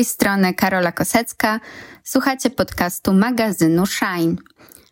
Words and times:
Tej 0.00 0.04
strony 0.04 0.54
Karola 0.54 0.92
Kosecka. 0.92 1.60
Słuchacie 2.04 2.50
podcastu 2.50 3.12
magazynu 3.12 3.86
Shine. 3.86 4.36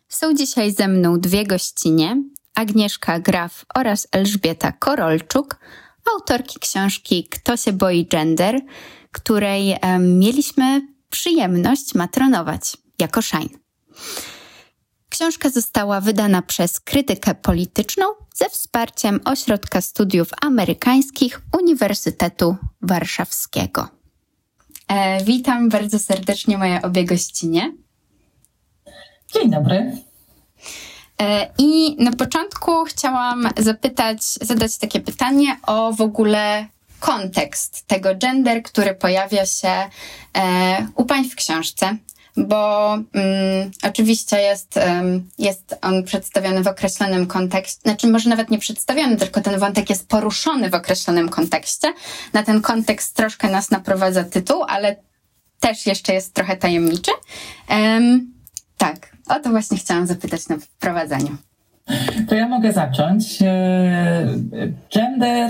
Są 0.07 0.33
dzisiaj 0.33 0.71
ze 0.71 0.87
mną 0.87 1.19
dwie 1.19 1.45
gościnie, 1.45 2.23
Agnieszka 2.55 3.19
Graf 3.19 3.65
oraz 3.75 4.07
Elżbieta 4.11 4.71
Korolczuk, 4.71 5.59
autorki 6.13 6.59
książki 6.59 7.27
Kto 7.31 7.57
się 7.57 7.73
boi 7.73 8.05
gender, 8.05 8.61
której 9.11 9.75
mieliśmy 9.99 10.81
przyjemność 11.09 11.95
matronować 11.95 12.77
jako 12.99 13.21
Shine. 13.21 13.59
Książka 15.09 15.49
została 15.49 16.01
wydana 16.01 16.41
przez 16.41 16.79
krytykę 16.79 17.35
polityczną 17.35 18.05
ze 18.35 18.49
wsparciem 18.49 19.19
Ośrodka 19.25 19.81
Studiów 19.81 20.29
Amerykańskich 20.41 21.41
Uniwersytetu 21.59 22.55
Warszawskiego. 22.81 23.98
E, 24.89 25.23
witam 25.23 25.69
bardzo 25.69 25.99
serdecznie 25.99 26.57
moje 26.57 26.81
obie 26.81 27.05
gościnie. 27.05 27.73
Dzień 29.33 29.49
dobry. 29.49 29.97
E, 31.21 31.47
I 31.57 31.95
na 32.03 32.11
początku 32.11 32.85
chciałam 32.85 33.49
zapytać, 33.57 34.23
zadać 34.23 34.77
takie 34.77 34.99
pytanie 34.99 35.57
o 35.67 35.93
w 35.93 36.01
ogóle 36.01 36.65
kontekst 36.99 37.87
tego 37.87 38.15
gender, 38.15 38.63
który 38.63 38.95
pojawia 38.95 39.45
się 39.45 39.69
e, 39.69 40.87
u 40.95 41.05
Pań 41.05 41.29
w 41.29 41.35
książce 41.35 41.97
bo 42.37 42.93
mm, 42.93 43.71
oczywiście 43.83 44.37
jest, 44.37 44.77
um, 44.77 45.29
jest 45.37 45.77
on 45.81 46.03
przedstawiony 46.03 46.63
w 46.63 46.67
określonym 46.67 47.27
kontekście, 47.27 47.81
znaczy 47.81 48.07
może 48.07 48.29
nawet 48.29 48.49
nie 48.49 48.59
przedstawiony, 48.59 49.17
tylko 49.17 49.41
ten 49.41 49.59
wątek 49.59 49.89
jest 49.89 50.07
poruszony 50.07 50.69
w 50.69 50.75
określonym 50.75 51.29
kontekście. 51.29 51.93
Na 52.33 52.43
ten 52.43 52.61
kontekst 52.61 53.15
troszkę 53.15 53.49
nas 53.49 53.71
naprowadza 53.71 54.23
tytuł, 54.23 54.63
ale 54.63 54.95
też 55.59 55.85
jeszcze 55.85 56.13
jest 56.13 56.33
trochę 56.33 56.57
tajemniczy. 56.57 57.11
Um, 57.69 58.33
tak, 58.77 59.15
o 59.27 59.39
to 59.39 59.49
właśnie 59.49 59.77
chciałam 59.77 60.07
zapytać 60.07 60.47
na 60.47 60.57
wprowadzeniu. 60.57 61.37
To 62.29 62.35
ja 62.35 62.47
mogę 62.47 62.73
zacząć. 62.73 63.41
E, 63.41 64.27
gender 64.95 65.49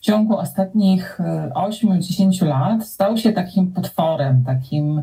w 0.00 0.02
ciągu 0.02 0.36
ostatnich 0.36 1.20
8-10 1.54 2.42
e, 2.42 2.46
lat 2.46 2.86
stał 2.86 3.16
się 3.16 3.32
takim 3.32 3.72
potworem, 3.72 4.44
takim 4.44 5.02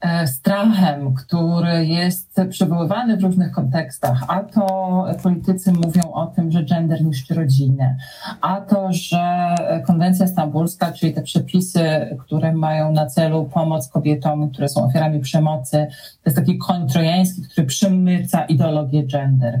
e, 0.00 0.26
strachem, 0.26 1.14
który 1.14 1.86
jest 1.86 2.40
przywoływany 2.50 3.16
w 3.16 3.22
różnych 3.22 3.52
kontekstach. 3.52 4.24
A 4.28 4.40
to 4.40 5.06
politycy 5.22 5.72
mówią 5.72 6.02
o 6.12 6.26
tym, 6.26 6.50
że 6.50 6.64
gender 6.64 7.04
niszczy 7.04 7.34
rodzinę, 7.34 7.96
a 8.40 8.60
to, 8.60 8.88
że 8.90 9.54
konwencja 9.86 10.26
stambulska, 10.26 10.92
czyli 10.92 11.14
te 11.14 11.22
przepisy, 11.22 12.16
które 12.20 12.52
mają 12.52 12.92
na 12.92 13.06
celu 13.06 13.44
pomoc 13.44 13.88
kobietom, 13.88 14.50
które 14.50 14.68
są 14.68 14.84
ofiarami 14.84 15.20
przemocy, 15.20 15.86
to 16.22 16.30
jest 16.30 16.36
taki 16.36 16.58
koń 16.58 16.88
trojański, 16.88 17.42
który 17.42 17.66
przymyca 17.66 18.44
ideologię 18.44 19.06
gender. 19.06 19.60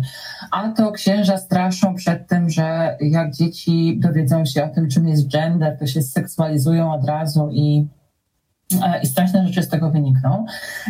A 0.50 0.68
to 0.68 0.92
księża 0.92 1.36
straszą 1.36 1.94
przed 1.94 2.28
tym, 2.28 2.50
że 2.50 2.96
jak 3.00 3.34
dzieci 3.34 3.98
dowiedzą 4.00 4.44
się 4.44 4.64
o 4.64 4.73
tym, 4.74 4.88
czym 4.88 5.08
jest 5.08 5.32
gender, 5.32 5.78
to 5.78 5.86
się 5.86 6.02
seksualizują 6.02 6.92
od 6.92 7.04
razu 7.04 7.48
i, 7.52 7.86
e, 8.82 9.00
i 9.02 9.06
straszne 9.06 9.46
rzeczy 9.46 9.62
z 9.62 9.68
tego 9.68 9.90
wynikną. 9.90 10.46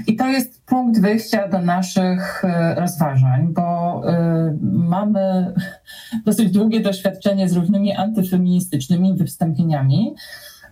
I 0.07 0.17
to 0.17 0.29
jest 0.29 0.63
punkt 0.67 1.01
wyjścia 1.01 1.49
do 1.49 1.59
naszych 1.59 2.45
e, 2.45 2.75
rozważań, 2.75 3.53
bo 3.53 4.03
y, 4.11 4.59
mamy 4.63 5.55
dosyć 6.25 6.51
długie 6.51 6.81
doświadczenie 6.81 7.49
z 7.49 7.53
różnymi 7.53 7.93
antyfeministycznymi 7.93 9.17
wystąpieniami 9.17 10.15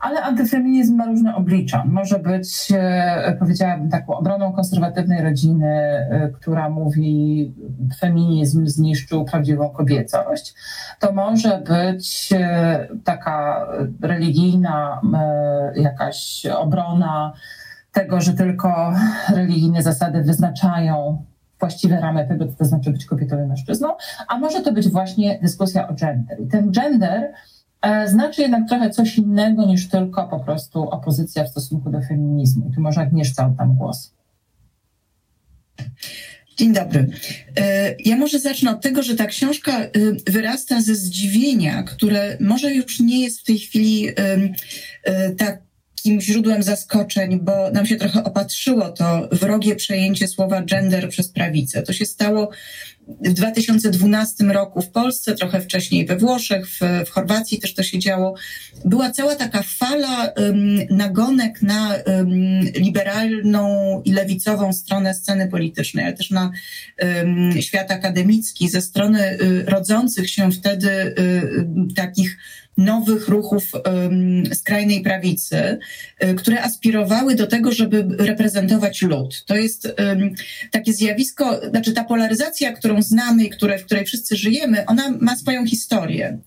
ale 0.02 0.22
antyfeminizm 0.22 0.96
ma 0.96 1.06
różne 1.06 1.34
oblicza. 1.34 1.84
Może 1.86 2.18
być, 2.18 2.72
e, 2.74 3.36
powiedziałabym, 3.38 3.90
taką 3.90 4.16
obroną 4.16 4.52
konserwatywnej 4.52 5.22
rodziny, 5.22 5.68
e, 5.68 6.30
która 6.34 6.68
mówi, 6.68 7.54
feminizm 8.00 8.66
zniszczył 8.66 9.24
prawdziwą 9.24 9.70
kobiecość. 9.70 10.54
To 10.98 11.12
może 11.12 11.58
być 11.58 12.32
e, 12.32 12.88
taka 13.04 13.66
religijna 14.02 15.00
jakaś 15.74 16.46
obrona 16.46 17.32
tego, 17.92 18.20
że 18.20 18.32
tylko 18.32 18.92
religijne 19.34 19.82
zasady 19.82 20.22
wyznaczają 20.22 21.24
właściwe 21.60 22.00
ramy 22.00 22.28
tego, 22.28 22.46
co 22.46 22.52
to 22.52 22.64
znaczy 22.64 22.90
być 22.90 23.04
kobietą 23.04 23.44
i 23.44 23.48
mężczyzną, 23.48 23.88
a 24.28 24.38
może 24.38 24.60
to 24.60 24.72
być 24.72 24.88
właśnie 24.88 25.38
dyskusja 25.42 25.88
o 25.88 25.94
gender. 25.94 26.40
I 26.40 26.46
ten 26.46 26.72
gender 26.72 27.32
znaczy 28.06 28.42
jednak 28.42 28.68
trochę 28.68 28.90
coś 28.90 29.18
innego 29.18 29.66
niż 29.66 29.88
tylko 29.88 30.28
po 30.28 30.40
prostu 30.40 30.82
opozycja 30.82 31.44
w 31.44 31.48
stosunku 31.48 31.90
do 31.90 32.02
feminizmu. 32.02 32.70
Tu 32.74 32.80
może 32.80 33.00
Agnieszka 33.00 33.46
oddam 33.46 33.76
głos. 33.76 34.12
Dzień 36.56 36.72
dobry. 36.72 37.10
E, 37.56 37.94
ja 37.98 38.16
może 38.16 38.38
zacznę 38.38 38.70
od 38.70 38.80
tego, 38.80 39.02
że 39.02 39.16
ta 39.16 39.26
książka 39.26 39.78
e, 39.78 39.90
wyrasta 40.26 40.80
ze 40.80 40.94
zdziwienia, 40.94 41.82
które 41.82 42.36
może 42.40 42.74
już 42.74 43.00
nie 43.00 43.22
jest 43.22 43.40
w 43.40 43.44
tej 43.44 43.58
chwili 43.58 44.08
takim 45.38 46.20
źródłem 46.20 46.62
zaskoczeń, 46.62 47.40
bo 47.40 47.70
nam 47.70 47.86
się 47.86 47.96
trochę 47.96 48.24
opatrzyło 48.24 48.88
to 48.88 49.28
wrogie 49.32 49.76
przejęcie 49.76 50.28
słowa 50.28 50.62
gender 50.62 51.08
przez 51.08 51.28
prawicę. 51.28 51.82
To 51.82 51.92
się 51.92 52.06
stało 52.06 52.50
w 53.08 53.32
2012 53.32 54.44
roku 54.44 54.82
w 54.82 54.90
Polsce, 54.90 55.34
trochę 55.34 55.60
wcześniej 55.60 56.06
we 56.06 56.16
Włoszech, 56.16 56.68
w, 56.68 56.80
w 57.06 57.10
Chorwacji 57.10 57.60
też 57.60 57.74
to 57.74 57.82
się 57.82 57.98
działo. 57.98 58.34
Była 58.84 59.10
cała 59.10 59.34
taka 59.36 59.62
fala 59.62 60.32
nagonek 60.90 61.62
na 61.62 61.94
liberalną 62.74 64.02
i 64.04 64.12
lewicową 64.12 64.72
stronę 64.72 65.14
sceny 65.14 65.48
politycznej, 65.48 66.04
ale 66.04 66.14
też 66.14 66.30
na 66.30 66.50
świat 67.60 67.90
akademicki 67.90 68.68
ze 68.68 68.82
strony 68.82 69.38
y, 69.42 69.64
rodzących 69.66 70.30
się 70.30 70.52
wtedy 70.52 70.90
y, 70.90 71.94
takich 71.96 72.38
nowych 72.76 73.28
ruchów 73.28 73.64
skrajnej 74.54 75.02
prawicy, 75.02 75.78
um, 76.20 76.36
które 76.36 76.62
aspirowały 76.62 77.34
do 77.34 77.46
tego, 77.46 77.72
żeby 77.72 78.06
reprezentować 78.18 79.02
lud. 79.02 79.44
To 79.46 79.56
jest 79.56 79.94
takie 80.70 80.92
zjawisko, 80.92 81.60
znaczy 81.70 81.92
ta 81.92 82.04
polaryzacja, 82.04 82.72
którą 82.72 83.02
znamy 83.02 83.44
i 83.44 83.50
które, 83.50 83.78
w 83.78 83.84
której 83.84 84.04
wszyscy 84.04 84.36
żyjemy, 84.36 84.86
ona 84.86 85.10
ma 85.20 85.36
swoją 85.36 85.66
historię. 85.66 86.38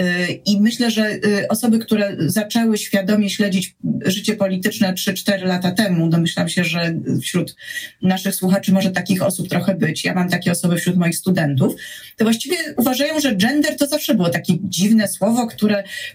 Y, 0.00 0.40
I 0.44 0.60
myślę, 0.60 0.90
że 0.90 1.10
y, 1.10 1.48
osoby, 1.48 1.78
które 1.78 2.16
zaczęły 2.18 2.78
świadomie 2.78 3.30
śledzić 3.30 3.76
życie 4.04 4.36
polityczne 4.36 4.92
3-4 4.92 5.44
lata 5.44 5.70
temu, 5.70 6.08
domyślam 6.08 6.48
się, 6.48 6.64
że 6.64 6.94
wśród 7.22 7.56
naszych 8.02 8.34
słuchaczy 8.34 8.72
może 8.72 8.90
takich 8.90 9.22
osób 9.22 9.48
trochę 9.48 9.74
być. 9.74 10.04
Ja 10.04 10.14
mam 10.14 10.28
takie 10.28 10.50
osoby 10.50 10.76
wśród 10.76 10.96
moich 10.96 11.16
studentów, 11.16 11.74
to 12.16 12.24
właściwie 12.24 12.56
uważają, 12.76 13.20
że 13.20 13.36
gender 13.36 13.76
to 13.76 13.86
zawsze 13.86 14.14
było 14.14 14.28
takie 14.28 14.54
dziwne 14.62 15.08
słowo, 15.08 15.46
które, 15.46 15.61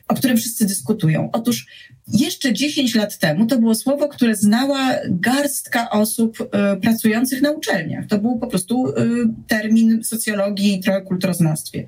o 0.08 0.16
którym 0.16 0.38
wszyscy 0.38 0.66
dyskutują. 0.66 1.30
Otóż 1.34 1.68
jeszcze 2.08 2.54
10 2.54 2.96
lat 2.96 3.18
temu 3.18 3.46
to 3.46 3.60
było 3.60 3.76
słowo, 3.76 4.10
które 4.10 4.36
znała 4.36 4.94
garstka 5.10 5.90
osób 5.90 6.42
y, 6.42 6.82
pracujących 6.82 7.42
na 7.42 7.52
uczelniach. 7.52 8.08
To 8.08 8.20
był 8.20 8.40
po 8.40 8.48
prostu 8.48 8.88
y, 8.88 8.94
termin 9.48 10.04
socjologii 10.04 10.76
i 10.76 10.80
trochę 10.80 11.02
kulturoznawstwie. 11.02 11.86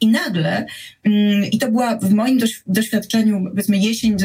I 0.00 0.08
nagle, 0.08 0.66
y, 1.06 1.10
i 1.52 1.58
to 1.58 1.70
była 1.70 1.98
w 1.98 2.12
moim 2.12 2.38
doświadczeniu, 2.66 3.44
powiedzmy, 3.50 3.78
jesień 3.78 4.16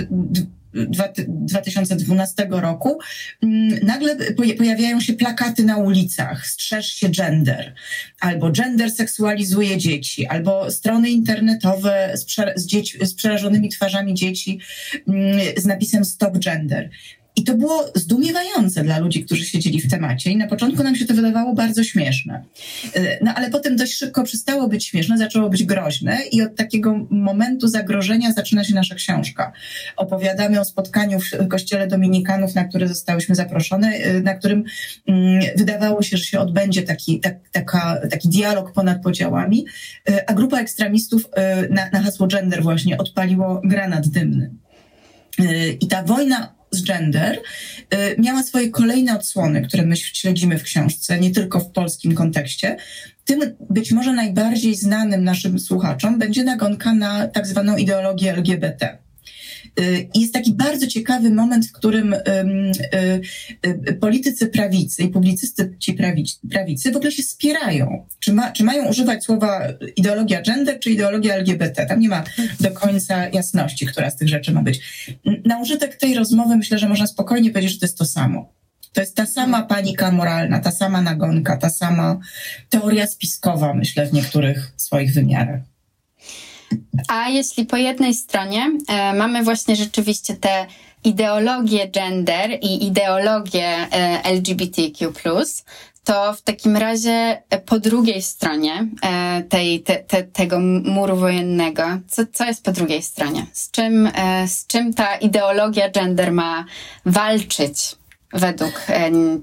2012 0.74 2.48
roku, 2.50 3.00
mm, 3.44 3.80
nagle 3.84 4.16
pojawiają 4.58 5.02
się 5.02 5.14
plakaty 5.14 5.64
na 5.64 5.78
ulicach, 5.78 6.48
strzeż 6.48 6.88
się 6.88 7.10
gender, 7.10 7.74
albo 8.20 8.52
gender 8.52 8.92
seksualizuje 8.92 9.78
dzieci, 9.78 10.28
albo 10.28 10.72
strony 10.72 11.10
internetowe 11.10 12.12
z, 12.16 12.26
z, 12.56 12.66
dzieci, 12.66 13.06
z 13.06 13.14
przerażonymi 13.14 13.70
twarzami 13.70 14.14
dzieci 14.14 14.60
mm, 15.08 15.40
z 15.58 15.66
napisem 15.66 16.06
stop 16.06 16.38
gender. 16.38 16.90
I 17.36 17.44
to 17.44 17.58
było 17.58 17.92
zdumiewające 17.96 18.84
dla 18.84 19.00
ludzi, 19.00 19.26
którzy 19.26 19.46
siedzieli 19.46 19.82
w 19.82 19.92
temacie. 19.92 20.32
I 20.32 20.38
na 20.38 20.48
początku 20.48 20.84
nam 20.84 20.96
się 20.96 21.06
to 21.06 21.14
wydawało 21.14 21.54
bardzo 21.54 21.84
śmieszne. 21.84 22.44
Y, 22.96 23.18
no 23.22 23.34
ale 23.36 23.50
potem 23.50 23.76
dość 23.76 23.94
szybko 23.94 24.24
przestało 24.24 24.68
być 24.68 24.86
śmieszne, 24.86 25.18
zaczęło 25.18 25.50
być 25.50 25.64
groźne 25.64 26.18
i 26.32 26.42
od 26.42 26.56
takiego 26.56 27.08
momentu 27.10 27.68
zagrożenia 27.68 28.32
zaczyna 28.32 28.64
się 28.64 28.76
nasza 28.76 28.96
książka. 28.96 29.52
Opowiadamy 29.98 30.60
o 30.60 30.66
spotkaniu 30.66 31.20
w 31.20 31.48
kościele 31.48 31.88
dominikanów, 31.88 32.56
na 32.56 32.64
które 32.64 32.88
zostałyśmy 32.88 33.36
zaproszone, 33.36 33.94
y, 33.96 34.22
na 34.22 34.34
którym 34.34 34.64
mm, 35.08 35.42
wydawało 35.56 36.02
się, 36.02 36.18
że 36.18 36.24
się 36.24 36.40
odbędzie 36.40 36.84
taki, 36.84 37.20
tak, 37.20 37.36
taka, 37.52 37.98
taki 38.12 38.30
dialog 38.30 38.74
ponad 38.74 39.02
podziałami, 39.04 39.66
y, 40.10 40.28
a 40.28 40.34
grupa 40.34 40.60
ekstremistów 40.60 41.30
na, 41.70 41.90
na 41.94 42.02
hasło 42.02 42.28
gender 42.28 42.64
właśnie 42.64 42.98
odpaliło 42.98 43.62
granat 43.64 44.08
dymny. 44.08 44.52
I 45.82 45.88
ta 45.88 46.04
wojna 46.04 46.61
z 46.72 46.84
gender 46.84 47.40
y, 47.94 48.22
miała 48.22 48.44
swoje 48.44 48.70
kolejne 48.70 49.16
odsłony, 49.16 49.62
które 49.62 49.84
my 49.84 49.98
śledzimy 49.98 50.58
w 50.58 50.64
książce, 50.64 51.20
nie 51.20 51.32
tylko 51.32 51.60
w 51.60 51.72
polskim 51.72 52.16
kontekście. 52.16 52.78
Tym 53.26 53.40
być 53.70 53.92
może 53.92 54.14
najbardziej 54.14 54.76
znanym 54.76 55.24
naszym 55.24 55.60
słuchaczom 55.60 56.20
będzie 56.20 56.44
nagonka 56.44 56.94
na 56.94 57.28
tak 57.28 57.48
zwaną 57.48 57.78
ideologię 57.78 58.32
LGBT. 58.32 58.98
Jest 60.16 60.34
taki 60.34 60.54
bardzo 60.54 60.88
ciekawy 60.88 61.30
moment, 61.30 61.68
w 61.68 61.72
którym 61.72 62.16
politycy 64.00 64.48
prawicy 64.48 65.04
i 65.04 65.10
publicyści 65.10 65.94
prawicy 66.50 66.92
w 66.92 66.96
ogóle 66.96 67.12
się 67.12 67.24
spierają. 67.24 68.08
Czy, 68.20 68.34
ma, 68.34 68.52
czy 68.52 68.64
mają 68.64 68.90
używać 68.90 69.24
słowa 69.24 69.68
ideologia 69.96 70.42
gender, 70.42 70.80
czy 70.80 70.92
ideologia 70.92 71.36
LGBT? 71.36 71.86
Tam 71.86 72.00
nie 72.00 72.10
ma 72.10 72.24
do 72.60 72.72
końca 72.72 73.30
jasności, 73.30 73.86
która 73.86 74.10
z 74.10 74.16
tych 74.16 74.28
rzeczy 74.28 74.52
ma 74.52 74.64
być. 74.64 74.82
Na 75.46 75.60
użytek 75.60 75.96
tej 75.96 76.16
rozmowy 76.16 76.58
myślę, 76.58 76.78
że 76.80 76.90
można 76.90 77.08
spokojnie 77.08 77.52
powiedzieć, 77.52 77.74
że 77.74 77.80
to 77.80 77.86
jest 77.86 77.98
to 77.98 78.06
samo. 78.06 78.54
To 78.94 79.02
jest 79.02 79.16
ta 79.16 79.26
sama 79.26 79.64
panika 79.64 80.12
moralna, 80.12 80.60
ta 80.60 80.72
sama 80.72 81.02
nagonka, 81.02 81.58
ta 81.58 81.70
sama 81.70 82.20
teoria 82.70 83.08
spiskowa, 83.08 83.74
myślę, 83.74 84.08
w 84.08 84.14
niektórych 84.14 84.72
swoich 84.78 85.14
wymiarach. 85.14 85.71
A 87.08 87.30
jeśli 87.30 87.66
po 87.66 87.78
jednej 87.78 88.14
stronie 88.14 88.72
e, 88.88 89.14
mamy 89.14 89.44
właśnie 89.44 89.76
rzeczywiście 89.76 90.36
te 90.36 90.66
ideologię 91.04 91.88
gender 91.88 92.52
i 92.62 92.86
ideologię 92.88 93.68
e, 93.68 94.22
LGBTQ, 94.24 95.12
to 96.04 96.34
w 96.34 96.42
takim 96.42 96.78
razie 96.78 97.42
e, 97.50 97.60
po 97.60 97.80
drugiej 97.80 98.22
stronie 98.22 98.88
e, 99.04 99.44
tej, 99.50 99.82
te, 99.82 99.96
te, 99.96 100.24
tego 100.24 100.60
muru 100.84 101.16
wojennego, 101.16 101.84
co, 102.08 102.22
co 102.34 102.46
jest 102.46 102.64
po 102.64 102.72
drugiej 102.72 103.02
stronie? 103.02 103.46
Z 103.54 103.72
czym, 103.72 104.10
e, 104.16 104.48
z 104.48 104.68
czym 104.68 104.94
ta 104.94 105.16
ideologia 105.16 105.90
gender 105.90 106.32
ma 106.32 106.66
walczyć 107.06 107.96
według, 108.34 108.88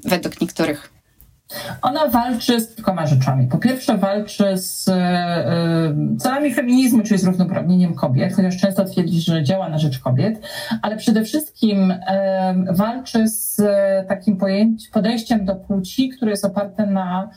według 0.04 0.40
niektórych? 0.40 0.97
Ona 1.82 2.08
walczy 2.08 2.60
z 2.60 2.74
kilkoma 2.74 3.06
rzeczami. 3.06 3.46
Po 3.46 3.58
pierwsze, 3.58 3.98
walczy 3.98 4.56
z 4.56 4.88
y, 4.88 4.92
celami 6.18 6.54
feminizmu, 6.54 7.02
czyli 7.02 7.20
z 7.20 7.24
równouprawnieniem 7.24 7.94
kobiet, 7.94 8.34
chociaż 8.34 8.56
często 8.56 8.84
twierdzi, 8.84 9.20
że 9.20 9.42
działa 9.42 9.68
na 9.68 9.78
rzecz 9.78 9.98
kobiet, 9.98 10.40
ale 10.82 10.96
przede 10.96 11.24
wszystkim 11.24 11.90
y, 11.90 11.96
walczy 12.70 13.28
z 13.28 13.62
takim 14.08 14.38
podejściem 14.92 15.44
do 15.44 15.56
płci, 15.56 16.08
które 16.08 16.30
jest 16.30 16.44
oparte 16.44 16.86
na 16.86 17.30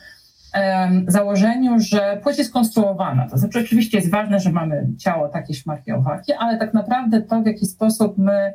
założeniu, 1.07 1.79
że 1.79 2.19
płeć 2.23 2.37
jest 2.37 2.53
konstruowana. 2.53 3.29
To 3.29 3.37
znaczy, 3.37 3.59
oczywiście 3.59 3.97
jest 3.97 4.11
ważne, 4.11 4.39
że 4.39 4.51
mamy 4.51 4.87
ciało 4.97 5.29
takie, 5.29 5.53
śmakie, 5.53 5.95
owakie, 5.95 6.37
ale 6.39 6.57
tak 6.57 6.73
naprawdę 6.73 7.21
to, 7.21 7.41
w 7.41 7.45
jaki 7.45 7.65
sposób 7.65 8.17
my 8.17 8.53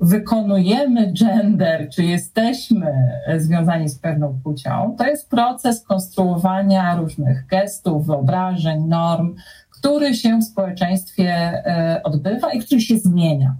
wykonujemy 0.00 1.12
gender, 1.12 1.88
czy 1.88 2.04
jesteśmy 2.04 2.92
związani 3.36 3.88
z 3.88 3.98
pewną 3.98 4.40
płcią, 4.42 4.94
to 4.98 5.06
jest 5.06 5.30
proces 5.30 5.82
konstruowania 5.82 6.96
różnych 6.96 7.46
gestów, 7.46 8.06
wyobrażeń, 8.06 8.84
norm, 8.88 9.34
który 9.70 10.14
się 10.14 10.38
w 10.38 10.44
społeczeństwie 10.44 11.32
e, 11.32 12.00
odbywa 12.04 12.52
i 12.52 12.60
który 12.60 12.80
się 12.80 12.98
zmienia. 12.98 13.56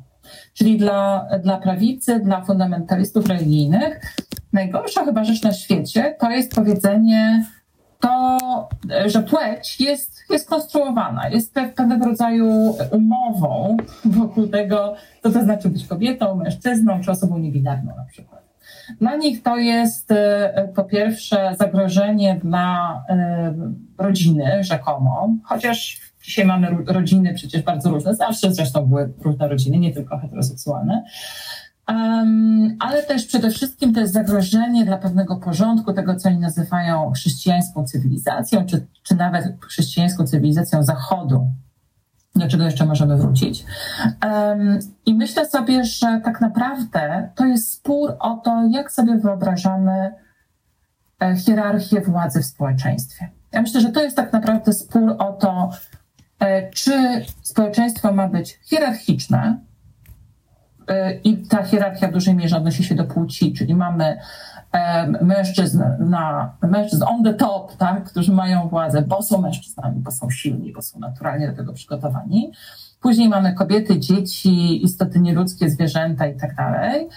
Czyli 0.54 0.78
dla, 0.78 1.28
dla 1.42 1.56
prawicy, 1.56 2.20
dla 2.20 2.44
fundamentalistów 2.44 3.26
religijnych, 3.26 4.16
najgorsza 4.52 5.04
chyba 5.04 5.24
rzecz 5.24 5.42
na 5.42 5.52
świecie 5.52 6.16
to 6.20 6.30
jest 6.30 6.54
powiedzenie, 6.54 7.44
to, 8.02 8.38
że 9.06 9.22
płeć 9.22 9.80
jest, 9.80 10.24
jest 10.30 10.48
konstruowana, 10.48 11.28
jest 11.28 11.54
pewnego 11.54 12.06
rodzaju 12.06 12.76
umową 12.90 13.76
wokół 14.04 14.46
tego, 14.46 14.94
co 15.22 15.30
to 15.30 15.44
znaczy 15.44 15.68
być 15.68 15.86
kobietą, 15.86 16.36
mężczyzną 16.36 17.00
czy 17.00 17.10
osobą 17.10 17.38
niebinarną 17.38 17.96
na 17.96 18.04
przykład. 18.04 18.42
Dla 19.00 19.16
nich 19.16 19.42
to 19.42 19.56
jest 19.56 20.10
e, 20.10 20.68
po 20.74 20.84
pierwsze 20.84 21.54
zagrożenie 21.58 22.40
dla 22.44 23.02
e, 23.08 23.54
rodziny 23.98 24.64
rzekomo, 24.64 25.34
chociaż 25.44 26.00
dzisiaj 26.22 26.44
mamy 26.44 26.68
rodziny 26.86 27.34
przecież 27.34 27.62
bardzo 27.62 27.90
różne, 27.90 28.14
zawsze 28.14 28.54
zresztą 28.54 28.86
były 28.86 29.12
różne 29.20 29.48
rodziny, 29.48 29.78
nie 29.78 29.94
tylko 29.94 30.18
heteroseksualne, 30.18 31.04
ale 32.78 33.02
też 33.02 33.26
przede 33.26 33.50
wszystkim 33.50 33.94
to 33.94 34.00
jest 34.00 34.12
zagrożenie 34.12 34.84
dla 34.84 34.98
pewnego 34.98 35.36
porządku, 35.36 35.92
tego 35.92 36.16
co 36.16 36.28
oni 36.28 36.38
nazywają 36.38 37.12
chrześcijańską 37.12 37.84
cywilizacją, 37.84 38.66
czy, 38.66 38.86
czy 39.02 39.16
nawet 39.16 39.64
chrześcijańską 39.64 40.26
cywilizacją 40.26 40.82
Zachodu, 40.82 41.46
do 42.34 42.48
czego 42.48 42.64
jeszcze 42.64 42.86
możemy 42.86 43.16
wrócić. 43.16 43.64
I 45.06 45.14
myślę 45.14 45.46
sobie, 45.46 45.84
że 45.84 46.20
tak 46.24 46.40
naprawdę 46.40 47.28
to 47.34 47.44
jest 47.46 47.72
spór 47.72 48.16
o 48.20 48.36
to, 48.36 48.68
jak 48.70 48.92
sobie 48.92 49.18
wyobrażamy 49.18 50.14
e, 51.22 51.36
hierarchię 51.36 52.00
władzy 52.00 52.42
w 52.42 52.46
społeczeństwie. 52.46 53.30
Ja 53.52 53.62
myślę, 53.62 53.80
że 53.80 53.88
to 53.88 54.02
jest 54.02 54.16
tak 54.16 54.32
naprawdę 54.32 54.72
spór 54.72 55.16
o 55.18 55.32
to, 55.32 55.70
e, 56.38 56.70
czy 56.70 57.24
społeczeństwo 57.42 58.12
ma 58.12 58.28
być 58.28 58.60
hierarchiczne, 58.64 59.58
i 61.24 61.36
ta 61.36 61.62
hierarchia 61.62 62.08
w 62.08 62.12
dużej 62.12 62.34
mierze 62.34 62.56
odnosi 62.56 62.84
się 62.84 62.94
do 62.94 63.04
płci, 63.04 63.52
czyli 63.52 63.74
mamy 63.74 64.18
mężczyzn, 65.20 65.82
na, 65.98 66.54
mężczyzn 66.62 67.04
on 67.06 67.24
the 67.24 67.34
top, 67.34 67.76
tak, 67.76 68.04
którzy 68.04 68.32
mają 68.32 68.68
władzę, 68.68 69.02
bo 69.02 69.22
są 69.22 69.40
mężczyznami, 69.40 70.00
bo 70.00 70.10
są 70.10 70.30
silni, 70.30 70.72
bo 70.72 70.82
są 70.82 70.98
naturalnie 70.98 71.48
do 71.48 71.56
tego 71.56 71.72
przygotowani. 71.72 72.52
Później 73.00 73.28
mamy 73.28 73.54
kobiety, 73.54 74.00
dzieci, 74.00 74.84
istoty 74.84 75.20
nieludzkie, 75.20 75.70
zwierzęta 75.70 76.26
i 76.26 76.36
tak 76.36 76.54
dalej. 76.54 77.08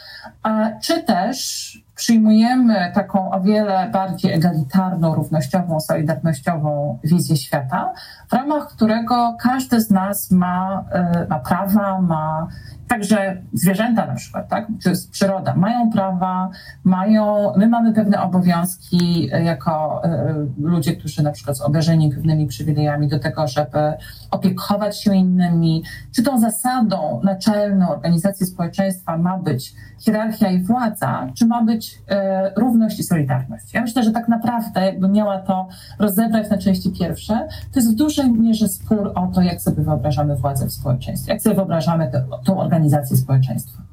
Czy 0.82 1.04
też 1.04 1.86
przyjmujemy 1.96 2.92
taką 2.94 3.32
o 3.32 3.42
wiele 3.42 3.90
bardziej 3.94 4.34
egalitarną, 4.34 5.16
równościową, 5.16 5.80
solidarnościową 5.80 7.00
wizję 7.04 7.38
świata, 7.38 7.94
w 8.30 8.34
ramach 8.34 8.68
którego 8.68 9.38
każdy 9.40 9.82
z 9.82 9.92
nas 9.92 10.32
ma, 10.32 10.86
e, 10.92 11.28
ma 11.30 11.40
prawa, 11.40 12.02
ma 12.02 12.48
Także 12.88 13.42
zwierzęta 13.54 14.06
na 14.06 14.16
przykład, 14.16 14.50
tak, 14.50 14.68
czy 14.84 14.94
przyroda, 15.12 15.56
mają 15.56 15.92
prawa, 15.92 16.50
mają, 16.84 17.54
my 17.58 17.68
mamy 17.68 17.94
pewne 17.94 18.22
obowiązki 18.22 19.30
e, 19.34 19.44
jako 19.44 20.04
e, 20.04 20.34
ludzie, 20.62 20.96
którzy 20.96 21.24
na 21.24 21.32
przykład 21.32 21.58
są 21.58 21.66
obdarzeni 21.66 22.12
pewnymi 22.12 22.48
przywilejami 22.48 23.08
do 23.08 23.20
tego, 23.20 23.48
żeby 23.48 23.94
opiekować 24.32 25.02
się 25.02 25.16
innymi. 25.16 25.84
Czy 26.16 26.24
tą 26.24 26.40
zasadą 26.40 27.22
naczelną 27.24 27.90
organizacji 27.90 28.46
społeczeństwa 28.46 29.18
ma 29.18 29.38
być 29.38 29.74
hierarchia 30.00 30.52
i 30.52 30.64
władza, 30.64 31.28
czy 31.36 31.46
ma 31.46 31.64
być 31.64 32.02
e, 32.10 32.52
równość 32.56 33.00
i 33.00 33.04
solidarność? 33.04 33.74
Ja 33.74 33.82
myślę, 33.82 34.04
że 34.04 34.12
tak 34.12 34.28
naprawdę, 34.28 34.86
jakby 34.86 35.10
miała 35.10 35.40
to 35.40 35.68
rozebrać 36.00 36.50
na 36.50 36.58
części 36.58 36.92
pierwsze, 36.92 37.48
to 37.74 37.80
jest 37.80 37.92
w 37.92 37.96
dużej 37.96 38.32
mierze 38.32 38.68
spór 38.68 39.12
o 39.16 39.28
to, 39.28 39.42
jak 39.42 39.62
sobie 39.62 39.84
wyobrażamy 39.84 40.36
władzę 40.36 40.66
w 40.66 40.72
społeczeństwie, 40.72 41.34
jak 41.34 41.42
sobie 41.42 41.56
wyobrażamy 41.56 42.12
tę 42.46 42.58
organizację 42.58 42.75
organizację 42.76 43.18
społeczeństwa. 43.18 43.86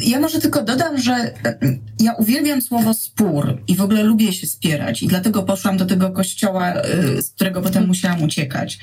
Ja 0.00 0.20
może 0.20 0.40
tylko 0.40 0.62
dodam, 0.62 0.98
że 0.98 1.12
e, 1.12 1.58
ja 2.00 2.12
uwielbiam 2.12 2.62
słowo 2.62 2.94
spór 2.94 3.62
i 3.68 3.74
w 3.74 3.80
ogóle 3.80 4.02
lubię 4.02 4.32
się 4.32 4.46
spierać 4.46 5.02
i 5.02 5.06
dlatego 5.06 5.42
poszłam 5.42 5.76
do 5.76 5.86
tego 5.86 6.10
kościoła, 6.10 6.72
e, 6.72 7.22
z 7.22 7.30
którego 7.30 7.62
potem 7.62 7.86
musiałam 7.86 8.22
uciekać. 8.22 8.78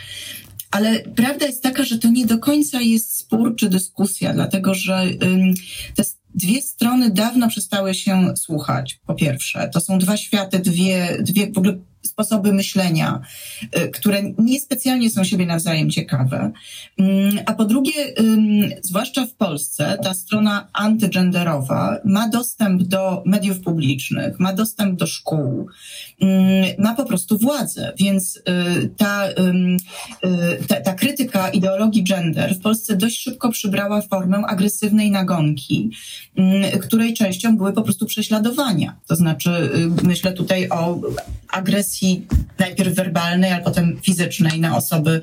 Ale 0.71 0.99
prawda 0.99 1.45
jest 1.45 1.63
taka, 1.63 1.83
że 1.83 1.99
to 1.99 2.09
nie 2.09 2.25
do 2.25 2.39
końca 2.39 2.81
jest 2.81 3.17
spór 3.17 3.55
czy 3.55 3.69
dyskusja, 3.69 4.33
dlatego 4.33 4.73
że 4.73 5.05
te 5.95 6.03
dwie 6.35 6.61
strony 6.61 7.09
dawno 7.09 7.47
przestały 7.47 7.93
się 7.93 8.33
słuchać, 8.37 8.99
po 9.05 9.15
pierwsze. 9.15 9.69
To 9.73 9.81
są 9.81 9.99
dwa 9.99 10.17
światy, 10.17 10.59
dwie, 10.59 11.17
dwie 11.21 11.51
w 11.51 11.57
ogóle 11.57 11.77
sposoby 12.05 12.53
myślenia, 12.53 13.21
y, 13.77 13.89
które 13.89 14.21
niespecjalnie 14.37 15.09
są 15.09 15.23
siebie 15.23 15.45
nawzajem 15.45 15.89
ciekawe. 15.89 16.51
Mm, 16.97 17.39
a 17.45 17.53
po 17.53 17.65
drugie, 17.65 17.93
zwłaszcza 18.81 19.25
w 19.25 19.33
Polsce, 19.33 19.97
ta 20.03 20.13
strona 20.13 20.67
antygenderowa 20.73 21.97
ma 22.05 22.29
dostęp 22.29 22.83
do 22.83 23.23
mediów 23.25 23.59
publicznych, 23.59 24.39
ma 24.39 24.53
dostęp 24.53 24.99
do 24.99 25.07
szkół, 25.07 25.67
mm, 26.21 26.65
ma 26.77 26.95
po 26.95 27.05
prostu 27.05 27.37
władzę, 27.37 27.93
więc 27.97 28.35
y, 28.37 28.41
ta, 28.97 29.29
y, 29.29 29.33
ta, 30.67 30.81
ta 30.81 30.93
krytyka 30.93 31.49
ideologii 31.49 32.03
gender 32.03 32.55
w 32.55 32.59
Polsce 32.59 32.95
dość 32.95 33.19
szybko 33.19 33.49
przybrała 33.49 34.01
formę 34.01 34.37
agresywnej 34.37 35.11
nagonki, 35.11 35.89
mm, 36.35 36.79
której 36.79 37.13
częścią 37.13 37.57
były 37.57 37.73
po 37.73 37.81
prostu 37.81 38.05
prześladowania. 38.05 38.95
To 39.07 39.15
znaczy, 39.15 39.69
myślę 40.03 40.33
tutaj 40.33 40.69
o 40.69 40.99
agresji 41.53 42.27
najpierw 42.59 42.95
werbalnej, 42.95 43.51
a 43.51 43.59
potem 43.59 43.99
fizycznej 44.01 44.59
na 44.59 44.77
osoby 44.77 45.21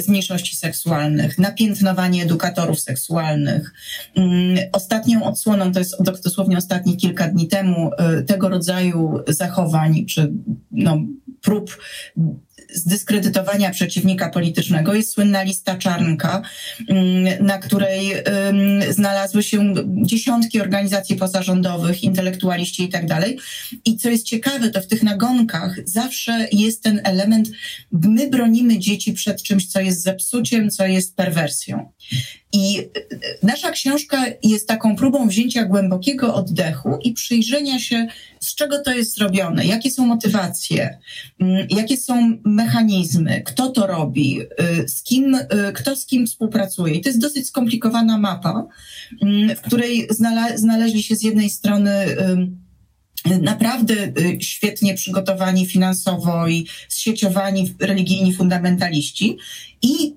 z 0.00 0.08
mniejszości 0.08 0.56
seksualnych, 0.56 1.38
napiętnowanie 1.38 2.22
edukatorów 2.22 2.80
seksualnych. 2.80 3.72
Mm, 4.16 4.58
ostatnią 4.72 5.24
odsłoną, 5.24 5.72
to 5.72 5.78
jest 5.78 5.96
dosłownie 6.24 6.58
ostatnie 6.58 6.96
kilka 6.96 7.28
dni 7.28 7.48
temu, 7.48 7.90
y, 8.20 8.22
tego 8.22 8.48
rodzaju 8.48 9.20
zachowań 9.28 10.06
czy 10.06 10.32
no, 10.70 10.98
prób 11.40 11.78
zdyskredytowania 12.74 13.70
przeciwnika 13.70 14.30
politycznego 14.30 14.94
jest 14.94 15.12
słynna 15.12 15.42
lista 15.42 15.78
czarnka, 15.78 16.42
mm, 16.88 17.46
na 17.46 17.58
której 17.58 18.12
znalazły 18.90 19.42
się 19.42 19.74
dziesiątki 19.86 20.60
organizacji 20.60 21.16
pozarządowych, 21.16 22.04
intelektualiści 22.04 22.82
i 22.82 22.88
tak 22.88 23.06
dalej. 23.06 23.38
I 23.84 23.96
co 23.96 24.10
jest 24.10 24.26
ciekawe, 24.26 24.70
to 24.70 24.80
w 24.80 24.86
tych 24.86 25.02
nagonkach 25.02 25.76
zawsze 25.84 26.48
jest 26.52 26.82
ten 26.82 27.00
element, 27.04 27.48
my 27.92 28.30
bronimy 28.30 28.78
dzieci 28.78 29.12
przed 29.12 29.42
czymś, 29.42 29.66
co 29.66 29.80
jest 29.80 30.02
zepsuciem, 30.02 30.70
co 30.70 30.86
jest 30.86 31.16
perwersją. 31.16 31.92
I 32.54 32.78
y, 32.78 32.88
nasza 33.42 33.70
książka 33.70 34.24
jest 34.42 34.68
taką 34.68 34.96
próbą 34.96 35.28
wzięcia 35.28 35.64
głębokiego 35.64 36.34
oddechu 36.34 36.98
i 37.04 37.12
przyjrzenia 37.12 37.78
się, 37.78 38.06
z 38.40 38.54
czego 38.54 38.82
to 38.82 38.92
jest 38.92 39.14
zrobione, 39.14 39.66
jakie 39.66 39.90
są 39.90 40.06
motywacje, 40.06 40.98
mm, 41.40 41.66
jakie 41.70 41.96
są 41.96 42.38
mechanizmy, 42.44 43.42
kto 43.42 43.68
to 43.68 43.86
robi, 43.86 44.40
y, 44.40 44.88
z 44.88 45.02
kim, 45.02 45.34
y, 45.34 45.48
kto 45.74 45.96
z 45.96 46.06
kim 46.06 46.26
współpracuje. 46.26 46.94
I 46.94 47.00
to 47.00 47.08
jest 47.08 47.20
dosyć 47.20 47.46
skomplikowana 47.46 48.18
mapa, 48.18 48.66
mm, 49.22 49.56
w 49.56 49.60
której 49.60 50.08
znaleźli 50.56 51.02
się 51.02 51.16
z 51.16 51.22
jednej 51.22 51.50
strony 51.50 52.16
naprawdę 53.42 53.94
świetnie 54.40 54.94
przygotowani 54.94 55.66
finansowo 55.66 56.48
i 56.48 56.66
zsieciowani 56.88 57.74
religijni 57.80 58.34
fundamentaliści 58.34 59.38
i 59.82 60.14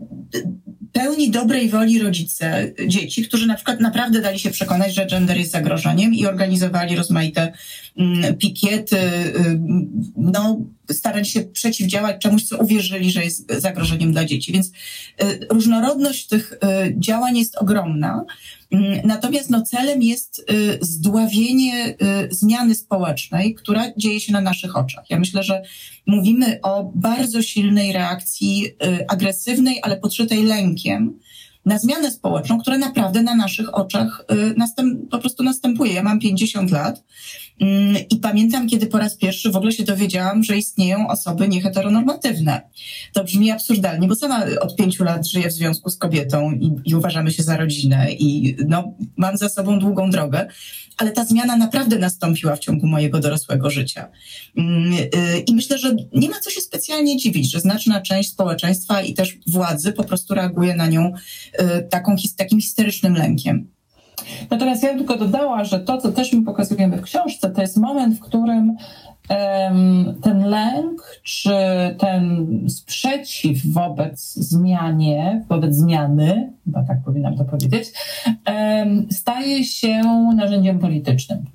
pełni 0.98 1.32
dobrej 1.32 1.70
woli 1.70 2.00
rodzice 2.00 2.72
dzieci, 2.88 3.24
którzy 3.24 3.48
na 3.48 3.56
przykład 3.56 3.80
naprawdę 3.80 4.22
dali 4.22 4.40
się 4.40 4.50
przekonać, 4.52 4.96
że 4.96 5.06
gender 5.06 5.38
jest 5.38 5.52
zagrożeniem 5.52 6.14
i 6.14 6.26
organizowali 6.26 6.96
rozmaite 6.96 7.54
mm, 7.98 8.36
pikiety, 8.36 8.98
y, 8.98 9.60
no, 10.18 10.62
starali 10.92 11.26
się 11.26 11.42
przeciwdziałać 11.42 12.22
czemuś, 12.22 12.44
co 12.44 12.58
uwierzyli, 12.58 13.12
że 13.12 13.24
jest 13.24 13.52
zagrożeniem 13.52 14.12
dla 14.12 14.26
dzieci. 14.26 14.52
Więc 14.54 14.68
y, 14.68 15.48
różnorodność 15.50 16.28
tych 16.28 16.54
y, 16.54 16.58
działań 17.00 17.38
jest 17.38 17.58
ogromna. 17.58 18.26
Mm, 18.72 19.02
natomiast 19.04 19.50
no, 19.50 19.62
celem 19.62 20.04
jest 20.04 20.46
zdławienie 20.82 21.96
zmiany 22.30 22.76
społecznej, 22.76 23.56
która 23.56 23.84
dzieje 23.98 24.20
się 24.20 24.34
na 24.34 24.42
naszych 24.42 24.78
oczach. 24.78 25.10
Ja 25.10 25.20
myślę, 25.20 25.44
że 25.44 25.62
mówimy 26.06 26.60
o 26.64 26.92
bardzo 26.96 27.42
silnej 27.42 27.94
reakcji 27.94 28.66
agresywnej, 29.08 29.80
ale 29.84 29.98
podszytej 29.98 30.44
lękiem 30.44 31.20
na 31.68 31.80
zmianę 31.80 32.12
społeczną, 32.12 32.60
która 32.60 32.78
naprawdę 32.78 33.22
na 33.22 33.36
naszych 33.36 33.76
oczach 33.76 34.26
y, 34.32 34.54
następ, 34.58 35.10
po 35.10 35.20
prostu 35.20 35.44
następuje. 35.44 35.94
Ja 35.94 36.04
mam 36.04 36.20
50 36.20 36.72
lat 36.72 37.04
i 38.10 38.16
pamiętam, 38.22 38.68
kiedy 38.68 38.88
po 38.88 38.98
raz 38.98 39.16
pierwszy 39.16 39.52
w 39.52 39.56
ogóle 39.56 39.72
się 39.72 39.84
dowiedziałam, 39.84 40.44
że 40.44 40.58
istnieją 40.58 41.08
osoby 41.08 41.48
nieheteronormatywne. 41.48 42.62
To 43.14 43.24
brzmi 43.24 43.52
absurdalnie, 43.52 44.08
bo 44.08 44.16
sama 44.16 44.46
od 44.62 44.76
pięciu 44.76 45.04
lat 45.04 45.28
żyję 45.28 45.50
w 45.50 45.54
związku 45.54 45.90
z 45.90 45.98
kobietą 45.98 46.52
i, 46.52 46.76
i 46.86 46.96
uważamy 46.96 47.32
się 47.32 47.44
za 47.44 47.58
rodzinę 47.58 48.12
i 48.12 48.56
no, 48.68 48.94
mam 49.18 49.38
za 49.38 49.50
sobą 49.50 49.80
długą 49.80 50.10
drogę 50.10 50.48
ale 50.98 51.12
ta 51.12 51.26
zmiana 51.26 51.56
naprawdę 51.56 52.00
nastąpiła 52.00 52.56
w 52.56 52.60
ciągu 52.60 52.88
mojego 52.88 53.20
dorosłego 53.20 53.70
życia. 53.70 54.12
Mm, 54.58 54.94
y, 54.94 55.08
I 55.48 55.56
myślę, 55.56 55.78
że 55.78 55.96
nie 56.14 56.30
ma 56.30 56.40
co 56.40 56.50
się 56.50 56.62
specjalnie 56.62 57.18
dziwić, 57.18 57.52
że 57.52 57.60
znaczna 57.60 58.02
część 58.02 58.30
społeczeństwa 58.30 59.02
i 59.02 59.14
też 59.14 59.38
władzy 59.48 59.92
po 59.92 60.04
prostu 60.04 60.34
reaguje 60.34 60.76
na 60.76 60.88
nią 60.88 61.14
y, 61.62 61.88
taką, 61.90 62.16
takim 62.38 62.62
histerycznym 62.62 63.14
lękiem. 63.14 63.77
Natomiast 64.52 64.84
ja 64.84 64.90
tylko 64.90 65.18
dodała, 65.18 65.64
że 65.64 65.80
to, 65.80 65.98
co 65.98 66.12
też 66.12 66.34
my 66.34 66.42
pokazujemy 66.42 66.98
w 66.98 67.02
książce, 67.02 67.50
to 67.50 67.62
jest 67.62 67.78
moment, 67.78 68.16
w 68.16 68.20
którym 68.20 68.78
ten 70.24 70.44
lęk 70.46 71.20
czy 71.24 71.52
ten 72.00 72.48
sprzeciw 72.70 73.66
wobec 73.66 74.34
zmianie, 74.34 75.46
wobec 75.50 75.76
zmiany, 75.76 76.54
chyba 76.66 76.84
tak 76.84 76.98
powinnam 77.06 77.38
to 77.38 77.46
powiedzieć, 77.46 77.94
staje 79.12 79.64
się 79.64 80.02
narzędziem 80.36 80.80
politycznym. 80.80 81.46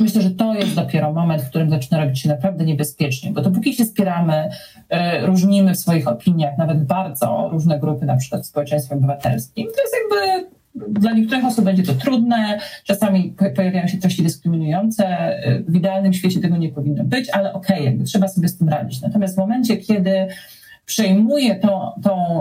Myślę, 0.00 0.22
że 0.22 0.30
to 0.30 0.54
jest 0.54 0.74
dopiero 0.74 1.12
moment, 1.12 1.42
w 1.42 1.48
którym 1.48 1.70
zaczyna 1.70 2.04
robić 2.04 2.20
się 2.20 2.28
naprawdę 2.28 2.64
niebezpiecznie, 2.64 3.32
bo 3.32 3.40
dopóki 3.40 3.74
się 3.74 3.84
spieramy, 3.84 4.48
e, 4.88 5.26
różnimy 5.26 5.74
w 5.74 5.78
swoich 5.78 6.08
opiniach, 6.08 6.58
nawet 6.58 6.84
bardzo 6.84 7.48
różne 7.52 7.78
grupy, 7.78 8.06
na 8.06 8.16
przykład 8.16 8.42
w 8.42 8.46
społeczeństwie 8.46 8.94
obywatelskim, 8.94 9.66
to 9.66 9.82
jest 9.82 9.94
jakby 10.02 10.53
dla 10.74 11.12
niektórych 11.12 11.44
osób 11.44 11.64
będzie 11.64 11.82
to 11.82 11.94
trudne, 11.94 12.58
czasami 12.84 13.34
pojawiają 13.56 13.86
się 13.86 13.98
treści 13.98 14.22
dyskryminujące. 14.22 15.36
W 15.68 15.76
idealnym 15.76 16.12
świecie 16.12 16.40
tego 16.40 16.56
nie 16.56 16.68
powinno 16.68 17.04
być, 17.04 17.30
ale 17.30 17.52
okej, 17.52 17.76
okay, 17.76 17.86
jakby 17.86 18.04
trzeba 18.04 18.28
sobie 18.28 18.48
z 18.48 18.58
tym 18.58 18.68
radzić. 18.68 19.02
Natomiast 19.02 19.34
w 19.34 19.38
momencie, 19.38 19.76
kiedy 19.76 20.26
przejmuje 20.86 21.56
tą, 21.56 21.92
tą, 22.02 22.40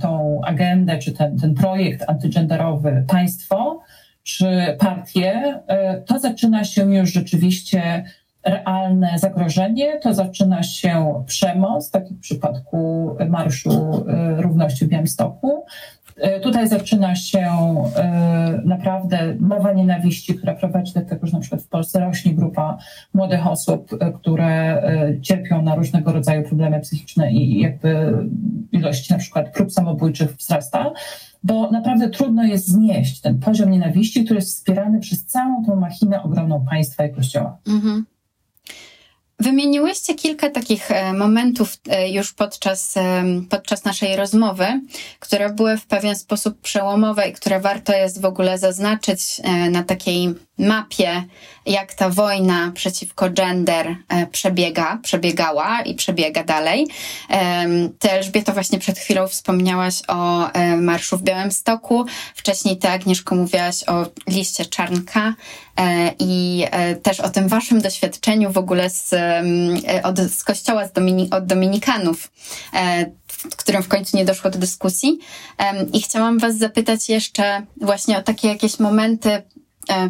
tą 0.00 0.40
agendę, 0.44 0.98
czy 0.98 1.12
ten, 1.12 1.38
ten 1.38 1.54
projekt 1.54 2.04
antygenderowy 2.08 3.04
państwo, 3.08 3.80
czy 4.22 4.76
partie, 4.78 5.60
e, 5.66 6.00
to 6.00 6.18
zaczyna 6.18 6.64
się 6.64 6.94
już 6.94 7.12
rzeczywiście 7.12 8.04
realne 8.44 9.18
zagrożenie, 9.18 9.98
to 9.98 10.14
zaczyna 10.14 10.62
się 10.62 11.24
przemoc, 11.26 11.90
tak 11.90 12.10
jak 12.10 12.18
w 12.18 12.22
przypadku 12.22 13.10
Marszu 13.28 14.04
e, 14.08 14.42
Równości 14.42 14.84
w 14.84 14.88
Białymstoku, 14.88 15.64
tutaj 16.42 16.68
zaczyna 16.68 17.14
się 17.16 17.48
e, 17.96 18.62
naprawdę 18.64 19.36
mowa 19.40 19.72
nienawiści, 19.72 20.34
która 20.34 20.54
prowadzi 20.54 20.92
do 20.92 21.00
tego, 21.00 21.26
że 21.26 21.32
na 21.32 21.40
przykład 21.40 21.62
w 21.62 21.68
Polsce 21.68 22.00
rośnie 22.00 22.34
grupa 22.34 22.78
młodych 23.14 23.46
osób, 23.46 23.92
e, 24.00 24.12
które 24.12 24.82
cierpią 25.22 25.62
na 25.62 25.74
różnego 25.74 26.12
rodzaju 26.12 26.42
problemy 26.42 26.80
psychiczne 26.80 27.32
i 27.32 27.60
jakby 27.60 28.12
ilość 28.72 29.10
na 29.10 29.18
przykład 29.18 29.52
prób 29.52 29.72
samobójczych 29.72 30.36
wzrasta 30.36 30.92
bo 31.42 31.70
naprawdę 31.70 32.10
trudno 32.10 32.44
jest 32.44 32.68
znieść 32.68 33.20
ten 33.20 33.38
poziom 33.38 33.70
nienawiści, 33.70 34.24
który 34.24 34.38
jest 34.38 34.56
wspierany 34.56 35.00
przez 35.00 35.24
całą 35.24 35.64
tą 35.64 35.76
machinę 35.76 36.22
ogromną 36.22 36.64
państwa 36.70 37.04
i 37.04 37.14
kościoła. 37.14 37.58
Mhm. 37.66 38.04
Wymieniłyście 39.40 40.14
kilka 40.14 40.50
takich 40.50 40.90
e, 40.90 41.12
momentów 41.12 41.76
e, 41.88 42.10
już 42.10 42.32
podczas, 42.32 42.96
e, 42.96 43.24
podczas 43.50 43.84
naszej 43.84 44.16
rozmowy, 44.16 44.80
które 45.18 45.50
były 45.50 45.76
w 45.76 45.86
pewien 45.86 46.16
sposób 46.16 46.60
przełomowe 46.60 47.28
i 47.28 47.32
które 47.32 47.60
warto 47.60 47.92
jest 47.92 48.20
w 48.20 48.24
ogóle 48.24 48.58
zaznaczyć 48.58 49.40
na 49.70 49.82
takiej 49.82 50.34
mapie, 50.58 51.24
jak 51.66 51.94
ta 51.94 52.10
wojna 52.10 52.72
przeciwko 52.74 53.30
gender 53.30 53.96
przebiega, 54.32 54.98
przebiegała 55.02 55.82
i 55.82 55.94
przebiega 55.94 56.44
dalej. 56.44 56.86
Ty, 57.98 58.10
Elżbieto, 58.10 58.52
właśnie 58.52 58.78
przed 58.78 58.98
chwilą 58.98 59.28
wspomniałaś 59.28 60.02
o 60.08 60.50
Marszu 60.80 61.16
w 61.18 61.22
Białymstoku. 61.22 62.04
Wcześniej 62.34 62.76
ty, 62.76 62.88
Agnieszko, 62.88 63.34
mówiłaś 63.34 63.84
o 63.86 64.06
liście 64.26 64.66
Czarnka 64.66 65.34
i 66.18 66.64
też 67.02 67.20
o 67.20 67.30
tym 67.30 67.48
waszym 67.48 67.80
doświadczeniu 67.80 68.52
w 68.52 68.58
ogóle 68.58 68.90
z 68.90 69.14
E, 69.88 70.02
od, 70.02 70.18
z 70.18 70.44
kościoła 70.44 70.86
z 70.86 70.92
Domini, 70.92 71.30
od 71.30 71.46
Dominikanów, 71.46 72.30
e, 72.74 73.06
w 73.28 73.56
którym 73.56 73.82
w 73.82 73.88
końcu 73.88 74.16
nie 74.16 74.24
doszło 74.24 74.50
do 74.50 74.58
dyskusji. 74.58 75.18
I 75.92 76.02
chciałam 76.02 76.38
Was 76.38 76.58
zapytać 76.58 77.08
jeszcze 77.08 77.62
właśnie 77.80 78.18
o 78.18 78.22
takie 78.22 78.48
jakieś 78.48 78.78
momenty 78.78 79.30
e, 79.30 79.42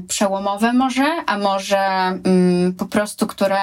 przełomowe 0.09 0.73
może, 0.73 1.07
a 1.27 1.39
może 1.39 1.79
mm, 1.79 2.75
po 2.75 2.87
prostu, 2.87 3.27
które, 3.27 3.59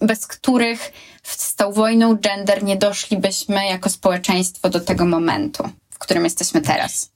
bez 0.00 0.26
których 0.26 0.92
z 1.22 1.54
tą 1.54 1.72
wojną 1.72 2.16
gender 2.16 2.62
nie 2.62 2.76
doszlibyśmy 2.76 3.66
jako 3.66 3.90
społeczeństwo 3.90 4.70
do 4.70 4.80
tego 4.80 5.06
momentu, 5.06 5.68
w 5.90 5.98
którym 5.98 6.24
jesteśmy 6.24 6.60
teraz. 6.60 7.10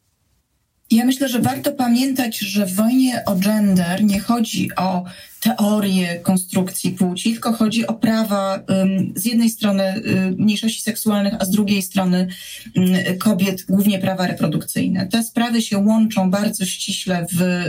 Ja 0.91 1.05
myślę, 1.05 1.29
że 1.29 1.39
warto 1.39 1.73
pamiętać, 1.73 2.39
że 2.39 2.67
w 2.67 2.75
wojnie 2.75 3.23
o 3.27 3.35
gender 3.35 4.05
nie 4.05 4.21
chodzi 4.21 4.71
o 4.77 5.05
teorię 5.45 6.21
konstrukcji 6.23 6.91
płci, 6.91 7.33
tylko 7.33 7.53
chodzi 7.53 7.87
o 7.87 7.95
prawa 7.95 8.61
z 9.15 9.25
jednej 9.25 9.51
strony 9.51 10.03
mniejszości 10.37 10.83
seksualnych, 10.83 11.35
a 11.39 11.45
z 11.45 11.51
drugiej 11.51 11.83
strony 11.83 12.29
kobiet, 13.19 13.65
głównie 13.69 13.99
prawa 13.99 14.27
reprodukcyjne. 14.27 15.07
Te 15.07 15.23
sprawy 15.23 15.63
się 15.63 15.79
łączą 15.79 16.31
bardzo 16.31 16.67
ściśle 16.67 17.27
w 17.33 17.65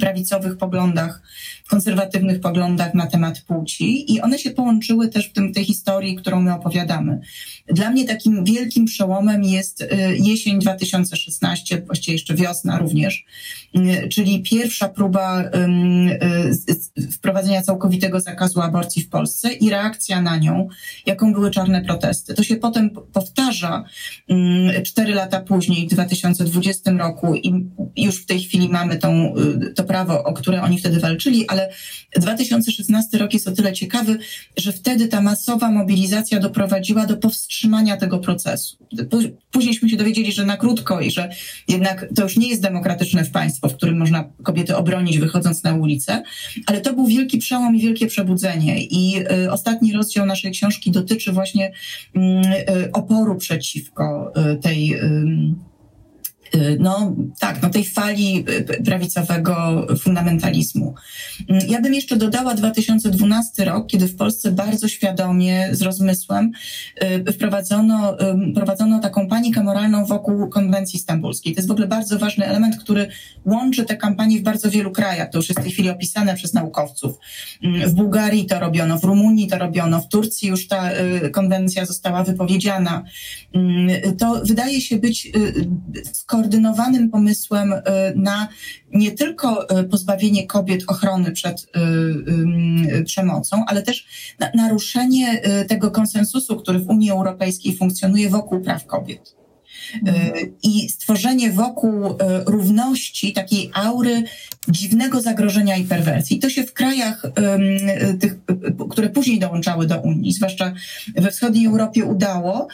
prawicowych 0.00 0.56
poglądach, 0.56 1.22
konserwatywnych 1.72 2.40
poglądach 2.40 2.94
na 2.94 3.06
temat 3.06 3.40
płci 3.40 4.14
i 4.14 4.20
one 4.20 4.38
się 4.38 4.50
połączyły 4.50 5.08
też 5.08 5.28
w 5.28 5.32
tym, 5.32 5.52
tej 5.52 5.64
historii, 5.64 6.16
którą 6.16 6.42
my 6.42 6.54
opowiadamy. 6.54 7.20
Dla 7.66 7.90
mnie 7.90 8.04
takim 8.04 8.44
wielkim 8.44 8.84
przełomem 8.84 9.44
jest 9.44 9.80
y, 9.80 9.86
jesień 10.18 10.58
2016, 10.58 11.82
właściwie 11.86 12.12
jeszcze 12.12 12.34
wiosna 12.34 12.78
również, 12.78 13.24
y, 13.76 14.08
czyli 14.08 14.42
pierwsza 14.42 14.88
próba 14.88 15.42
y, 15.42 16.71
wprowadzenia 17.12 17.62
całkowitego 17.62 18.20
zakazu 18.20 18.60
aborcji 18.60 19.02
w 19.02 19.08
Polsce 19.08 19.52
i 19.52 19.70
reakcja 19.70 20.20
na 20.20 20.36
nią, 20.36 20.68
jaką 21.06 21.32
były 21.32 21.50
czarne 21.50 21.84
protesty. 21.84 22.34
To 22.34 22.42
się 22.42 22.56
potem 22.56 22.90
powtarza 22.90 23.84
mm, 24.28 24.82
cztery 24.82 25.14
lata 25.14 25.40
później, 25.40 25.88
w 25.88 25.90
2020 25.90 26.90
roku 26.90 27.34
i 27.34 27.66
już 27.96 28.22
w 28.22 28.26
tej 28.26 28.40
chwili 28.40 28.68
mamy 28.68 28.98
tą, 28.98 29.34
y, 29.36 29.74
to 29.74 29.84
prawo, 29.84 30.24
o 30.24 30.32
które 30.32 30.62
oni 30.62 30.78
wtedy 30.78 31.00
walczyli, 31.00 31.48
ale 31.48 31.72
2016 32.16 33.18
rok 33.18 33.34
jest 33.34 33.48
o 33.48 33.52
tyle 33.52 33.72
ciekawy, 33.72 34.18
że 34.56 34.72
wtedy 34.72 35.08
ta 35.08 35.20
masowa 35.20 35.70
mobilizacja 35.70 36.40
doprowadziła 36.40 37.06
do 37.06 37.16
powstrzymania 37.16 37.96
tego 37.96 38.18
procesu. 38.18 38.76
Późniejśmy 39.50 39.88
się 39.88 39.96
dowiedzieli, 39.96 40.32
że 40.32 40.44
na 40.44 40.56
krótko 40.56 41.00
i 41.00 41.10
że 41.10 41.30
jednak 41.68 42.06
to 42.16 42.22
już 42.22 42.36
nie 42.36 42.48
jest 42.48 42.62
demokratyczne 42.62 43.24
w 43.24 43.30
państwo, 43.30 43.68
w 43.68 43.76
którym 43.76 43.98
można 43.98 44.24
kobiety 44.42 44.76
obronić 44.76 45.18
wychodząc 45.18 45.62
na 45.62 45.74
ulicę, 45.74 46.22
ale 46.66 46.80
to 46.80 46.94
był 46.94 47.06
wielki 47.06 47.38
przełom 47.38 47.76
i 47.76 47.80
wielkie 47.80 48.06
przebudzenie. 48.06 48.84
I 48.84 49.24
y, 49.44 49.52
ostatni 49.52 49.92
rozdział 49.92 50.26
naszej 50.26 50.50
książki 50.50 50.90
dotyczy 50.90 51.32
właśnie 51.32 51.72
y, 52.16 52.20
y, 52.20 52.92
oporu 52.92 53.36
przeciwko 53.36 54.32
y, 54.52 54.56
tej 54.56 54.96
no 56.78 57.16
tak, 57.40 57.62
no 57.62 57.70
tej 57.70 57.84
fali 57.84 58.44
y, 58.78 58.82
prawicowego 58.84 59.86
fundamentalizmu. 59.98 60.94
Mm, 61.48 61.62
ja 61.68 61.80
bym 61.80 61.94
jeszcze 61.94 62.16
dodała 62.16 62.54
2012 62.54 63.64
rok, 63.64 63.86
kiedy 63.86 64.08
w 64.08 64.16
Polsce 64.16 64.52
bardzo 64.52 64.88
świadomie, 64.88 65.68
z 65.72 65.82
rozmysłem 65.82 66.52
y, 67.28 67.32
wprowadzono, 67.32 68.16
prowadzono 68.54 69.00
taką 69.00 69.28
panikę 69.28 69.62
moralną 69.62 70.04
wokół 70.04 70.48
konwencji 70.48 70.98
stambulskiej. 70.98 71.54
To 71.54 71.58
jest 71.58 71.68
w 71.68 71.72
ogóle 71.72 71.86
bardzo 71.86 72.18
ważny 72.18 72.46
element, 72.46 72.76
który 72.76 73.08
łączy 73.44 73.84
te 73.84 73.96
kampanie 73.96 74.38
w 74.38 74.42
bardzo 74.42 74.70
wielu 74.70 74.90
krajach. 74.90 75.30
To 75.30 75.38
już 75.38 75.48
jest 75.48 75.60
w 75.60 75.62
tej 75.62 75.72
chwili 75.72 75.90
opisane 75.90 76.34
przez 76.34 76.54
naukowców. 76.54 77.18
Mm, 77.62 77.90
w 77.90 77.94
Bułgarii 77.94 78.46
to 78.46 78.60
robiono, 78.60 78.98
w 78.98 79.04
Rumunii 79.04 79.46
to 79.46 79.58
robiono, 79.58 80.00
w 80.00 80.08
Turcji 80.08 80.48
już 80.48 80.68
ta 80.68 80.90
konwencja 81.32 81.86
została 81.86 82.24
wypowiedziana. 82.24 83.02
Mm, 83.54 84.16
to 84.16 84.42
wydaje 84.44 84.80
się 84.80 84.98
być 84.98 85.32
skoro 86.12 86.41
skoordynowanym 86.42 87.10
pomysłem 87.10 87.72
y, 87.72 87.82
na 88.16 88.48
nie 88.92 89.12
tylko 89.12 89.80
y, 89.80 89.84
pozbawienie 89.84 90.46
kobiet 90.46 90.82
ochrony 90.86 91.32
przed 91.32 91.66
y, 92.96 93.04
przemocą, 93.04 93.64
ale 93.66 93.82
też 93.82 94.06
naruszenie 94.54 95.42
tego 95.68 95.90
konsensusu, 95.90 96.56
który 96.56 96.78
w 96.78 96.88
Unii 96.88 97.10
Europejskiej 97.10 97.76
funkcjonuje 97.76 98.30
wokół 98.30 98.60
praw 98.60 98.86
kobiet. 98.86 99.36
I 100.62 100.88
stworzenie 100.88 101.52
wokół 101.52 102.18
równości 102.46 103.32
takiej 103.32 103.70
aury 103.74 104.22
dziwnego 104.68 105.20
zagrożenia 105.20 105.76
i 105.76 105.84
perwersji. 105.84 106.38
To 106.38 106.50
się 106.50 106.64
w 106.64 106.72
krajach 106.72 107.22
tych, 108.20 108.36
które 108.90 109.08
później 109.08 109.38
dołączały 109.38 109.86
do 109.86 110.00
Unii, 110.00 110.32
zwłaszcza 110.32 110.74
we 111.16 111.30
wschodniej 111.30 111.66
Europie 111.66 112.04
udało, 112.04 112.68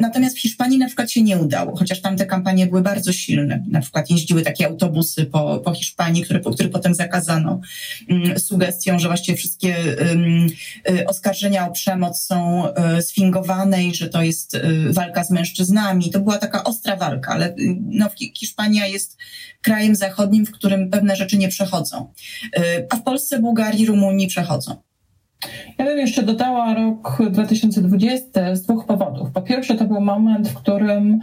natomiast 0.00 0.36
w 0.36 0.40
Hiszpanii 0.40 0.78
na 0.78 0.86
przykład 0.86 1.10
się 1.10 1.22
nie 1.22 1.38
udało, 1.38 1.76
chociaż 1.76 2.00
tam 2.00 2.16
te 2.16 2.26
kampanie 2.26 2.66
były 2.66 2.82
bardzo 2.82 3.12
silne. 3.12 3.64
Na 3.68 3.80
przykład 3.80 4.10
jeździły 4.10 4.42
takie 4.42 4.66
autobusy 4.66 5.24
po, 5.26 5.58
po 5.58 5.74
Hiszpanii, 5.74 6.22
które, 6.22 6.40
które 6.40 6.68
potem 6.68 6.94
zakazano 6.94 7.60
sugestią, 8.38 8.98
że 8.98 9.08
właściwie 9.08 9.38
wszystkie 9.38 9.76
y, 10.90 11.06
oskarżenia 11.06 11.68
o 11.68 11.72
przemoc 11.72 12.22
są 12.22 12.68
y, 12.98 13.02
sfingowane 13.02 13.84
i 13.84 13.94
że 13.94 14.08
to 14.08 14.22
jest 14.22 14.54
y, 14.54 14.92
walka 14.92 15.24
z 15.24 15.30
mężczyznami. 15.30 16.10
To 16.10 16.20
była 16.20 16.38
taka 16.38 16.64
ostra 16.64 16.96
walka, 16.96 17.32
ale 17.32 17.54
no, 17.90 18.10
Hiszpania 18.34 18.86
jest 18.86 19.16
krajem 19.62 19.96
zachodnim, 19.96 20.46
w 20.46 20.50
którym 20.50 20.90
pewne 20.90 21.03
rzeczy 21.12 21.38
nie 21.38 21.48
przechodzą. 21.48 22.12
Y, 22.58 22.86
a 22.90 22.96
w 22.96 23.02
Polsce, 23.02 23.38
Bułgarii, 23.38 23.86
Rumunii 23.86 24.26
przechodzą. 24.26 24.76
Ja 25.78 25.84
bym 25.84 25.98
jeszcze 25.98 26.22
dodała 26.22 26.74
rok 26.74 27.18
2020 27.30 28.54
z 28.56 28.62
dwóch 28.62 28.86
powodów. 28.86 29.30
Po 29.32 29.42
pierwsze, 29.42 29.74
to 29.74 29.84
był 29.84 30.00
moment, 30.00 30.48
w 30.48 30.54
którym 30.54 31.20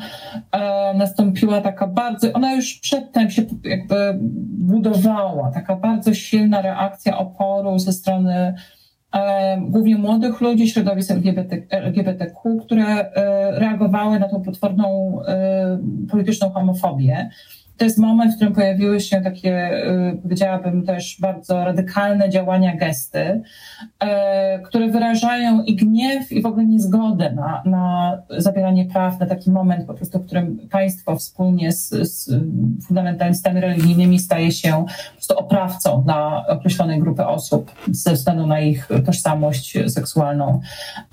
e, 0.52 0.94
nastąpiła 0.94 1.62
taka 1.62 1.88
bardzo, 1.88 2.34
ona 2.34 2.54
już 2.54 2.74
przedtem 2.74 3.32
się 3.32 3.42
jakby 3.64 4.20
budowała, 4.60 5.52
taka 5.52 5.76
bardzo 5.76 6.14
silna 6.14 6.62
reakcja 6.62 7.18
oporu 7.18 7.80
ze 7.80 7.94
strony 7.94 8.54
e, 9.16 9.62
głównie 9.62 9.96
młodych 9.96 10.42
ludzi, 10.42 10.70
środowisk 10.70 11.12
LGBT, 11.12 11.58
LGBTQ, 11.70 12.58
które 12.66 12.86
e, 12.86 13.60
reagowały 13.60 14.20
na 14.20 14.30
tą 14.30 14.42
potworną 14.42 15.18
e, 15.28 15.80
polityczną 16.12 16.52
homofobię 16.52 17.30
to 17.78 17.86
jest 17.86 17.98
moment, 17.98 18.34
w 18.34 18.36
którym 18.36 18.54
pojawiły 18.54 19.00
się 19.00 19.22
takie, 19.22 19.72
y, 20.14 20.18
powiedziałabym 20.24 20.86
też 20.86 21.18
bardzo 21.22 21.66
radykalne 21.66 22.30
działania, 22.30 22.76
gesty, 22.76 23.20
y, 23.24 24.08
które 24.64 24.88
wyrażają 24.88 25.64
i 25.64 25.76
gniew, 25.76 26.32
i 26.32 26.42
w 26.42 26.46
ogóle 26.46 26.66
niezgodę 26.66 27.32
na, 27.32 27.64
na 27.66 28.18
zabieranie 28.38 28.86
praw, 28.86 29.20
na 29.20 29.26
taki 29.26 29.52
moment 29.52 29.88
po 29.88 29.94
prostu, 29.94 30.20
w 30.20 30.26
którym 30.26 30.60
państwo 30.72 31.16
wspólnie 31.16 31.72
z, 31.72 31.90
z 31.90 32.30
fundamentalistami 32.88 33.62
religijnymi 33.62 34.20
staje 34.20 34.52
się 34.52 34.72
po 34.72 35.14
prostu 35.16 35.38
oprawcą 35.38 36.04
dla 36.04 36.48
określonej 36.48 37.00
grupy 37.00 37.26
osób 37.26 37.72
ze 37.92 38.14
względu 38.14 38.48
na 38.48 38.60
ich 38.60 38.90
tożsamość 39.06 39.78
seksualną 39.88 40.60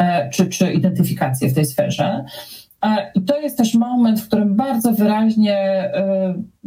y, 0.03 0.31
czy, 0.31 0.47
czy 0.47 0.73
identyfikację 0.73 1.49
w 1.49 1.55
tej 1.55 1.65
sferze. 1.65 2.25
I 3.15 3.23
to 3.23 3.41
jest 3.41 3.59
też 3.59 3.75
moment, 3.75 4.21
w 4.21 4.27
którym 4.27 4.57
bardzo 4.57 4.93
wyraźnie, 4.93 5.91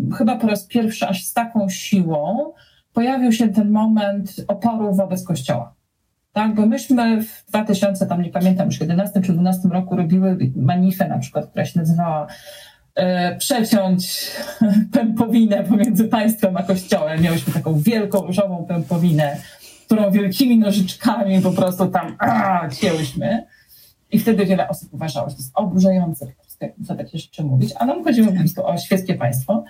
y, 0.10 0.15
chyba 0.15 0.36
po 0.36 0.47
raz 0.47 0.65
pierwszy 0.65 1.08
aż 1.08 1.24
z 1.24 1.34
taką 1.34 1.69
siłą, 1.69 2.54
pojawił 2.93 3.32
się 3.32 3.47
ten 3.47 3.71
moment 3.71 4.36
oporu 4.47 4.95
wobec 4.95 5.24
Kościoła. 5.24 5.76
Tak, 6.34 6.56
bo 6.56 6.65
myśmy 6.65 7.24
w 7.24 7.45
2000, 7.47 8.06
tam 8.06 8.21
nie 8.21 8.30
pamiętam 8.30 8.65
już 8.67 8.80
11 8.80 9.21
czy 9.21 9.34
12 9.34 9.69
roku 9.69 9.95
robiły 9.95 10.38
manifę 10.56 11.08
na 11.08 11.19
przykład, 11.19 11.50
która 11.50 11.65
się 11.65 11.80
nazywała 11.80 12.28
e, 12.95 13.36
przeciąć 13.36 14.32
pępowinę 14.93 15.63
pomiędzy 15.63 16.08
państwem 16.08 16.58
a 16.58 16.63
kościołem. 16.63 17.21
Miałyśmy 17.21 17.54
taką 17.54 17.80
wielką 17.80 18.21
różową 18.21 18.65
pępowinę, 18.65 19.38
którą 19.86 20.12
wielkimi 20.12 20.58
nożyczkami 20.58 21.41
po 21.41 21.52
prostu 21.52 21.88
tam 21.88 22.17
cięłyśmy. 22.82 23.45
I 24.12 24.19
wtedy 24.19 24.45
wiele 24.45 24.69
osób 24.69 24.93
uważało, 24.93 25.30
że 25.30 25.36
to 25.36 25.41
jest 25.41 25.52
oburzające 25.56 26.28
za 26.82 26.95
takie 26.95 27.17
rzeczy 27.17 27.43
mówić, 27.43 27.74
a 27.80 27.86
nam 27.86 28.04
chodziło 28.04 28.32
po 28.32 28.39
prostu 28.39 28.65
o 28.65 28.78
świeckie 28.78 29.13
państwo. 29.13 29.63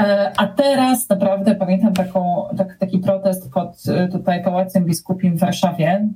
E, 0.00 0.32
a 0.36 0.46
teraz 0.46 1.08
naprawdę 1.08 1.54
pamiętam 1.54 1.94
taką, 1.94 2.48
tak, 2.56 2.76
taki 2.76 2.98
protest 2.98 3.52
pod 3.52 3.82
e, 3.88 4.08
tutaj 4.08 4.44
Pałacem 4.44 4.84
Biskupim 4.84 5.36
w 5.36 5.40
Warszawie, 5.40 6.08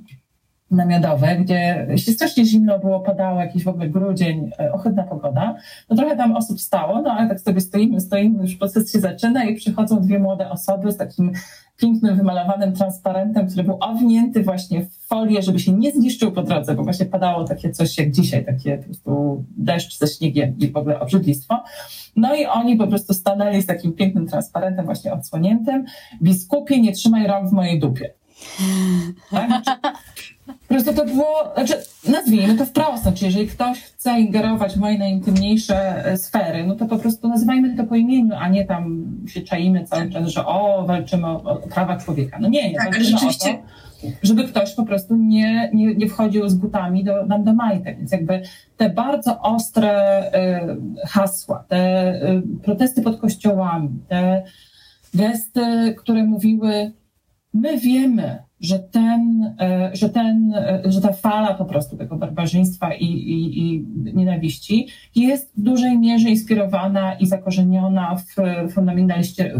namiotowe, 0.71 1.35
gdzie 1.35 1.87
się 1.95 2.11
strasznie 2.11 2.45
zimno 2.45 2.79
było, 2.79 2.99
padało 2.99 3.39
jakiś 3.39 3.63
w 3.63 3.67
ogóle 3.67 3.89
grudzień, 3.89 4.51
e, 4.59 4.73
ohydna 4.73 5.03
pogoda. 5.03 5.55
No 5.89 5.95
trochę 5.95 6.17
tam 6.17 6.35
osób 6.35 6.61
stało, 6.61 7.01
no 7.01 7.11
ale 7.11 7.29
tak 7.29 7.39
sobie 7.39 7.61
stoimy, 7.61 8.01
stoimy, 8.01 8.41
już 8.41 8.55
proces 8.55 8.91
się 8.91 8.99
zaczyna 8.99 9.43
i 9.43 9.55
przychodzą 9.55 10.01
dwie 10.01 10.19
młode 10.19 10.49
osoby 10.49 10.91
z 10.91 10.97
takim 10.97 11.31
pięknym, 11.83 12.17
wymalowanym 12.17 12.73
transparentem, 12.73 13.47
który 13.47 13.63
był 13.63 13.77
owinięty 13.79 14.43
właśnie 14.43 14.85
w 14.85 15.07
folię, 15.07 15.41
żeby 15.41 15.59
się 15.59 15.71
nie 15.71 15.91
zniszczył 15.91 16.31
po 16.31 16.43
drodze, 16.43 16.75
bo 16.75 16.83
właśnie 16.83 17.05
padało 17.05 17.43
takie 17.43 17.71
coś 17.71 17.97
jak 17.97 18.11
dzisiaj, 18.11 18.45
takie 18.45 18.77
po 18.77 18.83
prostu 18.83 19.43
deszcz 19.57 19.97
ze 19.97 20.07
śniegiem 20.07 20.55
i 20.59 20.71
w 20.71 20.77
ogóle 20.77 20.99
obrzydlistwo. 20.99 21.63
No 22.15 22.35
i 22.35 22.45
oni 22.45 22.75
po 22.75 22.87
prostu 22.87 23.13
stanęli 23.13 23.61
z 23.61 23.65
takim 23.65 23.93
pięknym 23.93 24.27
transparentem 24.27 24.85
właśnie 24.85 25.13
odsłoniętym. 25.13 25.85
Biskupie, 26.21 26.81
nie 26.81 26.91
trzymaj 26.91 27.27
rąk 27.27 27.49
w 27.49 27.51
mojej 27.51 27.79
dupie. 27.79 28.13
Tak? 29.31 29.63
Po 30.73 30.83
prostu 30.83 30.93
to 31.01 31.05
było, 31.05 31.53
znaczy 31.55 31.73
nazwijmy 32.09 32.55
to 32.55 32.65
wprost, 32.65 33.03
znaczy 33.03 33.25
jeżeli 33.25 33.47
ktoś 33.47 33.81
chce 33.81 34.19
ingerować 34.19 34.73
w 34.73 34.77
moje 34.77 34.97
najintymniejsze 34.97 36.05
e, 36.05 36.17
sfery, 36.17 36.67
no 36.67 36.75
to 36.75 36.85
po 36.85 36.97
prostu 36.97 37.27
nazywajmy 37.27 37.77
to 37.77 37.83
po 37.83 37.95
imieniu, 37.95 38.35
a 38.39 38.47
nie 38.47 38.65
tam 38.65 39.05
się 39.27 39.41
czaimy 39.41 39.83
cały 39.83 40.09
czas, 40.09 40.27
że 40.27 40.45
o, 40.45 40.83
walczymy 40.87 41.27
o, 41.27 41.43
o 41.43 41.55
prawa 41.55 41.97
człowieka. 41.97 42.37
No 42.41 42.49
nie, 42.49 42.69
nie, 42.69 42.75
tak, 42.75 42.85
walczymy 42.85 43.05
rzeczywiście... 43.05 43.53
to, 43.53 44.07
żeby 44.23 44.43
ktoś 44.43 44.73
po 44.73 44.85
prostu 44.85 45.15
nie, 45.15 45.69
nie, 45.73 45.95
nie 45.95 46.07
wchodził 46.07 46.49
z 46.49 46.55
butami 46.55 47.03
do, 47.03 47.25
nam 47.25 47.43
do 47.43 47.53
majtek. 47.53 47.97
Więc 47.97 48.11
jakby 48.11 48.41
te 48.77 48.89
bardzo 48.89 49.41
ostre 49.41 50.23
y, 51.03 51.07
hasła, 51.07 51.63
te 51.67 52.13
y, 52.13 52.41
protesty 52.63 53.01
pod 53.01 53.19
kościołami, 53.19 53.89
te 54.07 54.43
gesty, 55.13 55.95
które 55.97 56.23
mówiły 56.23 56.91
my 57.53 57.77
wiemy, 57.77 58.43
że 58.63 58.79
ten, 58.79 59.53
e, 59.59 59.89
że 59.93 60.09
ten, 60.09 60.53
e, 60.55 60.81
że 60.85 61.01
ta 61.01 61.13
fala 61.13 61.53
po 61.53 61.65
prostu 61.65 61.97
tego 61.97 62.15
barbarzyństwa 62.15 62.93
i, 62.93 63.05
i, 63.05 63.59
i 63.59 63.85
nienawiści 64.13 64.87
jest 65.15 65.53
w 65.57 65.61
dużej 65.61 65.99
mierze 65.99 66.29
inspirowana 66.29 67.13
i 67.13 67.27
zakorzeniona 67.27 68.15
w 68.15 68.35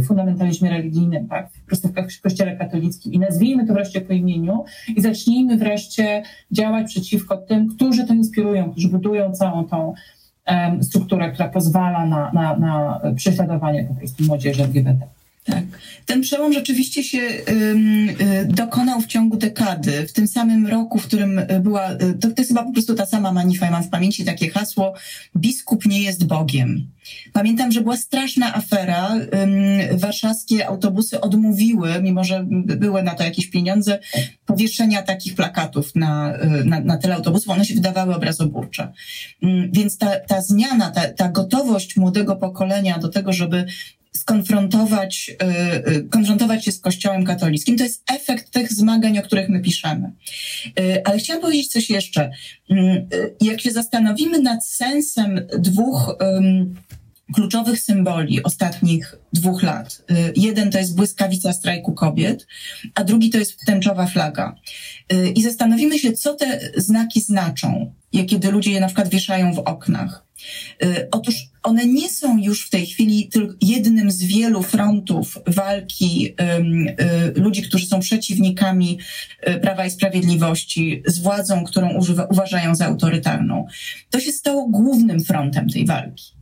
fundamentalizmie 0.06 0.70
religijnym, 0.70 1.28
tak? 1.28 1.50
po 1.52 1.68
prostu 1.68 1.88
w 1.88 2.22
kościele 2.22 2.58
katolickim. 2.58 3.14
I 3.14 3.20
nazwijmy 3.20 3.68
to 3.68 3.74
wreszcie 3.74 4.02
po 4.02 4.14
imieniu 4.14 4.64
i 4.96 5.02
zacznijmy 5.02 5.58
wreszcie 5.58 6.24
działać 6.52 6.88
przeciwko 6.88 7.38
tym, 7.38 7.68
którzy 7.68 8.08
to 8.08 8.14
inspirują, 8.14 8.72
którzy 8.72 8.90
budują 8.90 9.32
całą 9.32 9.64
tą 9.64 9.94
strukturę, 10.82 11.32
która 11.32 11.50
pozwala 11.50 12.06
na, 12.06 12.32
na, 12.32 12.58
na 12.58 13.02
prześladowanie 13.16 13.84
po 13.84 13.94
prostu 13.94 14.24
młodzieży 14.24 14.64
LGBT. 14.64 15.08
Tak. 15.44 15.64
Ten 16.06 16.22
przełom 16.22 16.54
rzeczywiście 16.54 17.04
się 17.04 17.20
y, 17.20 18.48
dokonał 18.48 19.02
w 19.02 19.08
ciągu 19.08 19.38
dekady. 19.38 20.08
W 20.08 20.14
tym 20.14 20.28
samym 20.28 20.68
roku, 20.68 21.00
w 21.00 21.08
którym 21.08 21.42
była, 21.62 21.92
y, 21.92 21.98
to, 21.98 22.28
to 22.28 22.34
jest 22.38 22.48
chyba 22.48 22.64
po 22.64 22.74
prostu 22.74 22.96
ta 22.96 23.06
sama 23.06 23.34
manifa, 23.34 23.72
mam 23.72 23.84
w 23.84 23.90
pamięci 23.90 24.26
takie 24.26 24.50
hasło, 24.50 24.94
biskup 25.36 25.86
nie 25.86 26.02
jest 26.02 26.26
Bogiem. 26.26 26.88
Pamiętam, 27.34 27.72
że 27.72 27.82
była 27.82 27.98
straszna 27.98 28.56
afera. 28.56 29.16
Warszawskie 29.92 30.68
autobusy 30.68 31.22
odmówiły, 31.22 32.02
mimo 32.02 32.24
że 32.24 32.46
były 32.66 33.04
na 33.04 33.14
to 33.14 33.24
jakieś 33.24 33.48
pieniądze, 33.48 34.00
powieszenia 34.46 35.02
takich 35.02 35.36
plakatów 35.36 35.96
na, 35.96 36.36
y, 36.36 36.66
na, 36.66 36.80
na 36.80 36.98
tyle 36.98 37.16
autobusów. 37.16 37.50
One 37.50 37.66
się 37.66 37.74
wydawały 37.74 38.16
obrazoburcze. 38.16 38.92
Więc 39.72 39.98
ta, 39.98 40.20
ta 40.20 40.42
zmiana, 40.42 40.92
ta, 40.92 41.08
ta 41.08 41.30
gotowość 41.30 41.98
młodego 41.98 42.36
pokolenia 42.36 43.00
do 43.00 43.10
tego, 43.10 43.34
żeby 43.34 43.66
skonfrontować, 44.16 45.32
y, 45.88 45.92
y, 45.92 46.04
konfrontować 46.10 46.66
się 46.66 46.72
z 46.72 46.80
Kościołem 46.80 47.26
katolickim. 47.26 47.78
To 47.78 47.84
jest 47.84 48.04
efekt 48.12 48.52
tych 48.52 48.74
zmagań, 48.74 49.20
o 49.20 49.22
których 49.22 49.50
my 49.50 49.62
piszemy. 49.62 50.12
Ale 51.06 51.18
chciałam 51.18 51.42
powiedzieć 51.42 51.68
coś 51.68 51.90
jeszcze. 51.90 52.32
Jak 53.42 53.62
się 53.62 53.72
zastanowimy 53.72 54.40
nad 54.40 54.66
sensem 54.66 55.42
dwóch 55.60 56.18
kluczowych 57.34 57.80
symboli 57.80 58.44
ostatnich 58.44 59.16
dwóch 59.34 59.64
lat. 59.64 60.06
Jeden 60.36 60.72
to 60.72 60.78
jest 60.78 60.96
błyskawica 60.96 61.54
strajku 61.54 61.94
kobiet, 61.94 62.48
a 62.96 63.04
drugi 63.04 63.30
to 63.30 63.38
jest 63.38 63.66
tęczowa 63.66 64.08
flaga. 64.08 64.56
I 65.36 65.44
zastanowimy 65.44 66.00
się, 66.00 66.14
co 66.14 66.34
te 66.34 66.60
znaki 66.78 67.22
znaczą, 67.22 67.94
kiedy 68.28 68.52
ludzie 68.52 68.72
je 68.72 68.80
na 68.80 68.88
przykład 68.88 69.10
wieszają 69.10 69.54
w 69.54 69.60
oknach. 69.60 70.24
Y, 70.84 71.08
otóż 71.12 71.36
one 71.64 71.86
nie 71.86 72.10
są 72.10 72.38
już 72.38 72.68
w 72.68 72.70
tej 72.70 72.86
chwili 72.86 73.30
tylko 73.30 73.54
jednym 73.62 74.12
z 74.12 74.24
wielu 74.24 74.64
frontów 74.64 75.38
walki 75.48 76.36
y, 77.38 77.42
ludzi, 77.42 77.62
którzy 77.62 77.86
są 77.86 78.00
przeciwnikami 78.00 79.00
y, 79.48 79.60
Prawa 79.60 79.86
i 79.86 79.92
Sprawiedliwości 79.92 81.04
z 81.06 81.20
władzą, 81.20 81.64
którą 81.64 81.94
używa, 81.94 82.26
uważają 82.26 82.76
za 82.76 82.86
autorytarną. 82.86 83.66
To 84.10 84.20
się 84.20 84.32
stało 84.32 84.68
głównym 84.70 85.24
frontem 85.24 85.70
tej 85.70 85.86
walki. 85.86 86.34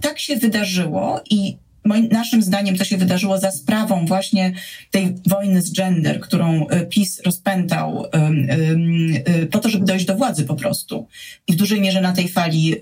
Tak 0.00 0.18
się 0.18 0.36
wydarzyło 0.36 1.20
i 1.30 1.56
Moim, 1.84 2.08
naszym 2.08 2.42
zdaniem 2.42 2.76
to 2.76 2.84
się 2.84 2.96
wydarzyło 2.96 3.38
za 3.38 3.50
sprawą 3.50 4.06
właśnie 4.06 4.52
tej 4.90 5.14
wojny 5.26 5.62
z 5.62 5.72
gender, 5.72 6.20
którą 6.20 6.68
e, 6.68 6.86
PiS 6.86 7.22
rozpętał 7.22 8.06
e, 8.12 9.46
po 9.46 9.58
to, 9.58 9.68
żeby 9.68 9.84
dojść 9.84 10.04
do 10.04 10.16
władzy 10.16 10.44
po 10.44 10.54
prostu. 10.54 11.06
I 11.46 11.52
w 11.52 11.56
dużej 11.56 11.80
mierze 11.80 12.00
na 12.00 12.12
tej 12.12 12.28
fali 12.28 12.74
e, 12.74 12.80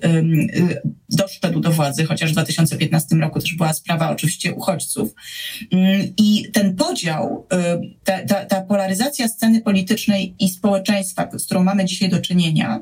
doszedł 1.08 1.60
do 1.60 1.70
władzy, 1.70 2.04
chociaż 2.04 2.30
w 2.30 2.32
2015 2.32 3.16
roku 3.16 3.40
też 3.40 3.54
była 3.54 3.72
sprawa 3.72 4.10
oczywiście 4.10 4.54
uchodźców. 4.54 5.14
Mm, 5.70 6.12
I 6.16 6.50
ten 6.52 6.76
podział, 6.76 7.46
ta, 8.04 8.26
ta, 8.26 8.44
ta 8.44 8.60
polaryzacja 8.60 9.28
sceny 9.28 9.60
politycznej 9.60 10.34
i 10.38 10.48
społeczeństwa, 10.48 11.28
z 11.38 11.44
którą 11.44 11.64
mamy 11.64 11.84
dzisiaj 11.84 12.08
do 12.08 12.20
czynienia, 12.20 12.80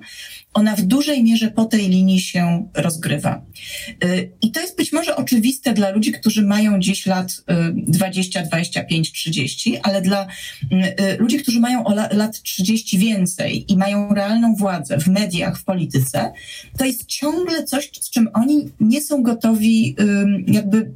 ona 0.57 0.77
w 0.77 0.83
dużej 0.83 1.25
mierze 1.25 1.51
po 1.51 1.65
tej 1.65 1.89
linii 1.89 2.21
się 2.21 2.69
rozgrywa. 2.75 3.43
Y, 4.05 4.33
I 4.43 4.53
to 4.53 4.61
jest 4.61 4.77
być 4.77 4.93
może 4.93 5.17
oczywiste 5.17 5.73
dla 5.73 5.91
ludzi, 5.91 6.13
którzy 6.13 6.43
mają 6.43 6.81
dziś 6.81 7.07
lat 7.07 7.45
20, 7.77 8.43
25, 8.43 9.13
30, 9.13 9.79
ale 9.83 10.03
dla 10.03 10.27
y, 10.27 11.05
y, 11.05 11.17
ludzi, 11.19 11.39
którzy 11.39 11.61
mają 11.61 11.85
lat 12.13 12.43
30 12.43 12.99
więcej 12.99 13.73
i 13.73 13.77
mają 13.77 14.15
realną 14.15 14.55
władzę 14.55 14.99
w 14.99 15.07
mediach, 15.09 15.59
w 15.59 15.65
polityce, 15.65 16.33
to 16.79 16.85
jest 16.85 17.07
ciągle 17.07 17.65
coś, 17.65 17.91
z 18.01 18.11
czym 18.17 18.29
oni 18.35 18.71
nie 18.81 19.01
są 19.01 19.23
gotowi 19.23 19.97
jakby 20.47 20.91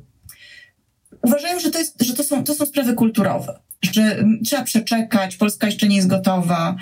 uważają, 1.22 1.61
że 1.61 1.70
to, 1.70 1.78
jest, 1.78 2.02
że 2.02 2.14
to, 2.14 2.22
są, 2.22 2.44
to 2.44 2.54
są 2.54 2.66
sprawy 2.66 2.94
kulturowe 2.94 3.61
że 3.83 4.24
trzeba 4.44 4.62
przeczekać, 4.62 5.37
Polska 5.37 5.66
jeszcze 5.66 5.88
nie 5.88 5.96
jest 5.96 6.09
gotowa. 6.09 6.76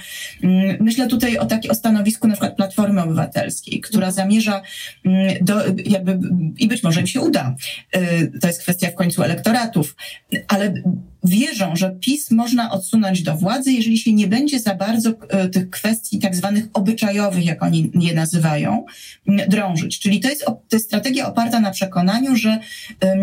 Myślę 0.81 1.07
tutaj 1.07 1.38
o, 1.38 1.46
taki, 1.46 1.68
o 1.68 1.74
stanowisku 1.74 2.29
na 2.29 2.35
przykład 2.35 2.57
Platformy 2.57 3.03
Obywatelskiej, 3.03 3.81
która 3.81 4.11
zamierza 4.11 4.62
mm, 5.05 5.35
do, 5.40 5.55
jakby, 5.85 6.18
i 6.59 6.68
być 6.68 6.83
może 6.83 7.01
im 7.01 7.07
się 7.07 7.20
uda. 7.20 7.55
Y, 7.96 8.33
to 8.40 8.46
jest 8.46 8.62
kwestia 8.62 8.90
w 8.90 8.94
końcu 8.94 9.22
elektoratów, 9.22 9.96
ale 10.48 10.74
wierzą, 11.24 11.76
że 11.76 11.96
PiS 12.00 12.31
można 12.31 12.70
odsunąć 12.70 13.22
do 13.22 13.37
władzy, 13.37 13.72
jeżeli 13.72 13.98
się 13.98 14.12
nie 14.12 14.28
będzie 14.28 14.61
za 14.61 14.74
bardzo 14.74 15.11
y, 15.11 15.48
tych 15.48 15.70
kwestii 15.70 16.18
tak 16.18 16.37
zwanych 16.37 16.64
obyczajowych, 16.72 17.44
jak 17.44 17.62
oni 17.62 17.90
je 17.94 18.14
nazywają, 18.14 18.85
drążyć. 19.48 19.98
Czyli 19.98 20.20
to 20.20 20.28
jest, 20.28 20.44
to 20.44 20.76
jest 20.76 20.87
strategia 20.87 21.28
oparta 21.28 21.61
na 21.61 21.70
przekonaniu, 21.70 22.37
że 22.37 22.59
um, 23.02 23.18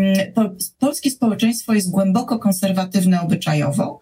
polskie 0.78 1.10
społeczeństwo 1.10 1.74
jest 1.74 1.90
głęboko 1.90 2.38
konserwatywne 2.38 3.20
obyczajowo 3.20 4.00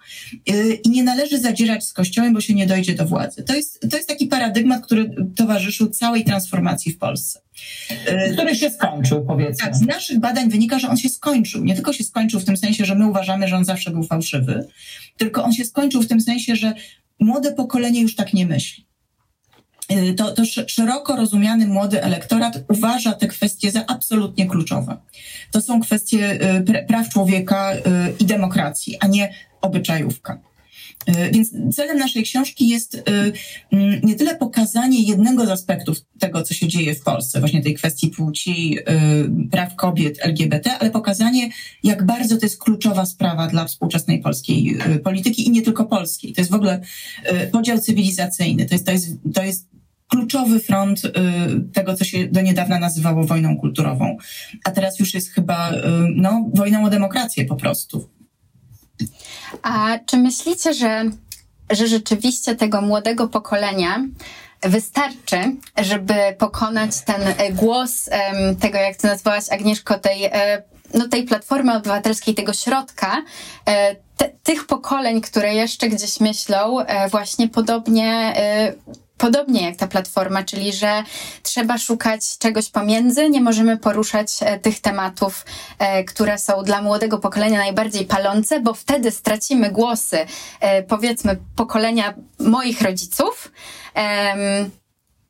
Y, 0.50 0.74
i 0.84 0.90
nie 0.90 1.04
należy 1.04 1.38
zadzierać 1.38 1.84
z 1.84 1.92
Kościołem, 1.92 2.34
bo 2.34 2.40
się 2.40 2.54
nie 2.54 2.66
dojdzie 2.66 2.94
do 2.94 3.06
władzy. 3.06 3.42
To 3.42 3.54
jest, 3.54 3.80
to 3.90 3.96
jest 3.96 4.08
taki 4.08 4.26
paradygmat, 4.26 4.84
który 4.84 5.14
towarzyszył 5.36 5.90
całej 5.90 6.24
transformacji 6.24 6.92
w 6.92 6.98
Polsce. 6.98 7.40
Y, 7.90 8.32
który 8.32 8.56
się 8.56 8.70
skończył, 8.70 9.24
powiedzmy. 9.26 9.66
Tak, 9.66 9.76
z 9.76 9.80
naszych 9.80 10.20
badań 10.20 10.50
wynika, 10.50 10.78
że 10.78 10.88
on 10.88 10.96
się 10.96 11.08
skończył. 11.08 11.64
Nie 11.64 11.74
tylko 11.74 11.92
się 11.92 12.04
skończył 12.04 12.40
w 12.40 12.44
tym 12.44 12.56
sensie, 12.56 12.84
że 12.84 12.94
my 12.94 13.06
uważamy, 13.06 13.48
że 13.48 13.56
on 13.56 13.64
zawsze 13.64 13.90
był 13.90 14.02
fałszywy, 14.02 14.66
tylko 15.16 15.44
on 15.44 15.52
się 15.52 15.64
skończył 15.64 16.02
w 16.02 16.06
tym 16.06 16.20
sensie, 16.20 16.56
że 16.56 16.74
młode 17.20 17.52
pokolenie 17.52 18.00
już 18.00 18.14
tak 18.16 18.34
nie 18.34 18.46
myśli. 18.46 18.86
Y, 19.92 20.14
to, 20.14 20.32
to 20.32 20.42
szeroko 20.66 21.16
rozumiany 21.16 21.66
młody 21.66 22.02
elektorat 22.02 22.58
uważa 22.68 23.12
te 23.12 23.28
kwestie 23.28 23.70
za 23.70 23.86
absolutnie 23.86 24.46
kluczowe. 24.46 24.96
To 25.50 25.60
są 25.60 25.80
kwestie 25.80 26.38
praw 26.88 27.08
człowieka 27.08 27.72
i 28.20 28.24
demokracji, 28.24 28.96
a 29.00 29.06
nie 29.06 29.34
obyczajówka. 29.60 30.40
E, 31.06 31.30
więc 31.30 31.76
celem 31.76 31.98
naszej 31.98 32.22
książki 32.22 32.68
jest 32.68 32.94
e, 32.94 33.02
nie 34.02 34.14
tyle 34.14 34.36
pokazanie 34.36 35.02
jednego 35.02 35.46
z 35.46 35.50
aspektów 35.50 35.96
tego, 36.18 36.42
co 36.42 36.54
się 36.54 36.68
dzieje 36.68 36.94
w 36.94 37.02
Polsce, 37.02 37.40
właśnie 37.40 37.62
tej 37.62 37.74
kwestii 37.74 38.08
płci, 38.08 38.78
e, 38.86 38.94
praw 39.50 39.76
kobiet, 39.76 40.18
LGBT, 40.20 40.78
ale 40.78 40.90
pokazanie, 40.90 41.50
jak 41.82 42.06
bardzo 42.06 42.36
to 42.36 42.46
jest 42.46 42.62
kluczowa 42.62 43.06
sprawa 43.06 43.46
dla 43.46 43.64
współczesnej 43.64 44.20
polskiej 44.20 44.78
polityki 45.04 45.46
i 45.46 45.50
nie 45.50 45.62
tylko 45.62 45.84
polskiej. 45.84 46.32
To 46.32 46.40
jest 46.40 46.50
w 46.50 46.54
ogóle 46.54 46.80
podział 47.52 47.78
cywilizacyjny, 47.78 48.66
to 48.66 48.74
jest, 48.74 48.86
to 48.86 48.92
jest, 48.92 49.08
to 49.34 49.42
jest 49.42 49.68
kluczowy 50.08 50.60
front 50.60 51.02
tego, 51.72 51.94
co 51.94 52.04
się 52.04 52.28
do 52.28 52.40
niedawna 52.40 52.78
nazywało 52.78 53.24
wojną 53.24 53.56
kulturową, 53.56 54.16
a 54.64 54.70
teraz 54.70 54.98
już 54.98 55.14
jest 55.14 55.30
chyba 55.30 55.72
no, 56.16 56.50
wojną 56.54 56.84
o 56.84 56.90
demokrację 56.90 57.44
po 57.44 57.56
prostu. 57.56 58.08
A 59.62 59.98
czy 60.06 60.16
myślicie, 60.16 60.74
że, 60.74 61.04
że 61.70 61.86
rzeczywiście 61.86 62.54
tego 62.54 62.80
młodego 62.80 63.28
pokolenia 63.28 64.04
wystarczy, 64.64 65.36
żeby 65.78 66.14
pokonać 66.38 66.90
ten 67.00 67.22
e, 67.22 67.52
głos 67.52 68.10
tego, 68.60 68.78
jak 68.78 68.96
to 68.96 69.08
nazwałaś 69.08 69.44
Agnieszko, 69.50 69.98
tej, 69.98 70.24
e, 70.24 70.62
no, 70.94 71.08
tej 71.08 71.24
platformy 71.24 71.76
obywatelskiej, 71.76 72.34
tego 72.34 72.52
środka, 72.52 73.22
e, 73.68 73.96
te, 74.16 74.30
tych 74.42 74.66
pokoleń, 74.66 75.20
które 75.20 75.54
jeszcze 75.54 75.88
gdzieś 75.88 76.20
myślą 76.20 76.76
właśnie 77.10 77.48
podobnie 77.48 78.34
podobnie 79.18 79.62
jak 79.62 79.76
ta 79.76 79.86
platforma, 79.86 80.42
czyli 80.42 80.72
że 80.72 81.02
trzeba 81.42 81.78
szukać 81.78 82.38
czegoś 82.38 82.70
pomiędzy, 82.70 83.30
nie 83.30 83.40
możemy 83.40 83.76
poruszać 83.76 84.28
e, 84.40 84.58
tych 84.58 84.80
tematów, 84.80 85.44
e, 85.78 86.04
które 86.04 86.38
są 86.38 86.62
dla 86.62 86.82
młodego 86.82 87.18
pokolenia 87.18 87.58
najbardziej 87.58 88.06
palące, 88.06 88.60
bo 88.60 88.74
wtedy 88.74 89.10
stracimy 89.10 89.70
głosy, 89.70 90.26
e, 90.60 90.82
powiedzmy, 90.82 91.36
pokolenia 91.56 92.14
moich 92.38 92.82
rodziców. 92.82 93.52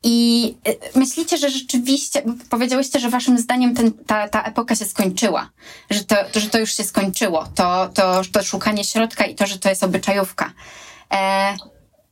I 0.03 0.57
myślicie, 0.95 1.39
że 1.39 1.51
rzeczywiście, 1.51 2.23
powiedziałyście, 2.51 3.01
że 3.01 3.11
waszym 3.11 3.39
zdaniem 3.39 3.75
ten, 3.75 3.93
ta, 3.93 4.29
ta 4.29 4.43
epoka 4.43 4.77
się 4.77 4.85
skończyła, 4.85 5.51
że 5.91 6.05
to, 6.05 6.17
że 6.35 6.51
to 6.51 6.59
już 6.59 6.77
się 6.77 6.85
skończyło, 6.85 7.49
to, 7.55 7.89
to, 7.95 8.23
to 8.33 8.43
szukanie 8.43 8.85
środka 8.85 9.25
i 9.25 9.35
to, 9.35 9.47
że 9.47 9.59
to 9.59 9.69
jest 9.69 9.83
obyczajówka. 9.85 10.53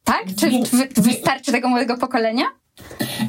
Tak? 0.05 0.25
Czy 0.41 0.51
wystarczy 1.03 1.53
tego 1.53 1.69
młodego 1.69 1.97
pokolenia? 1.97 2.45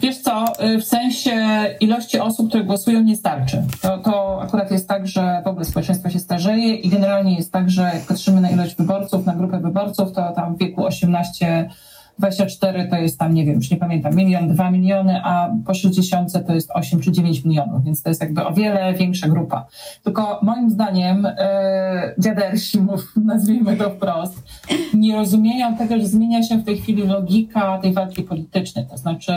Wiesz 0.02 0.18
co, 0.18 0.46
y, 0.66 0.78
w 0.78 0.84
sensie 0.84 1.66
ilości 1.80 2.20
osób, 2.20 2.50
które 2.50 2.64
głosują, 2.64 3.02
nie 3.02 3.16
starczy. 3.16 3.64
To, 3.82 3.98
to 3.98 4.42
akurat 4.42 4.72
jest 4.72 4.88
tak, 4.88 5.08
że 5.08 5.42
w 5.46 5.48
ogóle 5.48 5.66
społeczeństwo 5.66 6.10
się 6.10 6.20
starzeje 6.20 6.76
i 6.76 6.90
generalnie 6.90 7.36
jest 7.36 7.52
tak, 7.52 7.70
że 7.70 7.82
jak 7.82 8.06
patrzymy 8.08 8.42
na 8.42 8.50
ilość 8.50 8.76
wyborców, 8.76 9.26
na 9.26 9.36
grupę 9.36 9.60
wyborców, 9.60 10.12
to 10.12 10.32
tam 10.32 10.56
w 10.56 10.60
wieku 10.60 10.86
18 10.86 11.70
24 12.20 12.88
to 12.88 12.96
jest 12.96 13.20
tam, 13.20 13.34
nie 13.34 13.46
wiem, 13.46 13.56
już 13.56 13.72
nie 13.72 13.78
pamiętam, 13.78 14.16
milion, 14.16 14.48
dwa 14.48 14.72
miliony, 14.72 15.22
a 15.24 15.50
po 15.66 15.74
60 15.74 16.48
to 16.48 16.54
jest 16.54 16.72
8 16.72 17.00
czy 17.00 17.12
9 17.12 17.46
milionów, 17.46 17.84
więc 17.84 18.04
to 18.04 18.10
jest 18.10 18.22
jakby 18.22 18.46
o 18.46 18.54
wiele 18.54 18.94
większa 18.94 19.28
grupa. 19.28 19.66
Tylko 20.04 20.40
moim 20.44 20.70
zdaniem 20.70 21.26
e, 21.26 22.16
dziadersi, 22.18 22.80
nazwijmy 23.26 23.78
to 23.78 23.90
wprost, 23.90 24.44
nie 24.94 25.16
rozumieją 25.16 25.78
tego, 25.78 26.00
że 26.00 26.08
zmienia 26.08 26.44
się 26.44 26.58
w 26.58 26.66
tej 26.66 26.78
chwili 26.78 27.08
logika 27.08 27.78
tej 27.78 27.94
walki 27.94 28.24
politycznej. 28.24 28.86
To 28.88 28.98
znaczy 28.98 29.34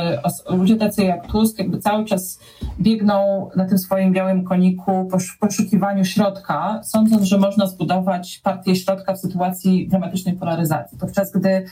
ludzie 0.50 0.76
tacy 0.76 1.04
jak 1.04 1.26
Tusk 1.26 1.58
jakby 1.58 1.78
cały 1.78 2.04
czas 2.04 2.40
biegną 2.80 3.48
na 3.56 3.64
tym 3.64 3.78
swoim 3.78 4.12
białym 4.12 4.44
koniku 4.44 5.08
w 5.20 5.38
poszukiwaniu 5.38 6.04
środka, 6.04 6.80
sądząc, 6.84 7.22
że 7.22 7.38
można 7.38 7.66
zbudować 7.66 8.40
partię 8.44 8.76
środka 8.76 9.14
w 9.14 9.18
sytuacji 9.18 9.88
dramatycznej 9.88 10.34
polaryzacji. 10.34 10.98
Podczas 10.98 11.32
gdy 11.32 11.64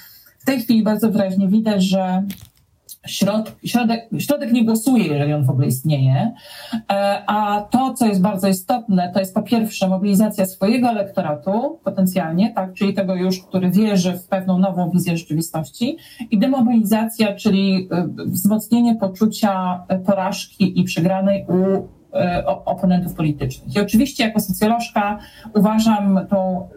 w 0.44 0.46
tej 0.46 0.60
chwili 0.60 0.82
bardzo 0.82 1.10
wyraźnie 1.10 1.48
widać, 1.48 1.84
że 1.84 2.22
Środ, 3.06 3.56
środek, 3.64 4.08
środek 4.18 4.52
nie 4.52 4.64
głosuje, 4.64 5.06
jeżeli 5.06 5.32
on 5.32 5.44
w 5.44 5.50
ogóle 5.50 5.66
istnieje. 5.66 6.32
E, 6.92 7.22
a 7.26 7.62
to, 7.70 7.94
co 7.94 8.06
jest 8.06 8.20
bardzo 8.20 8.48
istotne, 8.48 9.10
to 9.14 9.20
jest 9.20 9.34
po 9.34 9.42
pierwsze 9.42 9.88
mobilizacja 9.88 10.46
swojego 10.46 10.88
elektoratu 10.88 11.78
potencjalnie, 11.84 12.52
tak, 12.54 12.74
czyli 12.74 12.94
tego 12.94 13.14
już, 13.14 13.40
który 13.40 13.70
wierzy 13.70 14.12
w 14.12 14.28
pewną 14.28 14.58
nową 14.58 14.90
wizję 14.90 15.16
rzeczywistości, 15.16 15.96
i 16.30 16.38
demobilizacja, 16.38 17.34
czyli 17.34 17.88
e, 17.90 18.08
wzmocnienie 18.26 18.96
poczucia 18.96 19.84
porażki 20.06 20.80
i 20.80 20.84
przegranej 20.84 21.46
u 21.48 21.88
oponentów 22.64 23.14
politycznych. 23.14 23.76
I 23.76 23.80
oczywiście 23.80 24.24
jako 24.24 24.40
socjolożka 24.40 25.18
uważam 25.54 26.26
tą 26.30 26.68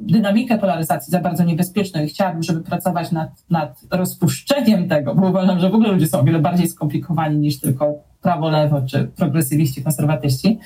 dynamikę 0.00 0.58
polaryzacji 0.58 1.10
za 1.10 1.20
bardzo 1.20 1.44
niebezpieczną 1.44 2.02
i 2.02 2.06
chciałabym, 2.06 2.42
żeby 2.42 2.60
pracować 2.60 3.12
nad, 3.12 3.30
nad 3.50 3.80
rozpuszczeniem 3.90 4.88
tego, 4.88 5.14
bo 5.14 5.28
uważam, 5.28 5.60
że 5.60 5.70
w 5.70 5.74
ogóle 5.74 5.92
ludzie 5.92 6.06
są 6.06 6.20
o 6.20 6.24
wiele 6.24 6.38
bardziej 6.38 6.68
skomplikowani 6.68 7.38
niż 7.38 7.60
tylko 7.60 7.94
prawo-lewo 8.22 8.82
czy 8.82 9.04
progresywiści, 9.04 9.82
konserwatyści. 9.82 10.58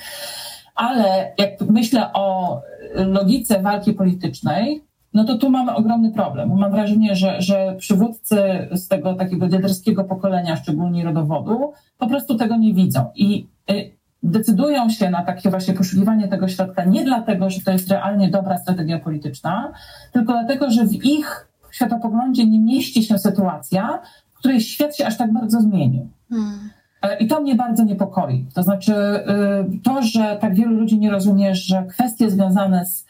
Ale 0.75 1.33
jak 1.37 1.61
myślę 1.61 2.13
o 2.13 2.61
logice 2.95 3.61
walki 3.61 3.93
politycznej, 3.93 4.83
no 5.13 5.23
to 5.23 5.37
tu 5.37 5.49
mamy 5.49 5.75
ogromny 5.75 6.11
problem. 6.11 6.59
Mam 6.59 6.71
wrażenie, 6.71 7.15
że, 7.15 7.41
że 7.41 7.75
przywódcy 7.79 8.37
z 8.71 8.87
tego 8.87 9.13
takiego 9.13 9.45
liderskiego 9.45 10.03
pokolenia, 10.03 10.55
szczególnie 10.55 11.03
rodowodu, 11.03 11.73
po 11.97 12.07
prostu 12.07 12.35
tego 12.35 12.57
nie 12.57 12.73
widzą. 12.73 13.05
I 13.15 13.47
y, 13.71 13.94
decydują 14.25 14.89
się 14.89 15.09
na 15.09 15.23
takie 15.23 15.49
właśnie 15.49 15.73
poszukiwanie 15.73 16.27
tego 16.27 16.47
środka 16.47 16.85
nie 16.85 17.05
dlatego, 17.05 17.49
że 17.49 17.61
to 17.61 17.71
jest 17.71 17.91
realnie 17.91 18.29
dobra 18.29 18.57
strategia 18.57 18.99
polityczna, 18.99 19.71
tylko 20.11 20.33
dlatego, 20.33 20.71
że 20.71 20.85
w 20.85 21.05
ich 21.05 21.47
światopoglądzie 21.71 22.45
nie 22.45 22.59
mieści 22.59 23.03
się 23.03 23.17
sytuacja, 23.17 23.99
w 24.33 24.37
której 24.37 24.61
świat 24.61 24.97
się 24.97 25.07
aż 25.07 25.17
tak 25.17 25.33
bardzo 25.33 25.61
zmienił. 25.61 26.09
Hmm. 26.29 26.69
E, 27.01 27.17
I 27.17 27.27
to 27.27 27.41
mnie 27.41 27.55
bardzo 27.55 27.83
niepokoi. 27.83 28.45
To 28.53 28.63
znaczy, 28.63 28.93
y, 28.93 29.79
to, 29.83 30.01
że 30.01 30.37
tak 30.41 30.55
wielu 30.55 30.75
ludzi 30.75 30.99
nie 30.99 31.11
rozumie, 31.11 31.55
że 31.55 31.83
kwestie 31.83 32.31
związane 32.31 32.85
z 32.85 33.04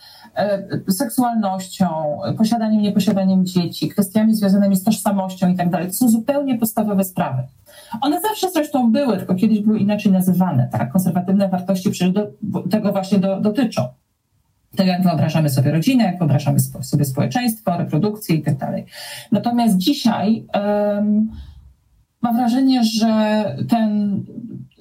seksualnością, 0.90 1.88
posiadaniem, 2.38 2.82
nieposiadaniem 2.82 3.46
dzieci, 3.46 3.90
kwestiami 3.90 4.36
związanymi 4.36 4.76
z 4.76 4.84
tożsamością 4.84 5.50
i 5.50 5.56
tak 5.56 5.70
dalej, 5.70 5.88
to 5.88 5.94
są 5.94 6.10
zupełnie 6.10 6.58
podstawowe 6.58 7.04
sprawy. 7.04 7.44
One 8.02 8.22
zawsze 8.22 8.50
zresztą 8.52 8.92
były, 8.92 9.18
tylko 9.18 9.36
kiedyś 9.36 9.60
były 9.60 9.80
inaczej 9.80 10.12
nazywane. 10.12 10.70
Tak? 10.72 10.92
Konserwatywne 10.92 11.50
wartości 11.50 11.92
przecież 11.92 12.14
do, 12.14 12.28
tego 12.70 12.92
właśnie 12.92 13.20
do, 13.20 13.42
dotyczą. 13.42 13.88
Tak 14.76 14.88
jak 14.88 15.04
wyobrażamy 15.04 15.50
sobie 15.50 15.72
rodzinę, 15.72 16.04
jak 16.04 16.20
wyobrażamy 16.20 16.60
sobie 16.60 17.06
społeczeństwo, 17.06 17.78
reprodukcję 17.78 18.36
i 18.36 18.42
tak 18.42 18.58
dalej. 18.58 18.86
Natomiast 19.32 19.78
dzisiaj 19.78 20.46
um, 20.54 21.32
mam 22.22 22.36
wrażenie, 22.36 22.84
że 22.84 23.44
ten 23.70 24.24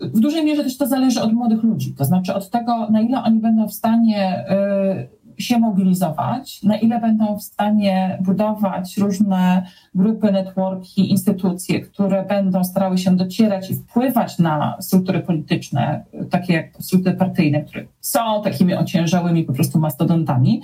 w 0.00 0.20
dużej 0.20 0.44
mierze 0.44 0.64
też 0.64 0.76
to 0.76 0.86
zależy 0.86 1.22
od 1.22 1.32
młodych 1.32 1.62
ludzi, 1.62 1.94
to 1.98 2.04
znaczy 2.04 2.34
od 2.34 2.50
tego, 2.50 2.90
na 2.90 3.00
ile 3.00 3.22
oni 3.22 3.40
będą 3.40 3.68
w 3.68 3.74
stanie 3.74 4.44
y, 4.50 5.23
się 5.38 5.58
mobilizować, 5.58 6.62
na 6.62 6.76
ile 6.76 7.00
będą 7.00 7.38
w 7.38 7.42
stanie 7.42 8.18
budować 8.20 8.96
różne 8.96 9.66
grupy, 9.94 10.32
networki, 10.32 11.10
instytucje, 11.10 11.80
które 11.80 12.24
będą 12.24 12.64
starały 12.64 12.98
się 12.98 13.16
docierać 13.16 13.70
i 13.70 13.74
wpływać 13.74 14.38
na 14.38 14.76
struktury 14.80 15.20
polityczne, 15.20 16.04
takie 16.30 16.52
jak 16.52 16.66
struktury 16.80 17.16
partyjne, 17.16 17.64
które 17.64 17.84
są 18.00 18.42
takimi 18.44 18.74
ociężałymi 18.74 19.44
po 19.44 19.52
prostu 19.52 19.78
mastodontami, 19.78 20.62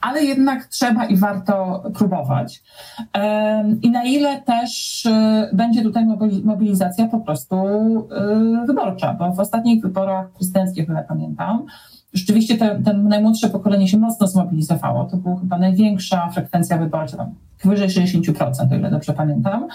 ale 0.00 0.24
jednak 0.24 0.66
trzeba 0.66 1.04
i 1.04 1.16
warto 1.16 1.82
próbować. 1.94 2.62
I 3.82 3.90
na 3.90 4.04
ile 4.04 4.42
też 4.42 5.04
y, 5.06 5.10
będzie 5.52 5.82
tutaj 5.82 6.06
mobilizacja 6.44 7.08
po 7.08 7.20
prostu 7.20 7.56
y, 8.62 8.66
wyborcza, 8.66 9.14
bo 9.14 9.32
w 9.32 9.40
ostatnich 9.40 9.82
wyborach 9.82 10.30
prezydenckich, 10.30 10.88
jak 10.88 11.06
pamiętam, 11.06 11.66
rzeczywiście 12.12 12.58
te, 12.58 12.82
ten 12.84 13.08
najmłodsze 13.08 13.50
pokolenie 13.50 13.88
się 13.88 13.98
mocno 13.98 14.26
zmobilizowało. 14.26 15.04
To 15.04 15.16
była 15.16 15.40
chyba 15.40 15.58
największa 15.58 16.28
frekwencja 16.28 16.78
wyborcza, 16.78 17.16
tam 17.16 17.34
powyżej 17.62 17.88
60%, 17.88 18.72
o 18.72 18.76
ile 18.76 18.90
dobrze 18.90 19.12
pamiętam. 19.12 19.68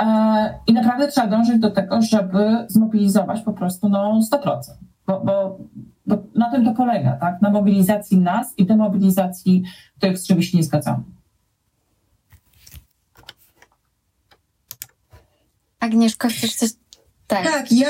E, 0.00 0.54
I 0.66 0.72
naprawdę 0.72 1.08
trzeba 1.08 1.26
dążyć 1.26 1.58
do 1.58 1.70
tego, 1.70 2.02
żeby 2.02 2.66
zmobilizować 2.68 3.40
po 3.40 3.52
prostu 3.52 3.88
no, 3.88 4.20
100%. 4.32 4.58
Bo, 5.06 5.20
bo, 5.20 5.58
bo 6.06 6.16
na 6.34 6.50
tym 6.50 6.64
to 6.64 6.74
polega, 6.74 7.12
tak? 7.12 7.42
Na 7.42 7.50
mobilizacji 7.50 8.18
nas 8.18 8.58
i 8.58 8.66
demobilizacji 8.66 9.62
tych, 9.98 10.18
z 10.18 10.26
czym 10.26 10.42
się 10.42 10.56
nie 10.58 10.64
zgadzamy. 10.64 11.02
Agnieszka, 15.80 16.28
chcesz 16.28 16.54
coś 16.54 16.70
tak. 17.26 17.44
tak, 17.44 17.72
ja, 17.72 17.88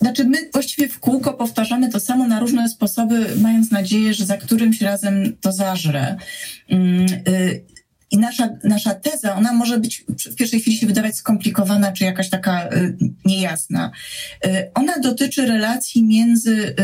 znaczy 0.00 0.24
my 0.24 0.50
właściwie 0.52 0.88
w 0.88 1.00
kółko 1.00 1.34
powtarzamy 1.34 1.88
to 1.90 2.00
samo 2.00 2.28
na 2.28 2.40
różne 2.40 2.68
sposoby, 2.68 3.26
mając 3.42 3.70
nadzieję, 3.70 4.14
że 4.14 4.26
za 4.26 4.36
którymś 4.36 4.80
razem 4.80 5.36
to 5.40 5.52
zażre. 5.52 6.16
Mm, 6.68 7.06
y, 7.28 7.64
I 8.10 8.18
nasza, 8.18 8.48
nasza 8.64 8.94
teza, 8.94 9.36
ona 9.36 9.52
może 9.52 9.78
być 9.78 10.04
w 10.30 10.34
pierwszej 10.34 10.60
chwili 10.60 10.76
się 10.76 10.86
wydawać 10.86 11.16
skomplikowana, 11.16 11.92
czy 11.92 12.04
jakaś 12.04 12.30
taka 12.30 12.68
y, 12.68 12.96
niejasna. 13.24 13.90
Y, 14.46 14.70
ona 14.74 14.98
dotyczy 14.98 15.46
relacji 15.46 16.04
między 16.04 16.74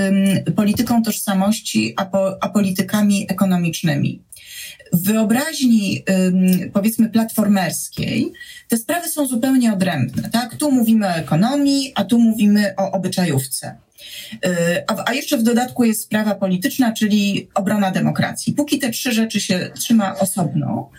polityką 0.57 1.03
tożsamości 1.03 1.95
a, 1.97 2.05
po, 2.05 2.37
a 2.41 2.49
politykami 2.49 3.27
ekonomicznymi 3.29 4.23
w 4.95 5.03
wyobraźni, 5.03 6.05
powiedzmy, 6.73 7.11
platformerskiej, 7.11 8.33
te 8.69 8.77
sprawy 8.77 9.09
są 9.09 9.27
zupełnie 9.27 9.73
odrębne. 9.73 10.31
Tak? 10.31 10.57
Tu 10.57 10.73
mówimy 10.73 11.07
o 11.07 11.11
ekonomii, 11.11 11.93
a 11.95 12.05
tu 12.05 12.19
mówimy 12.19 12.75
o 12.77 12.93
obyczajówce. 12.93 13.77
Y, 14.47 14.85
a, 15.07 15.13
jeszcze 15.13 15.39
w 15.39 15.43
dodatku 15.43 15.85
jest 15.85 16.03
sprawa 16.03 16.35
polityczna, 16.35 16.93
czyli 16.93 17.49
obrona 17.55 17.91
demokracji. 17.91 18.53
Póki 18.53 18.79
te 18.79 18.91
trzy 18.91 19.13
rzeczy 19.13 19.41
się 19.41 19.71
trzyma 19.75 20.19
osobno, 20.19 20.91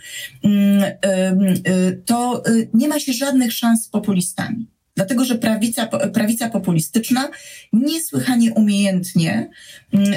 y, 0.44 2.02
to 2.06 2.42
y, 2.48 2.68
nie 2.74 2.88
ma 2.88 3.00
się 3.00 3.12
żadnych 3.12 3.52
szans 3.52 3.84
z 3.84 3.88
populistami. 3.88 4.66
Dlatego, 4.96 5.24
że 5.24 5.34
prawica, 5.34 5.86
prawica 5.86 6.50
populistyczna 6.50 7.28
niesłychanie 7.72 8.54
umiejętnie 8.54 9.50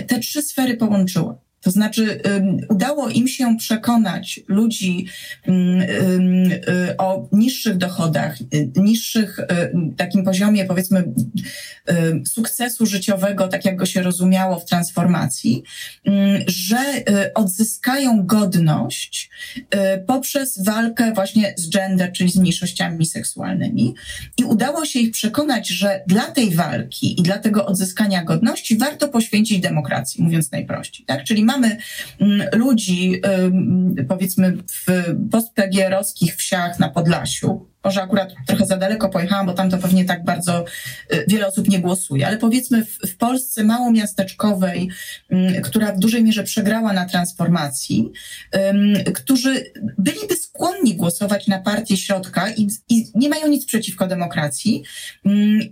te 0.08 0.20
trzy 0.20 0.42
sfery 0.42 0.78
połączyła. 0.78 1.49
To 1.62 1.72
znaczy, 1.72 2.22
udało 2.70 3.10
im 3.10 3.28
się 3.28 3.58
przekonać 3.58 4.40
ludzi 4.48 5.06
y, 5.48 6.98
o 6.98 7.28
niższych 7.32 7.78
dochodach, 7.78 8.42
y, 8.42 8.72
niższych 8.76 9.40
takim 9.98 10.24
poziomie, 10.24 10.66
powiedzmy, 10.66 11.14
sukcesu 12.26 12.86
życiowego, 12.86 13.48
tak 13.48 13.66
jak 13.66 13.76
go 13.76 13.86
się 13.86 14.02
rozumiało 14.02 14.60
w 14.60 14.66
transformacji, 14.66 15.64
że 16.48 16.78
y, 16.78 17.34
odzyskają 17.34 18.26
godność 18.26 19.30
poprzez 20.08 20.64
walkę 20.64 21.14
właśnie 21.14 21.54
z 21.58 21.70
gender, 21.70 22.12
czyli 22.12 22.32
z 22.32 22.36
mniejszościami 22.36 23.06
seksualnymi. 23.06 23.96
I 24.38 24.44
udało 24.44 24.86
się 24.86 25.00
ich 25.00 25.12
przekonać, 25.12 25.68
że 25.68 26.04
dla 26.08 26.32
tej 26.32 26.56
walki 26.56 27.20
i 27.20 27.24
dla 27.24 27.38
tego 27.38 27.66
odzyskania 27.66 28.24
godności 28.24 28.78
warto 28.78 29.08
poświęcić 29.08 29.60
demokracji, 29.60 30.24
mówiąc 30.24 30.52
najprościej. 30.52 31.06
Tak? 31.06 31.24
Czyli 31.24 31.44
mamy 31.50 31.78
mm, 32.20 32.48
ludzi, 32.54 33.22
powiedzmy, 34.08 34.58
w 34.58 34.86
postpegierowskich 35.32 36.36
wsiach 36.36 36.80
na 36.80 36.90
Podlasiu, 36.90 37.70
może 37.84 38.04
akurat 38.04 38.34
trochę 38.48 38.66
za 38.66 38.78
daleko 38.78 39.10
pojechałam, 39.10 39.46
bo 39.46 39.54
tam 39.54 39.70
to 39.70 39.78
pewnie 39.78 40.06
tak 40.06 40.24
bardzo 40.24 40.66
y, 41.14 41.26
wiele 41.28 41.48
osób 41.48 41.70
nie 41.70 41.80
głosuje, 41.80 42.28
ale 42.28 42.38
powiedzmy 42.38 42.86
w, 42.86 42.98
w 43.08 43.18
Polsce 43.18 43.64
małomiasteczkowej, 43.64 44.90
mm, 45.30 45.62
która 45.62 45.92
w 45.94 46.00
dużej 46.00 46.24
mierze 46.24 46.44
przegrała 46.44 46.94
na 46.94 47.06
transformacji, 47.06 48.12
którzy 49.14 49.72
byliby 49.98 50.36
skłonni 50.36 50.96
głosować 50.96 51.48
na 51.48 51.60
partię 51.60 51.98
środka 51.98 52.50
i, 52.50 52.68
i 52.90 53.06
nie 53.16 53.30
mają 53.30 53.48
nic 53.48 53.66
przeciwko 53.66 54.08
demokracji, 54.08 54.84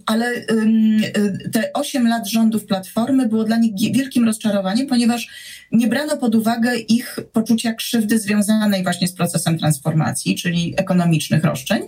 ale 0.05 0.31
y, 0.31 1.49
te 1.53 1.73
osiem 1.73 2.07
lat 2.07 2.27
rządów 2.27 2.65
Platformy 2.65 3.27
było 3.27 3.43
dla 3.43 3.57
nich 3.57 3.93
wielkim 3.95 4.25
rozczarowaniem, 4.25 4.87
ponieważ 4.87 5.27
nie 5.71 5.87
brano 5.87 6.17
pod 6.17 6.35
uwagę 6.35 6.77
ich 6.77 7.19
poczucia 7.33 7.73
krzywdy 7.73 8.19
związanej 8.19 8.83
właśnie 8.83 9.07
z 9.07 9.13
procesem 9.13 9.57
transformacji, 9.57 10.35
czyli 10.35 10.73
ekonomicznych 10.77 11.43
roszczeń. 11.43 11.81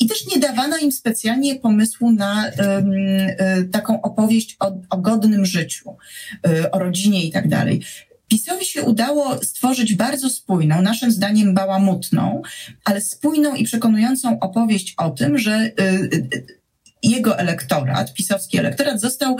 I 0.00 0.06
też 0.06 0.26
nie 0.26 0.40
dawano 0.40 0.78
im 0.78 0.92
specjalnie 0.92 1.56
pomysłu 1.56 2.12
na 2.12 2.48
y, 2.48 2.52
taką 3.72 4.02
opowieść 4.02 4.56
o, 4.60 4.72
o 4.90 4.98
godnym 4.98 5.46
życiu, 5.46 5.96
y, 6.48 6.70
o 6.70 6.78
rodzinie 6.78 7.26
i 7.26 7.32
tak 7.32 7.48
dalej. 7.48 7.82
PiSowi 8.28 8.64
się 8.64 8.82
udało 8.82 9.44
stworzyć 9.44 9.94
bardzo 9.94 10.30
spójną, 10.30 10.82
naszym 10.82 11.10
zdaniem 11.10 11.54
bałamutną, 11.54 12.42
ale 12.84 13.00
spójną 13.00 13.54
i 13.54 13.64
przekonującą 13.64 14.40
opowieść 14.40 14.94
o 14.96 15.10
tym, 15.10 15.38
że 15.38 15.70
jego 17.02 17.38
elektorat, 17.38 18.14
pisowski 18.14 18.58
elektorat, 18.58 19.00
został 19.00 19.36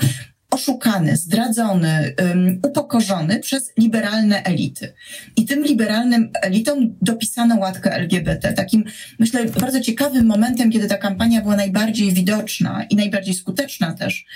oszukany, 0.55 1.17
zdradzony, 1.17 2.15
upokorzony 2.63 3.41
przez 3.41 3.73
liberalne 3.79 4.43
elity. 4.43 4.93
I 5.37 5.45
tym 5.45 5.65
liberalnym 5.65 6.31
elitom 6.43 6.97
dopisano 7.03 7.59
łatkę 7.59 7.93
LGBT. 7.93 8.53
Takim, 8.53 8.85
myślę, 9.19 9.45
bardzo 9.45 9.81
ciekawym 9.81 10.27
momentem, 10.27 10.71
kiedy 10.71 10.89
ta 10.89 10.97
kampania 10.97 11.41
była 11.41 11.57
najbardziej 11.57 12.13
widoczna 12.13 12.85
i 12.91 12.97
najbardziej 12.97 13.35
skuteczna 13.35 13.93
też, 13.93 14.27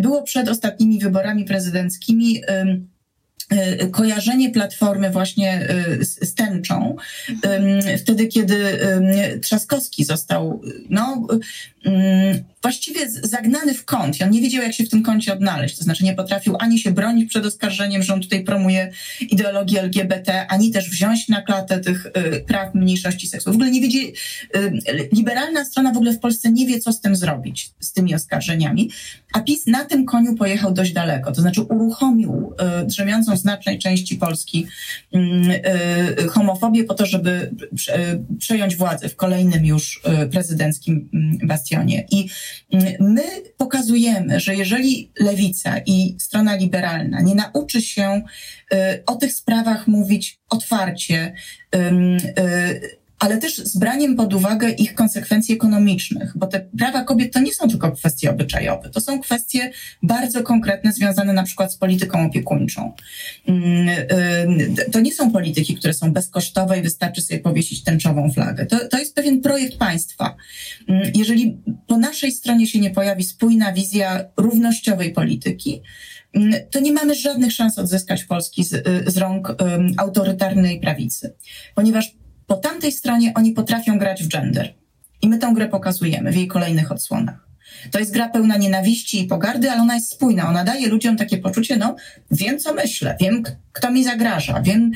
było 0.00 0.22
przed 0.22 0.48
ostatnimi 0.48 0.98
wyborami 0.98 1.44
prezydenckimi. 1.44 2.42
E, 3.50 3.86
kojarzenie 3.86 4.50
platformy 4.50 5.10
właśnie 5.10 5.52
e, 5.52 6.04
z, 6.04 6.28
z 6.28 6.34
tęczą, 6.34 6.96
wtedy 7.98 8.26
kiedy 8.26 8.78
Trzaskowski 9.42 10.04
został 10.04 10.60
no, 10.90 11.26
właściwie 12.66 13.10
zagnany 13.10 13.74
w 13.74 13.84
kąt. 13.84 14.22
On 14.22 14.30
nie 14.30 14.40
wiedział, 14.40 14.62
jak 14.62 14.72
się 14.72 14.84
w 14.84 14.90
tym 14.90 15.02
kącie 15.02 15.32
odnaleźć. 15.32 15.78
To 15.78 15.84
znaczy 15.84 16.04
nie 16.04 16.14
potrafił 16.14 16.56
ani 16.58 16.78
się 16.78 16.90
bronić 16.90 17.28
przed 17.28 17.46
oskarżeniem, 17.46 18.02
że 18.02 18.14
on 18.14 18.20
tutaj 18.20 18.44
promuje 18.44 18.90
ideologię 19.20 19.80
LGBT, 19.80 20.46
ani 20.46 20.70
też 20.70 20.90
wziąć 20.90 21.28
na 21.28 21.42
klatę 21.42 21.80
tych 21.80 22.06
y, 22.06 22.10
praw 22.46 22.74
mniejszości 22.74 23.26
seksu. 23.26 23.52
W 23.52 23.54
ogóle 23.54 23.70
nie 23.70 23.80
wiedzie, 23.80 23.98
y, 24.56 25.08
liberalna 25.12 25.64
strona 25.64 25.92
w 25.92 25.96
ogóle 25.96 26.12
w 26.12 26.18
Polsce 26.18 26.52
nie 26.52 26.66
wie, 26.66 26.80
co 26.80 26.92
z 26.92 27.00
tym 27.00 27.16
zrobić, 27.16 27.70
z 27.80 27.92
tymi 27.92 28.14
oskarżeniami. 28.14 28.90
A 29.32 29.40
PiS 29.40 29.66
na 29.66 29.84
tym 29.84 30.06
koniu 30.06 30.34
pojechał 30.34 30.72
dość 30.72 30.92
daleko. 30.92 31.32
To 31.32 31.40
znaczy 31.40 31.62
uruchomił 31.62 32.54
y, 32.82 32.86
drzemiącą 32.86 33.36
znacznej 33.36 33.78
części 33.78 34.16
Polski 34.16 34.66
mm, 35.12 35.50
homofobię 36.28 36.84
po 36.84 36.94
to, 36.94 37.06
żeby 37.06 37.50
przejąć 38.38 38.76
władzę 38.76 39.08
w 39.08 39.16
kolejnym 39.16 39.66
już 39.66 40.02
prezydenckim 40.30 41.08
mm, 41.14 41.38
I 42.10 42.28
My 43.00 43.22
pokazujemy, 43.56 44.40
że 44.40 44.54
jeżeli 44.54 45.10
lewica 45.20 45.78
i 45.86 46.16
strona 46.18 46.56
liberalna 46.56 47.20
nie 47.20 47.34
nauczy 47.34 47.82
się 47.82 48.22
y, 48.72 48.76
o 49.06 49.14
tych 49.14 49.32
sprawach 49.32 49.86
mówić 49.86 50.38
otwarcie, 50.50 51.34
y, 51.74 53.05
ale 53.18 53.38
też 53.38 53.56
z 53.56 53.78
braniem 53.78 54.16
pod 54.16 54.34
uwagę 54.34 54.70
ich 54.70 54.94
konsekwencji 54.94 55.54
ekonomicznych, 55.54 56.32
bo 56.36 56.46
te 56.46 56.60
prawa 56.78 57.04
kobiet 57.04 57.32
to 57.32 57.40
nie 57.40 57.54
są 57.54 57.68
tylko 57.68 57.92
kwestie 57.92 58.30
obyczajowe, 58.30 58.90
to 58.90 59.00
są 59.00 59.20
kwestie 59.20 59.70
bardzo 60.02 60.42
konkretne, 60.42 60.92
związane 60.92 61.32
na 61.32 61.42
przykład 61.42 61.72
z 61.72 61.76
polityką 61.76 62.26
opiekuńczą. 62.26 62.92
Mm, 63.46 63.88
y, 63.88 64.90
to 64.92 65.00
nie 65.00 65.12
są 65.12 65.30
polityki, 65.30 65.74
które 65.74 65.94
są 65.94 66.12
bezkosztowe 66.12 66.78
i 66.78 66.82
wystarczy 66.82 67.22
sobie 67.22 67.40
powiesić 67.40 67.84
tęczową 67.84 68.32
flagę. 68.32 68.66
To, 68.66 68.88
to 68.88 68.98
jest 68.98 69.14
pewien 69.14 69.40
projekt 69.40 69.76
państwa. 69.76 70.36
Mm, 70.88 71.10
jeżeli 71.14 71.58
po 71.86 71.98
naszej 71.98 72.32
stronie 72.32 72.66
się 72.66 72.80
nie 72.80 72.90
pojawi 72.90 73.24
spójna 73.24 73.72
wizja 73.72 74.24
równościowej 74.36 75.12
polityki, 75.12 75.82
mm, 76.34 76.54
to 76.70 76.80
nie 76.80 76.92
mamy 76.92 77.14
żadnych 77.14 77.52
szans 77.52 77.78
odzyskać 77.78 78.24
Polski 78.24 78.64
z, 78.64 78.72
y, 78.72 79.04
z 79.06 79.16
rąk 79.16 79.56
autorytarnej 79.96 80.80
prawicy, 80.80 81.34
ponieważ 81.74 82.14
po 82.46 82.56
tamtej 82.56 82.92
stronie 82.92 83.32
oni 83.34 83.52
potrafią 83.52 83.98
grać 83.98 84.24
w 84.24 84.28
gender. 84.28 84.74
I 85.22 85.28
my 85.28 85.38
tę 85.38 85.52
grę 85.54 85.68
pokazujemy 85.68 86.32
w 86.32 86.36
jej 86.36 86.48
kolejnych 86.48 86.92
odsłonach. 86.92 87.46
To 87.90 87.98
jest 87.98 88.12
gra 88.12 88.28
pełna 88.28 88.56
nienawiści 88.56 89.20
i 89.20 89.26
pogardy, 89.26 89.70
ale 89.70 89.82
ona 89.82 89.94
jest 89.94 90.10
spójna. 90.10 90.48
Ona 90.48 90.64
daje 90.64 90.88
ludziom 90.88 91.16
takie 91.16 91.38
poczucie, 91.38 91.76
no, 91.76 91.96
wiem 92.30 92.58
co 92.58 92.74
myślę, 92.74 93.16
wiem 93.20 93.42
kto 93.72 93.90
mi 93.90 94.04
zagraża, 94.04 94.62
wiem 94.62 94.92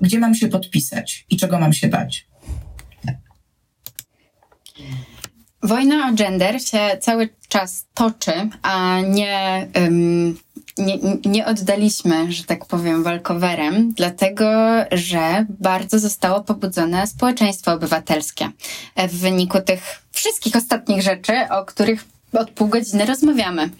gdzie 0.00 0.18
mam 0.18 0.34
się 0.34 0.48
podpisać 0.48 1.26
i 1.30 1.36
czego 1.36 1.58
mam 1.58 1.72
się 1.72 1.88
bać. 1.88 2.28
Wojna 5.62 6.08
o 6.08 6.14
gender 6.14 6.62
się 6.62 6.78
cały 7.00 7.28
czas 7.48 7.86
toczy, 7.94 8.32
a 8.62 9.00
nie 9.00 9.66
um, 9.74 10.36
nie, 10.78 10.98
nie 11.24 11.46
oddaliśmy, 11.46 12.32
że 12.32 12.44
tak 12.44 12.64
powiem, 12.64 13.02
walkowerem, 13.02 13.92
dlatego 13.92 14.44
że 14.92 15.46
bardzo 15.48 15.98
zostało 15.98 16.40
pobudzone 16.40 17.06
społeczeństwo 17.06 17.72
obywatelskie 17.72 18.50
w 18.96 19.20
wyniku 19.20 19.60
tych 19.60 20.02
wszystkich 20.12 20.56
ostatnich 20.56 21.02
rzeczy, 21.02 21.32
o 21.50 21.64
których 21.64 22.04
od 22.32 22.50
pół 22.50 22.68
godziny 22.68 23.06
rozmawiamy 23.06 23.70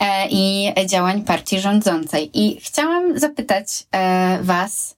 e, 0.00 0.28
i 0.30 0.72
działań 0.86 1.22
partii 1.22 1.60
rządzącej. 1.60 2.30
I 2.34 2.60
chciałam 2.60 3.18
zapytać 3.18 3.66
e, 3.92 4.38
Was, 4.42 4.96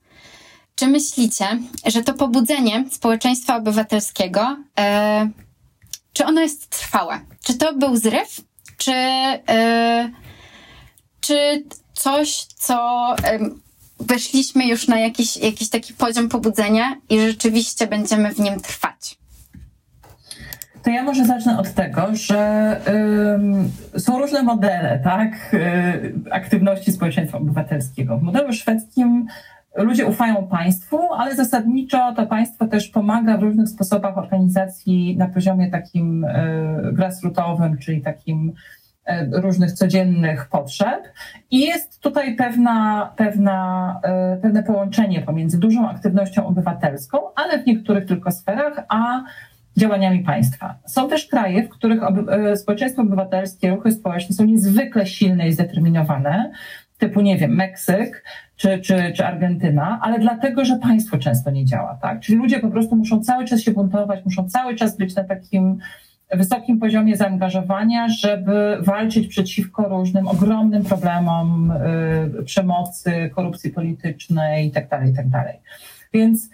czy 0.74 0.86
myślicie, 0.86 1.58
że 1.86 2.02
to 2.02 2.14
pobudzenie 2.14 2.84
społeczeństwa 2.90 3.56
obywatelskiego, 3.56 4.56
e, 4.80 5.30
czy 6.12 6.24
ono 6.24 6.40
jest 6.40 6.68
trwałe? 6.68 7.20
Czy 7.42 7.54
to 7.54 7.74
był 7.74 7.96
zryw? 7.96 8.40
Czy 8.76 8.92
czy 11.30 11.64
coś, 11.92 12.44
co 12.44 13.06
weszliśmy 14.00 14.66
już 14.66 14.88
na 14.88 14.98
jakiś, 14.98 15.36
jakiś 15.36 15.68
taki 15.70 15.94
poziom 15.94 16.28
pobudzenia 16.28 16.96
i 17.10 17.20
rzeczywiście 17.20 17.86
będziemy 17.86 18.34
w 18.34 18.38
nim 18.38 18.60
trwać? 18.60 19.18
To 20.82 20.90
ja 20.90 21.02
może 21.02 21.24
zacznę 21.24 21.58
od 21.58 21.74
tego, 21.74 22.06
że 22.12 22.80
są 23.98 24.18
różne 24.18 24.42
modele 24.42 25.00
tak, 25.04 25.54
y, 25.54 26.14
aktywności 26.30 26.92
społeczeństwa 26.92 27.38
obywatelskiego. 27.38 28.18
W 28.18 28.22
modelu 28.22 28.52
szwedzkim 28.52 29.26
ludzie 29.76 30.06
ufają 30.06 30.46
państwu, 30.46 31.12
ale 31.12 31.36
zasadniczo 31.36 32.12
to 32.16 32.26
państwo 32.26 32.68
też 32.68 32.88
pomaga 32.88 33.36
w 33.36 33.42
różnych 33.42 33.68
sposobach 33.68 34.18
organizacji 34.18 35.16
na 35.16 35.28
poziomie 35.28 35.70
takim 35.70 36.24
y, 36.24 36.92
grassrootowym, 36.92 37.78
czyli 37.78 38.02
takim 38.02 38.52
E, 38.52 38.79
różnych 39.32 39.72
codziennych 39.72 40.48
potrzeb 40.48 41.08
i 41.50 41.60
jest 41.60 42.00
tutaj 42.00 42.36
pewna, 42.36 43.12
pewna, 43.16 44.00
e, 44.02 44.36
pewne 44.42 44.62
połączenie 44.62 45.20
pomiędzy 45.20 45.58
dużą 45.58 45.88
aktywnością 45.88 46.46
obywatelską, 46.46 47.18
ale 47.34 47.62
w 47.62 47.66
niektórych 47.66 48.06
tylko 48.06 48.30
sferach, 48.30 48.84
a 48.88 49.22
działaniami 49.76 50.20
państwa. 50.20 50.78
Są 50.86 51.08
też 51.08 51.26
kraje, 51.26 51.62
w 51.62 51.68
których 51.68 52.00
e, 52.02 52.56
społeczeństwo 52.56 53.02
obywatelskie, 53.02 53.70
ruchy 53.70 53.92
społeczne 53.92 54.34
są 54.34 54.44
niezwykle 54.44 55.06
silne 55.06 55.48
i 55.48 55.52
zdeterminowane, 55.52 56.50
typu, 56.98 57.20
nie 57.20 57.36
wiem, 57.36 57.54
Meksyk 57.54 58.24
czy, 58.56 58.78
czy, 58.78 59.12
czy 59.16 59.26
Argentyna, 59.26 59.98
ale 60.02 60.18
dlatego, 60.18 60.64
że 60.64 60.76
państwo 60.76 61.18
często 61.18 61.50
nie 61.50 61.64
działa, 61.64 61.98
tak? 62.02 62.20
Czyli 62.20 62.38
ludzie 62.38 62.58
po 62.58 62.70
prostu 62.70 62.96
muszą 62.96 63.20
cały 63.20 63.44
czas 63.44 63.60
się 63.60 63.70
buntować, 63.70 64.24
muszą 64.24 64.48
cały 64.48 64.74
czas 64.74 64.96
być 64.96 65.14
na 65.14 65.24
takim 65.24 65.78
wysokim 66.36 66.78
poziomie 66.78 67.16
zaangażowania, 67.16 68.08
żeby 68.08 68.78
walczyć 68.80 69.26
przeciwko 69.26 69.88
różnym 69.88 70.28
ogromnym 70.28 70.84
problemom 70.84 71.70
y, 71.70 72.44
przemocy, 72.44 73.30
korupcji 73.34 73.70
politycznej 73.70 74.66
itd. 74.66 74.86
Tak 74.88 75.06
itd. 75.06 75.30
Tak 75.32 75.56
Więc 76.12 76.50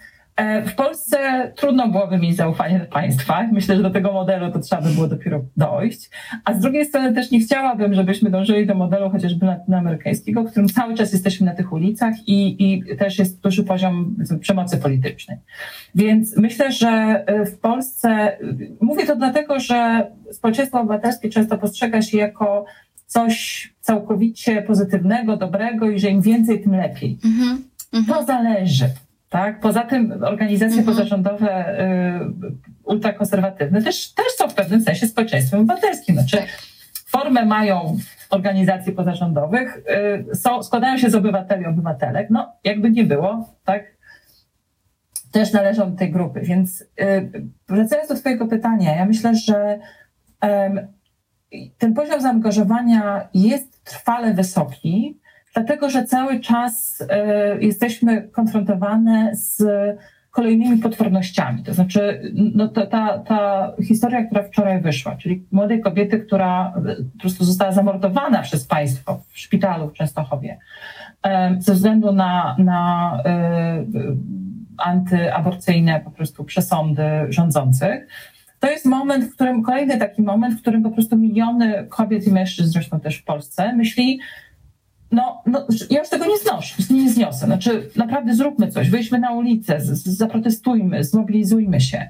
w 0.65 0.75
Polsce 0.75 1.17
trudno 1.55 1.87
byłoby 1.87 2.17
mieć 2.17 2.35
zaufanie 2.35 2.79
do 2.79 2.85
państwa. 2.85 3.47
Myślę, 3.51 3.75
że 3.75 3.81
do 3.81 3.89
tego 3.89 4.11
modelu 4.11 4.51
to 4.51 4.59
trzeba 4.59 4.81
by 4.81 4.89
było 4.89 5.07
dopiero 5.07 5.41
dojść. 5.57 6.09
A 6.45 6.53
z 6.53 6.59
drugiej 6.59 6.85
strony 6.85 7.13
też 7.13 7.31
nie 7.31 7.39
chciałabym, 7.39 7.93
żebyśmy 7.93 8.29
dążyli 8.29 8.65
do 8.65 8.75
modelu 8.75 9.09
chociażby 9.09 9.45
latynoamerykańskiego, 9.45 10.43
w 10.43 10.51
którym 10.51 10.69
cały 10.69 10.95
czas 10.95 11.13
jesteśmy 11.13 11.45
na 11.45 11.55
tych 11.55 11.73
ulicach 11.73 12.13
i, 12.27 12.55
i 12.73 12.97
też 12.97 13.19
jest 13.19 13.41
duży 13.41 13.63
poziom 13.63 14.15
przemocy 14.39 14.77
politycznej. 14.77 15.37
Więc 15.95 16.37
myślę, 16.37 16.71
że 16.71 16.87
e, 16.87 17.45
w 17.45 17.59
Polsce, 17.59 18.37
mówię 18.81 19.05
to 19.05 19.15
dlatego, 19.15 19.59
że 19.59 20.07
społeczeństwo 20.31 20.79
obywatelskie 20.79 21.29
często 21.29 21.57
postrzega 21.57 22.01
się 22.01 22.17
jako 22.17 22.65
coś 23.05 23.69
całkowicie 23.79 24.61
pozytywnego, 24.61 25.37
dobrego 25.37 25.89
i 25.89 25.99
że 25.99 26.09
im 26.09 26.21
więcej, 26.21 26.63
tym 26.63 26.75
lepiej. 26.75 27.17
Mm 27.25 27.37
-hmm. 27.37 28.07
To 28.07 28.25
zależy 28.25 28.85
tak? 29.29 29.59
Poza 29.59 29.83
tym 29.83 30.23
organizacje 30.23 30.79
mhm. 30.79 30.85
pozarządowe 30.85 31.79
y, 31.81 32.19
ultrakonserwatywne 32.83 33.81
też, 33.81 34.13
też 34.13 34.25
są 34.37 34.49
w 34.49 34.53
pewnym 34.53 34.81
sensie 34.81 35.07
społeczeństwem 35.07 35.59
obywatelskim. 35.59 36.15
Znaczy, 36.15 36.37
tak. 36.37 36.47
formę 37.07 37.45
mają 37.45 37.97
organizacji 38.29 38.93
pozarządowych, 38.93 39.77
y, 40.31 40.35
są, 40.35 40.63
składają 40.63 40.97
się 40.97 41.09
z 41.09 41.15
obywateli 41.15 41.65
obywatelek. 41.65 42.27
No, 42.29 42.53
jakby 42.63 42.91
nie 42.91 43.03
było, 43.03 43.49
tak? 43.63 43.97
Też 45.31 45.53
należą 45.53 45.91
do 45.91 45.97
tej 45.97 46.11
grupy. 46.11 46.41
Więc 46.41 46.81
y, 46.81 46.85
wracając 47.67 48.09
do 48.09 48.15
Twojego 48.15 48.47
pytania, 48.47 48.95
ja 48.95 49.05
myślę, 49.05 49.35
że 49.35 49.79
ten 51.77 51.93
poziom 51.93 52.21
zaangażowania 52.21 53.29
jest 53.33 53.83
trwale 53.83 54.33
wysoki, 54.33 55.19
Dlatego, 55.57 55.89
że 55.89 56.05
cały 56.05 56.39
czas 56.39 57.01
y, 57.01 57.05
jesteśmy 57.65 58.21
konfrontowane 58.21 59.31
z 59.33 59.63
kolejnymi 60.31 60.77
potwornościami. 60.77 61.63
To 61.63 61.73
znaczy, 61.73 62.31
no 62.55 62.67
ta, 62.67 62.85
ta, 62.85 63.19
ta 63.19 63.71
historia, 63.83 64.23
która 64.23 64.43
wczoraj 64.43 64.81
wyszła, 64.81 65.15
czyli 65.15 65.45
młodej 65.51 65.81
kobiety, 65.81 66.19
która 66.19 66.73
po 67.13 67.19
prostu 67.19 67.45
została 67.45 67.71
zamordowana 67.71 68.41
przez 68.41 68.67
państwo 68.67 69.21
w 69.27 69.39
szpitalu 69.39 69.89
w 69.89 69.93
Częstochowie 69.93 70.57
ze 71.59 71.73
względu 71.73 72.11
na, 72.11 72.55
na 72.59 73.23
antyaborcyjne 74.77 76.01
po 76.05 76.11
prostu 76.11 76.43
przesądy 76.43 77.03
rządzących. 77.29 78.07
To 78.59 78.69
jest 78.69 78.85
moment, 78.85 79.25
w 79.25 79.33
którym, 79.35 79.63
kolejny 79.63 79.97
taki 79.97 80.21
moment, 80.21 80.55
w 80.55 80.61
którym 80.61 80.83
po 80.83 80.91
prostu 80.91 81.17
miliony 81.17 81.85
kobiet 81.89 82.27
i 82.27 82.31
mężczyzn, 82.31 82.69
zresztą 82.71 82.99
też 82.99 83.17
w 83.17 83.23
Polsce, 83.23 83.73
myśli, 83.73 84.19
no, 85.11 85.41
no, 85.45 85.67
ja 85.89 85.99
już 85.99 86.09
tego 86.09 86.25
nie 86.25 86.37
znoszę, 86.37 86.75
nie 86.89 87.09
zniosę. 87.09 87.45
Znaczy, 87.45 87.89
naprawdę 87.95 88.35
zróbmy 88.35 88.71
coś, 88.71 88.89
wyjdźmy 88.89 89.19
na 89.19 89.31
ulicę, 89.31 89.81
z, 89.81 89.85
z, 89.85 90.07
zaprotestujmy, 90.17 91.03
zmobilizujmy 91.03 91.81
się. 91.81 92.09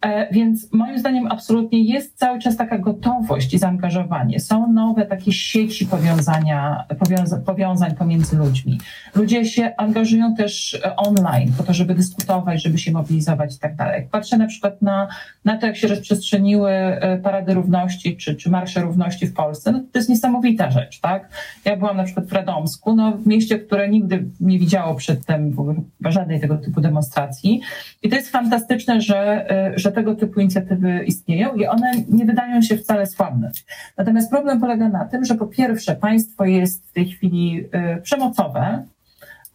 E, 0.00 0.32
więc 0.32 0.72
moim 0.72 0.98
zdaniem 0.98 1.26
absolutnie 1.26 1.82
jest 1.82 2.18
cały 2.18 2.38
czas 2.38 2.56
taka 2.56 2.78
gotowość 2.78 3.54
i 3.54 3.58
zaangażowanie. 3.58 4.40
Są 4.40 4.72
nowe 4.72 5.06
takie 5.06 5.32
sieci 5.32 5.86
powiązania, 5.86 6.84
powiąza, 6.98 7.38
powiązań 7.38 7.94
pomiędzy 7.94 8.36
ludźmi. 8.36 8.80
Ludzie 9.14 9.44
się 9.44 9.72
angażują 9.76 10.34
też 10.34 10.80
online 10.96 11.52
po 11.56 11.62
to, 11.62 11.74
żeby 11.74 11.94
dyskutować, 11.94 12.62
żeby 12.62 12.78
się 12.78 12.92
mobilizować 12.92 13.56
i 13.56 13.58
tak 13.58 13.76
dalej. 13.76 14.08
Patrzę 14.10 14.38
na 14.38 14.46
przykład 14.46 14.82
na, 14.82 15.08
na 15.44 15.56
to, 15.56 15.66
jak 15.66 15.76
się 15.76 15.88
rozprzestrzeniły 15.88 16.70
e, 16.70 17.18
parady 17.18 17.54
równości 17.54 18.16
czy, 18.16 18.34
czy 18.34 18.50
marsze 18.50 18.80
równości 18.80 19.26
w 19.26 19.34
Polsce. 19.34 19.72
No, 19.72 19.80
to 19.92 19.98
jest 19.98 20.08
niesamowita 20.08 20.70
rzecz, 20.70 21.00
tak? 21.00 21.28
Ja 21.64 21.76
byłam 21.76 21.96
na 21.96 22.04
przykład 22.04 22.26
w 22.26 22.37
Radomsku, 22.38 22.94
no, 22.94 23.12
w 23.12 23.26
mieście, 23.26 23.58
które 23.58 23.88
nigdy 23.88 24.24
nie 24.40 24.58
widziało 24.58 24.94
przedtem 24.94 25.56
żadnej 26.00 26.40
tego 26.40 26.56
typu 26.56 26.80
demonstracji. 26.80 27.60
I 28.02 28.08
to 28.08 28.16
jest 28.16 28.30
fantastyczne, 28.30 29.00
że, 29.00 29.50
e, 29.50 29.72
że 29.76 29.92
tego 29.92 30.14
typu 30.14 30.40
inicjatywy 30.40 31.04
istnieją 31.06 31.54
i 31.54 31.66
one 31.66 31.92
nie 32.08 32.24
wydają 32.24 32.62
się 32.62 32.76
wcale 32.76 33.06
słabne. 33.06 33.50
Natomiast 33.96 34.30
problem 34.30 34.60
polega 34.60 34.88
na 34.88 35.04
tym, 35.04 35.24
że 35.24 35.34
po 35.34 35.46
pierwsze 35.46 35.96
państwo 35.96 36.44
jest 36.44 36.88
w 36.88 36.92
tej 36.92 37.08
chwili 37.08 37.64
e, 37.72 38.00
przemocowe, 38.00 38.84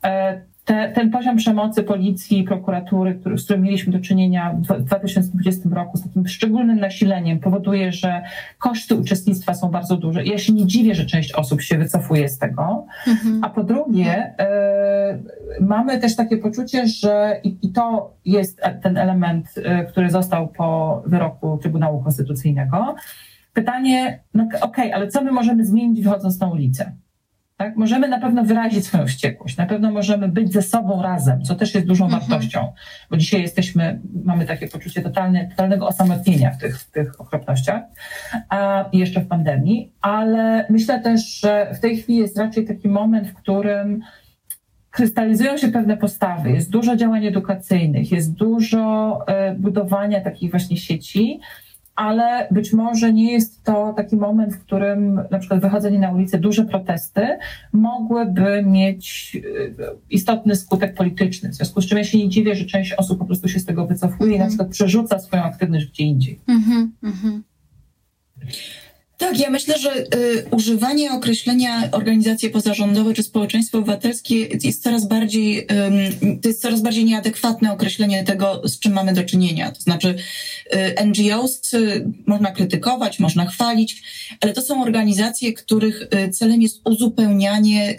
e, 0.04 0.42
te, 0.66 0.92
ten 0.92 1.12
poziom 1.12 1.38
przemocy 1.38 1.84
policji, 1.84 2.44
prokuratury, 2.44 3.16
który, 3.16 3.38
z 3.38 3.44
którym 3.44 3.62
mieliśmy 3.62 3.94
do 3.94 4.00
czynienia 4.00 4.56
w 4.80 4.84
2020 4.84 5.70
roku, 5.72 5.98
z 5.98 6.04
takim 6.04 6.28
szczególnym 6.28 6.80
nasileniem, 6.80 7.40
powoduje, 7.40 7.92
że 7.92 8.22
koszty 8.60 8.96
uczestnictwa 8.96 9.54
są 9.54 9.70
bardzo 9.70 9.98
duże. 9.98 10.24
I 10.24 10.30
ja 10.30 10.38
się 10.38 10.54
nie 10.54 10.66
dziwię, 10.66 10.96
że 10.96 11.06
część 11.06 11.34
osób 11.34 11.62
się 11.62 11.78
wycofuje 11.78 12.30
z 12.30 12.38
tego. 12.38 12.86
Mhm. 13.08 13.44
A 13.44 13.50
po 13.50 13.64
drugie, 13.64 14.34
y, 15.60 15.64
mamy 15.64 16.00
też 16.00 16.16
takie 16.16 16.38
poczucie, 16.38 16.88
że 16.88 17.40
i, 17.44 17.58
i, 17.62 17.72
to 17.72 18.14
jest 18.26 18.62
ten 18.84 18.98
element, 18.98 19.48
y, 19.58 19.86
który 19.90 20.12
został 20.12 20.48
po 20.48 21.02
wyroku 21.06 21.58
Trybunału 21.58 22.04
Konstytucyjnego. 22.04 22.96
Pytanie, 23.54 24.20
no 24.34 24.44
okej, 24.44 24.62
okay, 24.62 24.96
ale 24.96 25.08
co 25.08 25.24
my 25.24 25.32
możemy 25.32 25.66
zmienić 25.66 26.02
wychodząc 26.02 26.40
na 26.40 26.52
ulicę? 26.52 26.92
Tak? 27.58 27.76
Możemy 27.76 28.08
na 28.08 28.20
pewno 28.20 28.44
wyrazić 28.44 28.86
swoją 28.86 29.08
wściekłość, 29.08 29.58
na 29.58 29.66
pewno 29.66 29.92
możemy 29.92 30.28
być 30.28 30.54
ze 30.54 30.62
sobą 30.62 31.02
razem, 31.02 31.42
co 31.42 31.56
też 31.56 31.76
jest 31.76 31.88
dużą 31.88 32.06
mhm. 32.06 32.22
wartością, 32.22 32.74
bo 33.10 33.18
dzisiaj 33.18 33.42
jesteśmy, 33.42 34.00
mamy 34.24 34.46
takie 34.46 34.68
poczucie 34.68 35.02
totalne, 35.02 35.48
totalnego 35.50 35.88
osamotnienia 35.88 36.52
w 36.52 36.58
tych, 36.58 36.80
w 36.80 36.92
tych 36.92 37.22
okropnościach, 37.22 37.84
a 38.50 38.86
jeszcze 38.94 39.22
w 39.22 39.28
pandemii, 39.28 39.92
ale 40.02 40.66
myślę 40.70 41.02
też, 41.02 41.40
że 41.40 41.74
w 41.76 41.80
tej 41.80 41.98
chwili 41.98 42.20
jest 42.20 42.38
raczej 42.38 42.66
taki 42.66 42.88
moment, 42.88 43.28
w 43.28 43.34
którym 43.34 44.02
krystalizują 44.94 45.58
się 45.58 45.68
pewne 45.68 45.98
postawy, 45.98 46.52
jest 46.52 46.70
dużo 46.70 46.96
działań 46.96 47.26
edukacyjnych, 47.26 48.12
jest 48.12 48.34
dużo 48.34 49.20
e, 49.28 49.56
budowania 49.56 50.22
takich 50.22 50.52
właśnie 50.52 50.78
sieci, 50.78 51.40
ale 51.96 52.48
być 52.52 52.74
może 52.74 53.14
nie 53.14 53.32
jest 53.32 53.64
to 53.64 53.94
taki 53.98 54.16
moment, 54.16 54.56
w 54.56 54.60
którym 54.60 55.22
na 55.32 55.40
przykład 55.40 55.62
wychodzenie 55.62 56.00
na 56.00 56.12
ulicę, 56.12 56.40
duże 56.40 56.66
protesty 56.66 57.38
mogłyby 57.74 58.64
mieć 58.66 59.38
e, 59.80 59.86
istotny 60.10 60.56
skutek 60.56 60.96
polityczny. 60.96 61.50
W 61.50 61.54
związku 61.54 61.82
z 61.82 61.86
czym 61.86 61.98
ja 61.98 62.04
się 62.04 62.18
nie 62.18 62.30
dziwię, 62.30 62.56
że 62.56 62.66
część 62.66 62.94
osób 62.94 63.20
po 63.20 63.26
prostu 63.26 63.50
się 63.50 63.60
z 63.60 63.66
tego 63.66 63.88
wycofuje 63.88 64.18
mm 64.18 64.32
-hmm. 64.32 64.36
i 64.36 64.40
na 64.40 64.46
mhm. 64.46 64.50
przykład 64.50 64.70
przerzuca 64.70 65.20
swoją 65.20 65.44
aktywność 65.44 65.86
gdzie 65.86 66.04
indziej. 66.04 66.40
Mm 66.48 66.62
-hmm, 66.62 66.88
mm 67.04 67.16
-hmm. 67.16 67.42
Tak, 69.18 69.40
ja 69.40 69.50
myślę, 69.50 69.80
że 69.80 69.96
y, 69.96 70.46
używanie 70.52 71.12
określenia 71.12 71.90
organizacje 71.92 72.50
pozarządowe 72.50 73.14
czy 73.14 73.24
społeczeństwo 73.24 73.78
obywatelskie 73.78 74.36
jest 74.64 74.84
coraz 74.84 75.08
bardziej, 75.08 75.60
y, 75.60 75.68
to 76.42 76.48
jest 76.48 76.62
coraz 76.62 76.82
bardziej 76.82 77.06
nieadekwatne 77.06 77.72
określenie 77.72 78.24
tego, 78.24 78.62
z 78.64 78.80
czym 78.80 78.94
mamy 78.94 79.14
do 79.14 79.24
czynienia. 79.24 79.72
To 79.72 79.82
znaczy 79.82 80.16
y, 80.76 81.06
NGOs 81.06 81.74
y, 81.74 82.06
można 82.26 82.52
krytykować, 82.52 83.20
można 83.20 83.46
chwalić, 83.46 84.04
ale 84.42 84.54
to 84.54 84.62
są 84.62 84.84
organizacje, 84.84 85.54
których 85.54 86.02
y, 86.02 86.30
celem 86.30 86.62
jest 86.62 86.82
uzupełnianie 86.86 87.98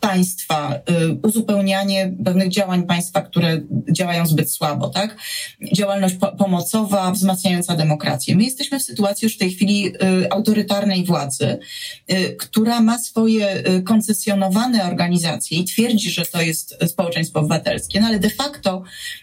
państwa, 0.00 0.74
y, 0.74 1.18
uzupełnianie 1.22 2.12
pewnych 2.24 2.48
działań 2.48 2.82
państwa, 2.82 3.20
które 3.22 3.60
działają 3.92 4.26
zbyt 4.26 4.52
słabo, 4.52 4.88
tak? 4.88 5.16
Działalność 5.72 6.14
po 6.14 6.26
pomocowa, 6.26 7.10
wzmacniająca 7.10 7.76
demokrację. 7.76 8.36
My 8.36 8.44
jesteśmy 8.44 8.78
w 8.78 8.82
sytuacji 8.82 9.26
już 9.26 9.34
w 9.34 9.38
tej 9.38 9.50
chwili 9.50 9.86
y, 9.86 10.30
autorytarnej 10.30 11.04
władzy, 11.04 11.58
y, 12.12 12.36
która 12.38 12.80
ma 12.80 12.98
swoje 12.98 13.62
koncesjonowane 13.84 14.84
organizacje 14.84 15.58
i 15.58 15.64
twierdzi, 15.64 16.10
że 16.10 16.26
to 16.26 16.42
jest 16.42 16.76
społeczeństwo 16.86 17.40
obywatelskie, 17.40 18.00
no 18.00 18.06
ale 18.06 18.18
de 18.18 18.30
facto 18.30 18.82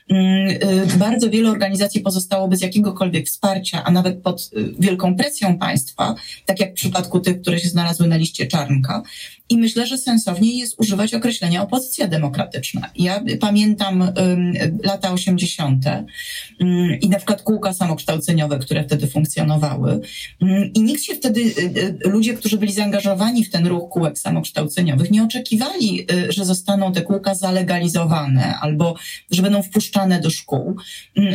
mm, 0.09 0.57
bardzo 0.97 1.29
wiele 1.29 1.49
organizacji 1.49 2.01
pozostało 2.01 2.47
bez 2.47 2.61
jakiegokolwiek 2.61 3.27
wsparcia, 3.27 3.83
a 3.83 3.91
nawet 3.91 4.21
pod 4.21 4.49
wielką 4.79 5.15
presją 5.15 5.57
państwa, 5.57 6.15
tak 6.45 6.59
jak 6.59 6.71
w 6.71 6.73
przypadku 6.73 7.19
tych, 7.19 7.41
które 7.41 7.59
się 7.59 7.69
znalazły 7.69 8.07
na 8.07 8.17
liście 8.17 8.47
czarnka. 8.47 9.03
I 9.49 9.57
myślę, 9.57 9.87
że 9.87 9.97
sensownie 9.97 10.59
jest 10.59 10.75
używać 10.79 11.13
określenia 11.13 11.63
opozycja 11.63 12.07
demokratyczna. 12.07 12.89
Ja 12.95 13.23
pamiętam 13.39 14.01
um, 14.01 14.53
lata 14.83 15.11
80. 15.11 15.85
Um, 15.85 16.99
i 17.01 17.09
na 17.09 17.17
przykład 17.17 17.41
kółka 17.41 17.73
samokształceniowe, 17.73 18.59
które 18.59 18.83
wtedy 18.83 19.07
funkcjonowały. 19.07 20.01
Um, 20.41 20.73
I 20.73 20.81
nikt 20.81 21.03
się 21.03 21.15
wtedy, 21.15 21.41
y, 21.41 22.05
y, 22.05 22.09
ludzie, 22.09 22.33
którzy 22.33 22.57
byli 22.57 22.73
zaangażowani 22.73 23.45
w 23.45 23.51
ten 23.51 23.67
ruch 23.67 23.89
kółek 23.89 24.19
samokształceniowych, 24.19 25.11
nie 25.11 25.23
oczekiwali, 25.23 26.05
y, 26.11 26.31
że 26.31 26.45
zostaną 26.45 26.93
te 26.93 27.01
kółka 27.01 27.35
zalegalizowane 27.35 28.55
albo 28.61 28.95
że 29.31 29.41
będą 29.41 29.63
wpuszczane 29.63 30.21
do 30.21 30.29
szkół. 30.29 30.75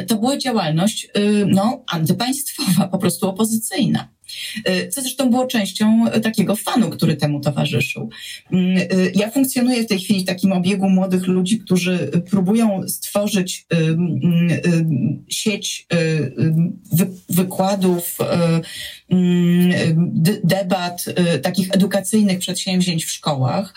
To 0.06 0.16
była 0.16 0.38
działalność 0.38 1.08
no, 1.46 1.84
antypaństwowa, 1.86 2.88
po 2.88 2.98
prostu 2.98 3.28
opozycyjna. 3.28 4.08
Y, 4.68 4.88
co 4.88 5.00
zresztą 5.00 5.30
było 5.30 5.46
częścią 5.46 6.04
takiego 6.22 6.56
fanu, 6.56 6.90
który 6.90 7.16
temu 7.16 7.40
towarzyszył. 7.40 8.10
Mm, 8.52 8.76
y, 8.76 9.12
ja 9.14 9.30
funkcjonuję 9.30 9.82
w 9.84 9.86
tej 9.86 9.98
chwili 9.98 10.20
w 10.20 10.26
takim 10.26 10.52
obiegu 10.52 10.88
młodych 10.88 11.26
ludzi, 11.26 11.58
którzy 11.58 12.10
próbują 12.30 12.88
stworzyć 12.88 13.66
y, 13.74 13.96
sieć 15.28 15.86
wykładów, 17.28 18.18
debat, 20.44 21.04
takich 21.42 21.68
edukacyjnych 21.72 22.38
przedsięwzięć 22.38 23.04
w 23.04 23.10
szkołach. 23.10 23.74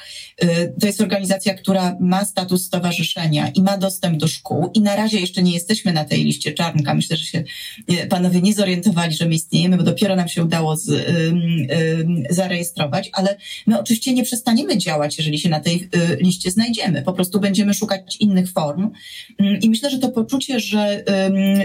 To 0.80 0.88
jest 0.88 1.02
organizacja, 1.02 1.54
która 1.54 1.98
ma 2.00 2.26
status 2.26 2.66
stowarzyszenia 2.66 3.50
i 3.50 3.62
ma 3.62 3.78
dostęp 3.78 4.18
do 4.18 4.28
szkół 4.28 4.72
i 4.74 4.82
na 4.82 4.96
razie 4.96 5.20
jeszcze 5.20 5.44
nie 5.44 5.54
jesteśmy 5.54 5.94
na 5.94 6.06
tej 6.06 6.24
liście 6.24 6.52
czarnka. 6.52 6.94
Myślę, 6.94 7.18
że 7.18 7.26
się 7.26 7.44
panowie 8.10 8.42
nie 8.42 8.54
zorientowali, 8.54 9.16
że 9.16 9.26
my 9.26 9.36
istniejemy, 9.36 9.78
bo 9.78 9.84
dopiero 9.84 10.16
nam 10.16 10.28
się 10.28 10.44
udało 10.46 10.78
z, 10.78 10.92
zarejestrować, 12.30 13.10
ale 13.14 13.38
my 13.68 13.80
oczywiście 13.80 14.14
nie 14.14 14.24
przestaniemy 14.24 14.78
działać, 14.78 15.18
jeżeli 15.18 15.40
się 15.40 15.50
na 15.50 15.60
tej 15.60 15.90
y, 15.96 16.18
liście 16.22 16.52
znajdziemy. 16.52 17.02
Po 17.02 17.14
prostu 17.14 17.40
będziemy 17.40 17.74
szukać 17.74 18.18
innych 18.20 18.52
form. 18.52 18.92
I 19.62 19.70
myślę, 19.70 19.90
że 19.90 20.00
to 20.00 20.10
poczucie, 20.10 20.60
że 20.60 21.04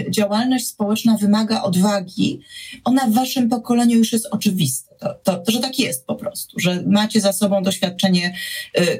działalność 0.09 0.67
społeczna 0.67 1.17
wymaga 1.17 1.61
odwagi, 1.61 2.39
ona 2.83 3.07
w 3.07 3.13
waszym 3.13 3.49
pokoleniu 3.49 3.97
już 3.97 4.13
jest 4.13 4.27
oczywista. 4.31 4.90
To, 5.23 5.37
to, 5.37 5.51
że 5.51 5.59
tak 5.59 5.79
jest 5.79 6.05
po 6.05 6.15
prostu, 6.15 6.59
że 6.59 6.83
macie 6.87 7.21
za 7.21 7.33
sobą 7.33 7.63
doświadczenie 7.63 8.35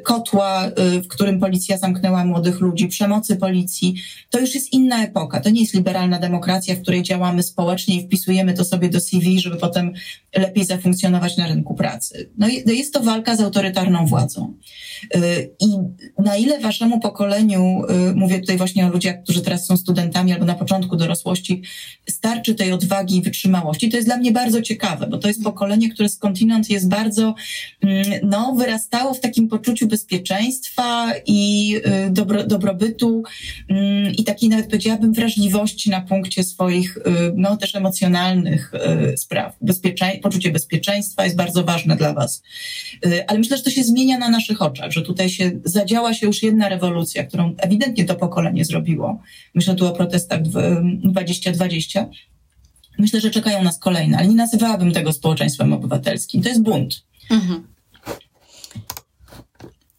kotła, 0.04 0.72
w 1.04 1.08
którym 1.08 1.40
policja 1.40 1.78
zamknęła 1.78 2.26
młodych 2.26 2.60
ludzi, 2.60 2.88
przemocy 2.88 3.36
policji. 3.36 3.96
To 4.30 4.40
już 4.40 4.56
jest 4.56 4.74
inna 4.74 5.04
epoka. 5.04 5.40
To 5.40 5.50
nie 5.50 5.62
jest 5.62 5.74
liberalna 5.74 6.20
demokracja, 6.20 6.76
w 6.76 6.82
której 6.82 7.04
działamy 7.04 7.44
społecznie 7.44 7.96
i 7.96 8.06
wpisujemy 8.06 8.54
to 8.54 8.66
sobie 8.66 8.90
do 8.90 9.00
CV, 9.00 9.40
żeby 9.40 9.58
potem 9.58 9.94
lepiej 10.36 10.66
zafunkcjonować 10.66 11.38
na 11.38 11.48
rynku 11.48 11.76
pracy. 11.76 12.30
No, 12.38 12.48
no 12.66 12.74
jest 12.74 12.94
to 12.94 13.00
walka 13.00 13.36
z 13.36 13.42
autorytarną 13.42 14.06
władzą. 14.06 14.54
Y, 15.16 15.52
I 15.60 15.68
na 16.20 16.38
ile 16.38 16.60
waszemu 16.60 17.00
pokoleniu, 17.00 17.82
y, 18.10 18.16
mówię 18.16 18.40
tutaj 18.40 18.58
właśnie 18.58 18.86
o 18.86 18.90
ludziach, 18.90 19.24
którzy 19.24 19.42
teraz 19.42 19.66
są 19.66 19.78
studentami 19.78 20.34
albo 20.34 20.46
na 20.46 20.56
początku 20.56 20.96
dorosłości, 20.96 21.62
starczy 22.10 22.56
tej 22.56 22.72
odwagi 22.72 23.18
i 23.18 23.22
wytrzymałości, 23.22 23.90
to 23.90 23.98
jest 23.98 24.08
dla 24.08 24.18
mnie 24.18 24.32
bardzo 24.32 24.62
ciekawe, 24.62 25.08
bo 25.08 25.18
to 25.18 25.28
jest 25.28 25.44
pokolenie, 25.44 25.90
które 25.94 26.10
skądinąd 26.10 26.70
jest 26.70 26.90
bardzo, 26.90 27.36
mm, 27.82 28.04
no, 28.24 28.56
wyrastało 28.56 29.14
w 29.14 29.20
takim 29.20 29.48
poczuciu 29.48 29.88
bezpieczeństwa 29.88 31.12
i 31.26 31.76
y, 32.08 32.12
dobro, 32.12 32.44
dobrobytu 32.44 33.24
mm, 33.70 34.14
i 34.14 34.24
takiej 34.24 34.50
nawet 34.50 34.68
powiedziałabym 34.68 35.14
wrażliwości 35.14 35.90
na 35.90 36.02
punkcie 36.02 36.44
swoich, 36.44 36.98
y, 36.98 37.02
no, 37.36 37.58
też 37.58 37.76
emocjonalnych 37.76 38.74
y, 39.14 39.18
spraw. 39.18 39.56
Bezpieczeń 39.62 40.20
poczucie 40.20 40.52
bezpieczeństwa 40.52 41.24
jest 41.24 41.36
bardzo 41.36 41.64
ważne 41.64 41.96
dla 41.96 42.14
Was. 42.14 42.44
Ale 43.28 43.40
myślę, 43.40 43.58
że 43.58 43.64
to 43.64 43.70
się 43.70 43.84
zmienia 43.84 44.18
na 44.18 44.30
naszych 44.30 44.62
oczach, 44.62 44.92
że 44.92 45.02
tutaj 45.02 45.30
się 45.30 45.52
zadziała 45.66 46.14
się 46.14 46.28
już 46.28 46.44
jedna 46.44 46.70
rewolucja, 46.70 47.24
którą 47.24 47.56
ewidentnie 47.58 48.06
to 48.06 48.16
pokolenie 48.16 48.66
zrobiło. 48.66 49.22
Myślę 49.56 49.76
tu 49.76 49.88
o 49.88 49.92
protestach 49.92 50.42
2020 50.42 52.10
Myślę, 53.02 53.22
że 53.22 53.32
czekają 53.32 53.64
nas 53.64 53.80
kolejne, 53.80 54.18
ale 54.18 54.28
nie 54.28 54.36
nazywałabym 54.36 54.92
tego 54.92 55.14
społeczeństwem 55.14 55.74
obywatelskim. 55.74 56.44
To 56.44 56.50
jest 56.50 56.62
bunt. 56.62 57.04
Mhm. 57.30 57.68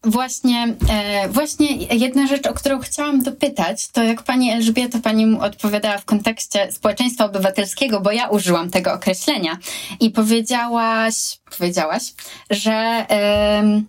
Właśnie, 0.05 0.75
e, 0.89 1.29
właśnie 1.29 1.77
jedna 1.77 2.27
rzecz, 2.27 2.47
o 2.47 2.55
którą 2.55 2.81
chciałam 2.81 3.23
dopytać, 3.23 3.89
to 3.89 4.03
jak 4.03 4.23
pani 4.23 4.51
Elżbieta, 4.51 4.99
pani 4.99 5.39
odpowiadała 5.41 5.99
w 5.99 6.05
kontekście 6.05 6.73
społeczeństwa 6.73 7.25
obywatelskiego, 7.25 8.01
bo 8.01 8.13
ja 8.13 8.29
użyłam 8.29 8.71
tego 8.71 8.93
określenia 8.93 9.59
i 10.01 10.11
powiedziałaś, 10.11 11.39
powiedziałaś, 11.59 12.03
że 12.51 12.73
e, 13.11 13.83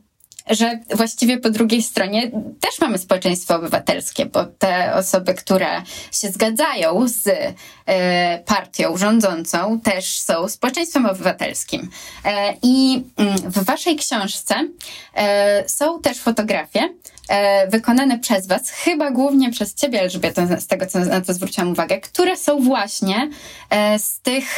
że 0.49 0.79
właściwie 0.95 1.37
po 1.37 1.49
drugiej 1.49 1.83
stronie 1.83 2.31
też 2.59 2.79
mamy 2.81 2.97
społeczeństwo 2.97 3.55
obywatelskie, 3.55 4.25
bo 4.25 4.45
te 4.45 4.93
osoby, 4.93 5.33
które 5.33 5.81
się 6.11 6.29
zgadzają 6.29 7.07
z 7.07 7.27
e, 7.85 8.39
partią 8.39 8.97
rządzącą, 8.97 9.79
też 9.79 10.19
są 10.19 10.49
społeczeństwem 10.49 11.05
obywatelskim. 11.05 11.89
E, 12.25 12.53
I 12.61 13.03
mm, 13.17 13.37
w 13.37 13.63
Waszej 13.63 13.95
książce 13.95 14.55
e, 15.15 15.69
są 15.69 16.01
też 16.01 16.19
fotografie 16.19 16.89
wykonane 17.69 18.19
przez 18.19 18.47
Was, 18.47 18.69
chyba 18.69 19.11
głównie 19.11 19.51
przez 19.51 19.74
Ciebie, 19.74 20.01
Elżbieta, 20.01 20.59
z 20.59 20.67
tego, 20.67 20.86
co, 20.86 20.99
na 20.99 21.21
co 21.21 21.34
zwróciłam 21.34 21.71
uwagę, 21.71 21.99
które 21.99 22.38
są 22.38 22.59
właśnie 22.61 23.30
z 23.97 24.19
tych, 24.19 24.57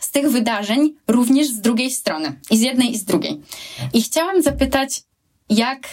z 0.00 0.10
tych 0.10 0.30
wydarzeń 0.30 0.94
również 1.08 1.48
z 1.48 1.60
drugiej 1.60 1.90
strony, 1.90 2.40
i 2.50 2.58
z 2.58 2.60
jednej, 2.60 2.92
i 2.92 2.98
z 2.98 3.04
drugiej. 3.04 3.40
I 3.92 4.02
chciałam 4.02 4.42
zapytać, 4.42 5.02
jak, 5.50 5.88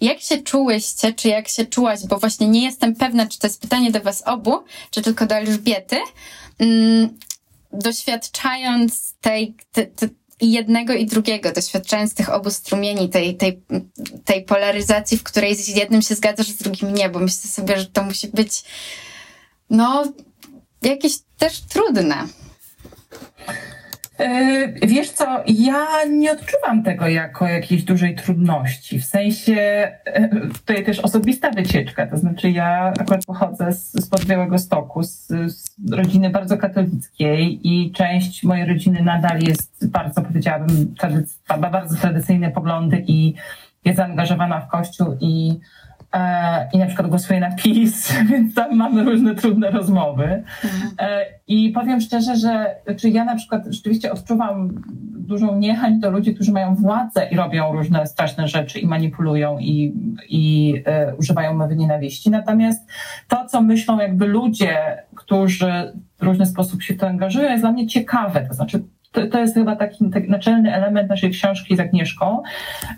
jak 0.00 0.20
się 0.20 0.38
czułyście, 0.38 1.12
czy 1.12 1.28
jak 1.28 1.48
się 1.48 1.66
czułaś, 1.66 2.06
bo 2.06 2.18
właśnie 2.18 2.48
nie 2.48 2.64
jestem 2.64 2.94
pewna, 2.94 3.26
czy 3.26 3.38
to 3.38 3.46
jest 3.46 3.60
pytanie 3.60 3.90
do 3.90 4.00
Was 4.00 4.22
obu, 4.22 4.58
czy 4.90 5.02
tylko 5.02 5.26
do 5.26 5.34
Elżbiety, 5.34 5.96
mm, 6.58 7.18
doświadczając 7.72 9.14
tej, 9.20 9.54
te, 9.72 9.86
te, 9.86 10.08
jednego 10.40 10.92
i 10.92 11.06
drugiego, 11.06 11.52
doświadczając 11.52 12.14
tych 12.14 12.28
obu 12.28 12.50
strumieni, 12.50 13.08
tej, 13.08 13.36
tej, 13.36 13.62
tej 14.24 14.44
polaryzacji, 14.44 15.18
w 15.18 15.22
której 15.22 15.56
z 15.56 15.68
jednym 15.68 16.02
się 16.02 16.14
zgadzasz, 16.14 16.48
z 16.48 16.56
drugim 16.56 16.94
nie, 16.94 17.08
bo 17.08 17.18
myślę 17.18 17.50
sobie, 17.50 17.78
że 17.78 17.86
to 17.86 18.02
musi 18.02 18.28
być 18.28 18.62
no 19.70 20.04
jakieś 20.82 21.12
też 21.38 21.60
trudne. 21.60 22.26
E, 24.20 24.86
wiesz 24.86 25.10
co, 25.10 25.42
ja 25.46 25.86
nie 26.10 26.32
odczuwam 26.32 26.82
tego 26.82 27.08
jako 27.08 27.48
jakiejś 27.48 27.84
dużej 27.84 28.14
trudności. 28.14 29.00
W 29.00 29.04
sensie, 29.04 29.54
e, 30.04 30.28
tutaj 30.46 30.84
też 30.84 31.00
osobista 31.00 31.50
wycieczka, 31.50 32.06
to 32.06 32.18
znaczy 32.18 32.50
ja 32.50 32.92
akurat 33.00 33.24
pochodzę 33.24 33.72
z, 33.72 34.04
spod 34.04 34.24
Białego 34.24 34.58
Stoku, 34.58 35.02
z, 35.02 35.26
z 35.46 35.92
rodziny 35.92 36.30
bardzo 36.30 36.56
katolickiej 36.58 37.60
i 37.68 37.92
część 37.92 38.44
mojej 38.44 38.66
rodziny 38.66 39.02
nadal 39.02 39.40
jest 39.40 39.88
bardzo, 39.88 40.22
powiedziałabym, 40.22 40.94
tradyc- 41.00 41.58
bardzo 41.60 41.96
tradycyjne 41.96 42.50
poglądy 42.50 43.04
i 43.06 43.34
jest 43.84 43.96
zaangażowana 43.96 44.60
w 44.60 44.68
Kościół 44.68 45.16
i 45.20 45.60
i 46.72 46.78
na 46.78 46.86
przykład 46.86 47.08
głosuję 47.08 47.40
na 47.40 47.50
PiS, 47.50 48.12
więc 48.30 48.54
tam 48.54 48.76
mamy 48.76 49.04
różne 49.04 49.34
trudne 49.34 49.70
rozmowy. 49.70 50.42
E, 50.98 51.26
I 51.48 51.70
powiem 51.70 52.00
szczerze, 52.00 52.36
że 52.36 52.76
czy 52.96 53.08
ja 53.10 53.24
na 53.24 53.36
przykład 53.36 53.62
rzeczywiście 53.66 54.12
odczuwam 54.12 54.70
dużą 55.30 55.58
niechęć 55.58 56.00
do 56.00 56.10
ludzi, 56.10 56.34
którzy 56.34 56.52
mają 56.52 56.74
władzę 56.74 57.28
i 57.30 57.36
robią 57.36 57.72
różne 57.72 58.06
straszne 58.06 58.48
rzeczy 58.48 58.78
i 58.78 58.86
manipulują 58.86 59.58
i, 59.58 59.94
i 60.28 60.74
e, 60.86 61.14
używają 61.16 61.54
mowy 61.54 61.76
nienawiści. 61.76 62.30
Natomiast 62.30 62.88
to, 63.28 63.46
co 63.46 63.62
myślą 63.62 63.98
jakby 63.98 64.26
ludzie, 64.26 65.02
którzy 65.14 65.92
w 66.18 66.22
różny 66.22 66.46
sposób 66.46 66.82
się 66.82 66.94
w 66.94 66.98
to 66.98 67.08
angażują, 67.08 67.50
jest 67.50 67.62
dla 67.62 67.72
mnie 67.72 67.86
ciekawe. 67.86 68.46
To 68.48 68.54
znaczy, 68.54 68.82
to, 69.12 69.26
to 69.26 69.40
jest 69.40 69.54
chyba 69.54 69.76
taki, 69.76 70.10
taki 70.10 70.30
naczelny 70.30 70.74
element 70.74 71.08
naszej 71.08 71.30
książki 71.30 71.76
z 71.76 71.80
Agnieszką, 71.80 72.42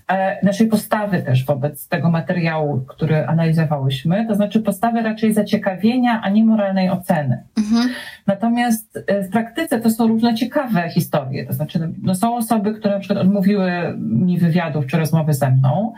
e, 0.08 0.46
naszej 0.46 0.66
postawy 0.66 1.22
też 1.22 1.44
wobec 1.44 1.88
tego 1.88 2.10
materiału, 2.10 2.80
który 2.88 3.26
analizowałyśmy, 3.26 4.26
to 4.26 4.34
znaczy 4.34 4.60
postawy 4.60 5.02
raczej 5.02 5.32
zaciekawienia, 5.32 6.20
a 6.22 6.30
nie 6.30 6.44
moralnej 6.44 6.90
oceny. 6.90 7.42
Mhm. 7.58 7.88
Natomiast 8.26 9.04
e, 9.06 9.22
w 9.22 9.30
praktyce 9.30 9.80
to 9.80 9.90
są 9.90 10.08
różne 10.08 10.34
ciekawe 10.34 10.88
historie, 10.88 11.46
to 11.46 11.52
znaczy 11.52 11.92
no, 12.02 12.14
są 12.14 12.36
osoby, 12.36 12.74
które 12.74 12.94
na 12.94 13.00
przykład 13.00 13.18
odmówiły 13.18 13.72
mi 13.98 14.38
wywiadów 14.38 14.86
czy 14.86 14.98
rozmowy 14.98 15.34
ze 15.34 15.50
mną, 15.50 15.92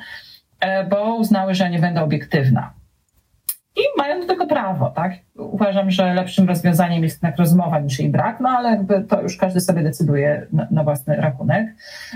e, 0.60 0.86
bo 0.86 1.14
uznały, 1.14 1.54
że 1.54 1.70
nie 1.70 1.78
będę 1.78 2.02
obiektywna. 2.02 2.83
I 3.76 3.80
mają 3.98 4.20
do 4.20 4.26
tego 4.26 4.46
prawo, 4.46 4.90
tak? 4.90 5.12
Uważam, 5.36 5.90
że 5.90 6.14
lepszym 6.14 6.48
rozwiązaniem 6.48 7.02
jest 7.02 7.16
jednak 7.16 7.38
rozmowa 7.38 7.80
niż 7.80 7.98
jej 7.98 8.08
brak, 8.08 8.40
no 8.40 8.48
ale 8.48 8.70
jakby 8.70 9.04
to 9.04 9.22
już 9.22 9.36
każdy 9.36 9.60
sobie 9.60 9.82
decyduje 9.82 10.46
na, 10.52 10.66
na 10.70 10.84
własny 10.84 11.16
rachunek. 11.16 11.74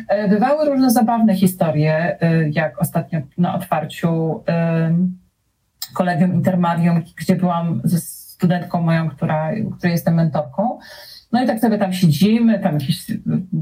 E, 0.09 0.29
bywały 0.29 0.71
różne 0.71 0.91
zabawne 0.91 1.35
historie, 1.35 2.21
e, 2.21 2.49
jak 2.49 2.83
ostatnio 2.83 3.21
na 3.39 3.55
otwarciu 3.55 4.43
kolegium 5.95 6.35
Intermarium, 6.35 7.03
gdzie 7.17 7.37
byłam 7.37 7.81
ze 7.85 7.99
studentką 8.39 8.81
moją, 8.81 9.11
która, 9.11 9.51
której 9.79 9.93
jestem 9.93 10.15
mentorką. 10.15 10.79
No 11.33 11.43
i 11.43 11.47
tak 11.47 11.61
sobie 11.61 11.79
tam 11.79 11.93
siedzimy, 11.93 12.59
tam 12.59 12.75
jakieś 12.75 13.07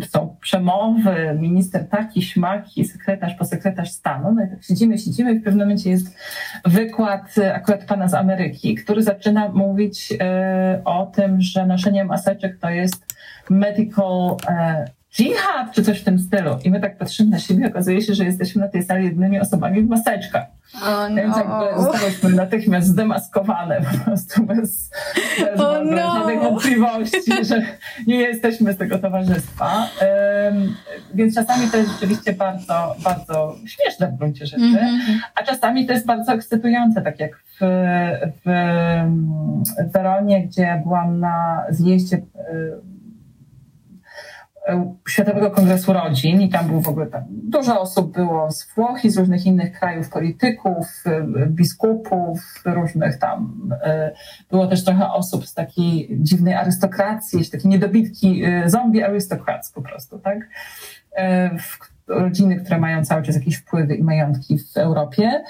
są 0.09 0.37
przemowy, 0.41 1.39
minister 1.41 1.89
taki, 1.89 2.23
śmaki, 2.23 2.85
sekretarz 2.85 3.35
po 3.35 3.45
sekretarz 3.45 3.91
stanu. 3.91 4.35
No 4.35 4.45
i 4.45 4.49
tak 4.49 4.65
siedzimy, 4.65 4.99
siedzimy 4.99 5.33
i 5.33 5.39
w 5.39 5.45
pewnym 5.45 5.67
momencie 5.67 5.91
jest 5.91 6.17
wykład 6.65 7.35
akurat 7.55 7.85
pana 7.85 8.09
z 8.09 8.15
Ameryki, 8.15 8.75
który 8.75 9.03
zaczyna 9.03 9.49
mówić 9.49 10.13
y, 10.13 10.85
o 10.85 11.07
tym, 11.07 11.41
że 11.41 11.67
noszenie 11.67 12.05
maseczek 12.05 12.59
to 12.61 12.71
jest 12.71 13.07
medical 13.51 14.37
jihad, 15.19 15.73
czy 15.73 15.83
coś 15.83 16.01
w 16.01 16.05
tym 16.05 16.19
stylu. 16.19 16.59
I 16.65 16.71
my 16.71 16.81
tak 16.81 16.99
patrzymy 16.99 17.31
na 17.31 17.39
siebie, 17.39 17.67
okazuje 17.67 18.03
się, 18.03 18.15
że 18.15 18.25
jesteśmy 18.25 18.63
na 18.63 18.69
tej 18.69 18.83
sali 18.83 19.05
jedynymi 19.05 19.41
osobami 19.41 19.83
w 19.83 19.89
maseczkach. 19.89 20.47
Oh, 20.75 21.09
no. 21.09 21.17
Więc 21.17 21.37
jakby 21.37 21.83
zostałyśmy 21.83 22.31
natychmiast 22.31 22.89
zdemaskowane 22.89 23.81
po 23.81 24.05
prostu 24.05 24.43
bez, 24.43 24.91
bez 25.39 25.61
oh, 25.61 25.81
no. 25.85 25.97
żadnych 25.97 26.41
wątpliwości, 26.41 27.45
że 27.49 27.63
nie 28.07 28.17
jesteśmy 28.17 28.73
z 28.73 28.77
tego 28.77 28.99
towarzystwa. 28.99 29.89
Um, 30.47 30.77
więc 31.15 31.35
czasami 31.35 31.71
to 31.71 31.77
jest 31.77 31.91
rzeczywiście 31.91 32.33
bardzo, 32.33 32.95
bardzo 33.05 33.57
śmieszne 33.67 34.09
w 34.09 34.15
gruncie 34.15 34.47
rzeczy, 34.47 34.65
mm 34.65 34.77
-hmm. 34.77 35.19
a 35.35 35.43
czasami 35.43 35.87
to 35.87 35.93
jest 35.93 36.07
bardzo 36.07 36.33
ekscytujące, 36.33 37.03
tak 37.03 37.21
jak 37.21 37.37
w, 37.37 37.65
w, 38.45 39.93
Weronie, 39.93 40.47
gdzie 40.47 40.83
byłam 40.85 41.21
na 41.21 41.65
zjeździe 41.71 42.17
E, 42.17 42.96
Światowego 45.09 45.51
Kongresu 45.51 45.93
Rodzin 45.93 46.41
i 46.41 46.49
tam 46.49 46.67
było 46.67 46.81
w 46.81 46.89
ogóle 46.89 47.07
tam 47.07 47.25
dużo 47.29 47.81
osób 47.81 48.13
było 48.13 48.53
z 48.53 48.75
Włoch 48.75 49.05
i 49.05 49.11
z 49.11 49.19
różnych 49.19 49.47
innych 49.47 49.79
krajów, 49.79 50.11
polityków, 50.11 51.05
e, 51.07 51.47
biskupów, 51.47 52.63
różnych 52.65 53.19
tam. 53.19 53.71
E, 53.83 54.13
było 54.51 54.67
też 54.67 54.85
trochę 54.85 55.11
osób 55.11 55.47
z 55.47 55.55
takiej 55.55 56.09
dziwnej 56.21 56.55
arystokracji, 56.55 57.51
takie 57.51 57.69
niedobitki, 57.69 58.43
zombie 58.67 59.03
arystokracji 59.03 59.75
po 59.75 59.83
prostu, 59.83 60.19
tak? 60.19 60.39
rodziny, 62.09 62.57
które 62.57 62.79
mają 62.79 63.05
cały 63.05 63.23
czas 63.23 63.35
jakieś 63.35 63.57
wpływy 63.57 63.95
i 63.95 64.03
majątki 64.03 64.59
w 64.59 64.77
Europie. 64.77 65.45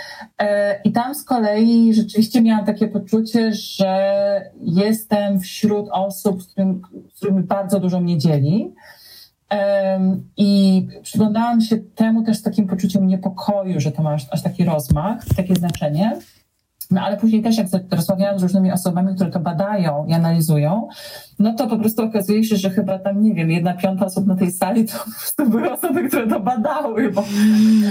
I 0.84 0.92
tam 0.92 1.14
z 1.14 1.24
kolei 1.24 1.94
rzeczywiście 1.94 2.42
miałam 2.42 2.66
takie 2.66 2.88
poczucie, 2.88 3.52
że 3.52 4.50
jestem 4.60 5.40
wśród 5.40 5.88
osób, 5.92 6.42
z, 6.42 6.54
z 7.14 7.16
którymi 7.16 7.42
bardzo 7.42 7.80
dużo 7.80 8.00
mnie 8.00 8.18
dzieli. 8.18 8.74
I 10.36 10.82
przyglądałam 11.02 11.60
się 11.60 11.76
temu 11.76 12.22
też 12.22 12.36
z 12.36 12.42
takim 12.42 12.66
poczuciem 12.66 13.06
niepokoju, 13.06 13.80
że 13.80 13.92
to 13.92 14.02
ma 14.02 14.10
aż, 14.10 14.26
aż 14.30 14.42
taki 14.42 14.64
rozmach, 14.64 15.24
takie 15.36 15.54
znaczenie. 15.54 16.18
No 16.90 17.00
ale 17.02 17.16
później 17.16 17.42
też, 17.42 17.58
jak 17.58 17.66
rozmawiałam 17.90 18.38
z 18.38 18.42
różnymi 18.42 18.72
osobami, 18.72 19.14
które 19.14 19.30
to 19.30 19.40
badają 19.40 20.06
i 20.08 20.12
analizują, 20.12 20.88
no 21.38 21.54
to 21.54 21.66
po 21.66 21.78
prostu 21.78 22.02
okazuje 22.02 22.44
się, 22.44 22.56
że 22.56 22.70
chyba 22.70 22.98
tam, 22.98 23.22
nie 23.22 23.34
wiem, 23.34 23.50
jedna 23.50 23.74
piąta 23.74 24.06
osób 24.06 24.26
na 24.26 24.36
tej 24.36 24.52
sali 24.52 24.84
to 24.84 24.98
po 24.98 25.04
prostu 25.04 25.50
były 25.50 25.72
osoby, 25.72 26.08
które 26.08 26.26
to 26.26 26.40
badały, 26.40 27.12
bo 27.12 27.24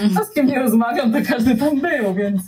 mm. 0.01 0.25
z 0.31 0.33
kim 0.33 0.47
nie 0.47 0.59
rozmawiam, 0.59 1.11
to 1.11 1.17
każdy 1.27 1.55
tam 1.55 1.81
był, 1.81 2.13
więc 2.13 2.41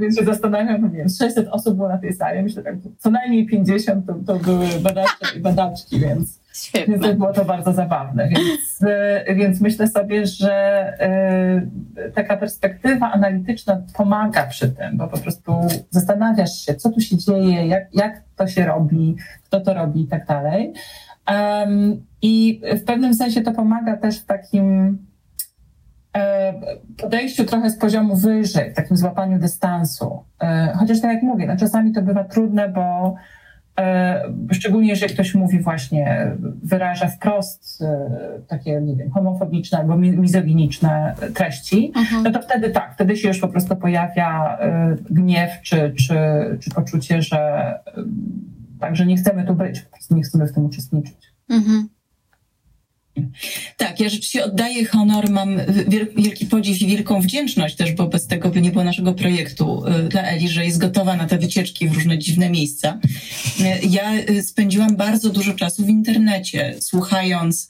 więc 0.00 0.18
się 0.18 0.24
zastanawiam, 0.24 0.80
no 0.80 0.88
nie 0.88 0.96
wiem, 0.96 1.08
600 1.08 1.48
osób 1.48 1.76
było 1.76 1.88
na 1.88 1.98
tej 1.98 2.12
sali, 2.12 2.42
myślę 2.42 2.62
tak, 2.62 2.74
co 2.98 3.10
najmniej 3.10 3.46
50 3.46 4.06
to, 4.06 4.14
to 4.26 4.38
były 4.38 4.66
badacze 4.82 5.36
i 5.36 5.40
badaczki, 5.48 6.00
więc, 6.00 6.40
więc 6.88 7.16
było 7.16 7.32
to 7.32 7.44
bardzo 7.44 7.72
zabawne. 7.72 8.28
Więc, 8.28 8.82
e, 8.82 9.34
więc 9.34 9.60
myślę 9.60 9.88
sobie, 9.88 10.26
że 10.26 10.92
y, 12.06 12.12
taka 12.12 12.36
perspektywa 12.36 13.12
analityczna 13.12 13.82
pomaga 13.96 14.46
przy 14.46 14.68
tym, 14.68 14.96
bo 14.96 15.08
po 15.08 15.18
prostu 15.18 15.52
zastanawiasz 15.90 16.66
się, 16.66 16.74
co 16.74 16.90
tu 16.90 17.00
się 17.00 17.16
dzieje, 17.16 17.66
jak, 17.66 17.94
jak 17.94 18.22
to 18.36 18.46
się 18.46 18.66
robi, 18.66 19.16
kto 19.44 19.60
to 19.60 19.74
robi 19.74 20.02
i 20.02 20.06
tak 20.06 20.26
dalej. 20.26 20.72
I 22.22 22.60
w 22.76 22.84
pewnym 22.84 23.14
sensie 23.14 23.40
to 23.40 23.52
pomaga 23.52 23.96
też 23.96 24.20
w 24.20 24.24
takim 24.24 24.98
E, 24.98 25.07
podejściu 26.96 27.44
trochę 27.44 27.70
z 27.70 27.78
poziomu 27.78 28.16
wyżej, 28.16 28.74
takim 28.74 28.96
złapaniu 28.96 29.38
dystansu. 29.38 30.24
E, 30.42 30.72
chociaż 30.78 31.00
tak 31.00 31.12
jak 31.12 31.22
mówię, 31.22 31.46
no 31.46 31.56
czasami 31.56 31.92
to 31.92 32.02
bywa 32.02 32.24
trudne, 32.24 32.68
bo 32.68 33.14
e, 33.78 34.22
szczególnie 34.52 34.88
jeżeli 34.88 35.14
ktoś 35.14 35.34
mówi 35.34 35.60
właśnie, 35.60 36.32
wyraża 36.62 37.06
wprost 37.06 37.84
takie, 38.48 38.80
nie 38.80 38.96
wiem, 38.96 39.10
homofobiczne 39.10 39.78
albo 39.78 39.96
mizoginiczne 39.96 41.14
treści, 41.34 41.92
mhm. 41.96 42.22
no 42.22 42.30
to 42.30 42.42
wtedy 42.42 42.70
tak, 42.70 42.94
wtedy 42.94 43.16
się 43.16 43.28
już 43.28 43.38
po 43.38 43.48
prostu 43.48 43.76
pojawia 43.76 44.58
gniew 45.10 45.50
czy, 45.62 45.94
czy, 45.98 46.14
czy 46.60 46.70
poczucie, 46.70 47.22
że 47.22 47.74
także 48.80 49.06
nie 49.06 49.16
chcemy 49.16 49.44
tu 49.44 49.54
być, 49.54 49.80
po 49.80 49.90
prostu 49.90 50.14
nie 50.14 50.22
chcemy 50.22 50.46
w 50.46 50.52
tym 50.52 50.64
uczestniczyć. 50.64 51.34
Mhm. 51.50 51.88
Tak, 53.76 54.00
ja 54.00 54.08
rzeczywiście 54.08 54.44
oddaję 54.44 54.86
honor, 54.86 55.30
mam 55.30 55.60
wielki 56.16 56.46
podziw 56.46 56.82
i 56.82 56.86
wielką 56.86 57.20
wdzięczność 57.20 57.76
też, 57.76 57.92
bo 57.92 58.06
bez 58.06 58.26
tego 58.26 58.50
by 58.50 58.60
nie 58.60 58.70
było 58.70 58.84
naszego 58.84 59.14
projektu 59.14 59.84
y, 59.86 60.08
dla 60.08 60.22
Eli, 60.22 60.48
że 60.48 60.64
jest 60.64 60.78
gotowa 60.78 61.16
na 61.16 61.26
te 61.26 61.38
wycieczki 61.38 61.88
w 61.88 61.92
różne 61.92 62.18
dziwne 62.18 62.50
miejsca. 62.50 63.00
Y, 63.60 63.86
ja 63.90 64.14
y, 64.14 64.42
spędziłam 64.42 64.96
bardzo 64.96 65.30
dużo 65.30 65.54
czasu 65.54 65.84
w 65.84 65.88
internecie, 65.88 66.74
słuchając 66.80 67.68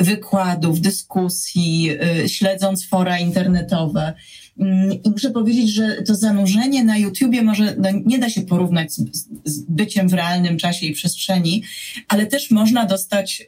wykładów, 0.00 0.80
dyskusji, 0.80 1.90
śledząc 2.26 2.86
fora 2.86 3.18
internetowe. 3.18 4.14
Mm, 4.60 5.02
I 5.04 5.10
muszę 5.10 5.30
powiedzieć, 5.30 5.74
że 5.74 6.02
to 6.02 6.14
zanurzenie 6.14 6.84
na 6.84 6.98
YouTubie 6.98 7.42
może 7.42 7.74
no, 7.78 7.88
nie 8.06 8.18
da 8.18 8.30
się 8.30 8.42
porównać 8.42 8.92
z, 8.92 9.04
z, 9.44 9.64
byciem 9.68 10.08
w 10.08 10.14
realnym 10.14 10.56
czasie 10.56 10.86
i 10.86 10.92
przestrzeni, 10.92 11.62
ale 12.08 12.26
też 12.26 12.50
można 12.50 12.86
dostać 12.86 13.42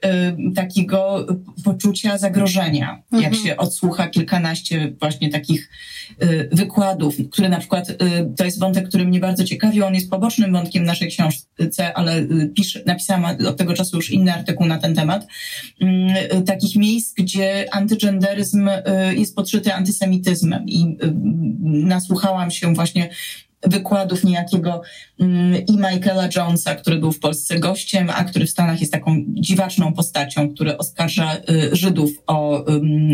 y, 0.50 0.54
takiego 0.54 1.26
poczucia 1.64 2.18
zagrożenia, 2.18 3.02
mhm. 3.12 3.22
jak 3.22 3.42
się 3.42 3.56
odsłucha 3.56 4.08
kilkanaście 4.08 4.92
właśnie 5.00 5.30
takich 5.30 5.70
y, 6.22 6.48
wykładów, 6.52 7.16
które 7.30 7.48
na 7.48 7.58
przykład 7.58 7.90
y, 7.90 7.96
to 8.36 8.44
jest 8.44 8.60
wątek, 8.60 8.88
który 8.88 9.04
mnie 9.04 9.20
bardzo 9.20 9.44
ciekawi, 9.44 9.82
on 9.82 9.94
jest 9.94 10.10
pobocznym 10.10 10.52
wątkiem 10.52 10.84
naszej 10.84 11.08
książce, 11.08 11.94
ale 11.94 12.18
y, 12.18 12.52
pisz, 12.56 12.78
napisałam 12.86 13.24
od 13.46 13.56
tego 13.56 13.74
czasu 13.74 13.96
już 13.96 14.10
inny 14.10 14.32
artykuł 14.32 14.66
na 14.66 14.78
ten 14.78 14.94
temat, 14.94 15.26
y, 15.82 16.42
takich 16.42 16.76
miejsc, 16.76 17.14
gdzie 17.14 17.74
antygenderyzm 17.74 18.68
y, 18.68 18.82
jest 19.16 19.36
podszyty 19.36 19.74
antysemityzmem 19.74 20.68
i 20.68 20.96
nasłuchałam 21.62 22.50
się 22.50 22.74
właśnie 22.74 23.10
wykładów 23.66 24.24
niejakiego 24.24 24.82
mm, 25.20 25.66
i 25.66 25.72
Michaela 25.72 26.28
Jonesa, 26.36 26.74
który 26.74 26.98
był 26.98 27.12
w 27.12 27.18
Polsce 27.18 27.58
gościem, 27.58 28.10
a 28.10 28.24
który 28.24 28.46
w 28.46 28.50
Stanach 28.50 28.80
jest 28.80 28.92
taką 28.92 29.24
dziwaczną 29.28 29.92
postacią, 29.92 30.54
który 30.54 30.78
oskarża 30.78 31.36
y, 31.36 31.76
Żydów 31.76 32.10
o 32.26 32.64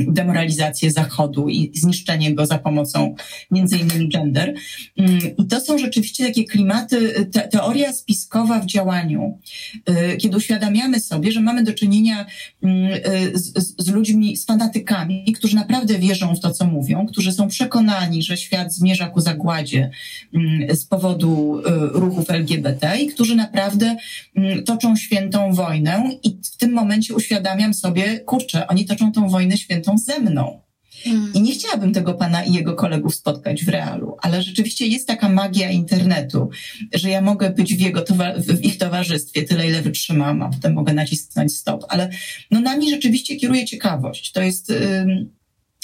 demoralizację 0.09 0.91
Zachodu 0.91 1.49
i 1.49 1.73
zniszczenie 1.75 2.35
go 2.35 2.47
za 2.47 2.59
pomocą 2.59 3.15
między 3.51 3.79
innymi 3.79 4.09
gender. 4.09 4.55
Mm, 4.97 5.21
I 5.39 5.47
to 5.47 5.61
są 5.61 5.79
rzeczywiście 5.79 6.27
takie 6.27 6.45
klimaty, 6.45 7.27
te, 7.33 7.49
teoria 7.49 7.93
spiskowa 7.93 8.61
w 8.61 8.67
działaniu, 8.67 9.39
y, 9.91 10.17
kiedy 10.17 10.37
uświadamiamy 10.37 11.01
sobie, 11.01 11.33
że 11.33 11.41
mamy 11.41 11.65
do 11.65 11.73
czynienia 11.73 12.27
mm, 12.63 12.93
y, 12.93 13.39
z, 13.39 13.75
z 13.79 13.89
ludźmi, 13.89 14.37
z 14.37 14.47
fanatykami, 14.47 15.33
którzy 15.33 15.57
naprawdę 15.57 15.99
wierzą 15.99 16.35
w 16.35 16.41
to, 16.41 16.51
co 16.51 16.67
mówią, 16.67 17.07
którzy 17.07 17.33
są 17.33 17.49
przekonani, 17.49 18.23
że 18.23 18.37
świat 18.37 18.75
zmierza 18.75 19.07
ku 19.07 19.21
zagładzie, 19.21 19.91
z 20.74 20.84
powodu 20.84 21.59
y, 21.59 21.62
ruchów 21.93 22.30
LGBT 22.30 22.99
i 22.99 23.07
którzy 23.07 23.36
naprawdę 23.36 23.97
mm, 24.36 24.64
toczą 24.64 24.97
świętą 24.97 25.53
wojnę 25.55 26.11
i 26.22 26.39
w 26.45 26.57
tym 26.57 26.72
momencie 26.72 27.14
uświadamiam 27.14 27.74
sobie, 27.74 28.20
kurczę, 28.20 28.66
oni 28.66 28.84
toczą 28.84 29.12
tą 29.12 29.28
wojnę 29.28 29.57
świętą 29.57 29.99
ze 29.99 30.18
mną. 30.18 30.61
Hmm. 31.05 31.32
I 31.34 31.43
nie 31.43 31.53
chciałabym 31.53 31.93
tego 31.93 32.14
pana 32.14 32.45
i 32.45 32.53
jego 32.53 32.74
kolegów 32.74 33.14
spotkać 33.14 33.64
w 33.64 33.68
realu, 33.68 34.16
ale 34.22 34.43
rzeczywiście 34.43 34.86
jest 34.86 35.07
taka 35.07 35.28
magia 35.28 35.70
internetu, 35.70 36.51
że 36.95 37.11
ja 37.11 37.20
mogę 37.20 37.51
być 37.51 37.74
w, 37.74 37.80
jego 37.80 38.05
w 38.36 38.64
ich 38.64 38.78
towarzystwie 38.78 39.43
tyle, 39.43 39.66
ile 39.66 39.82
wytrzymam, 39.82 40.43
a 40.43 40.49
potem 40.49 40.72
mogę 40.72 40.93
nacisnąć 40.93 41.57
stop. 41.57 41.84
Ale 41.89 42.11
no, 42.51 42.61
nami 42.61 42.91
rzeczywiście 42.91 43.36
kieruje 43.36 43.64
ciekawość. 43.64 44.32
To 44.32 44.43
jest. 44.43 44.68
Yy, 44.68 45.38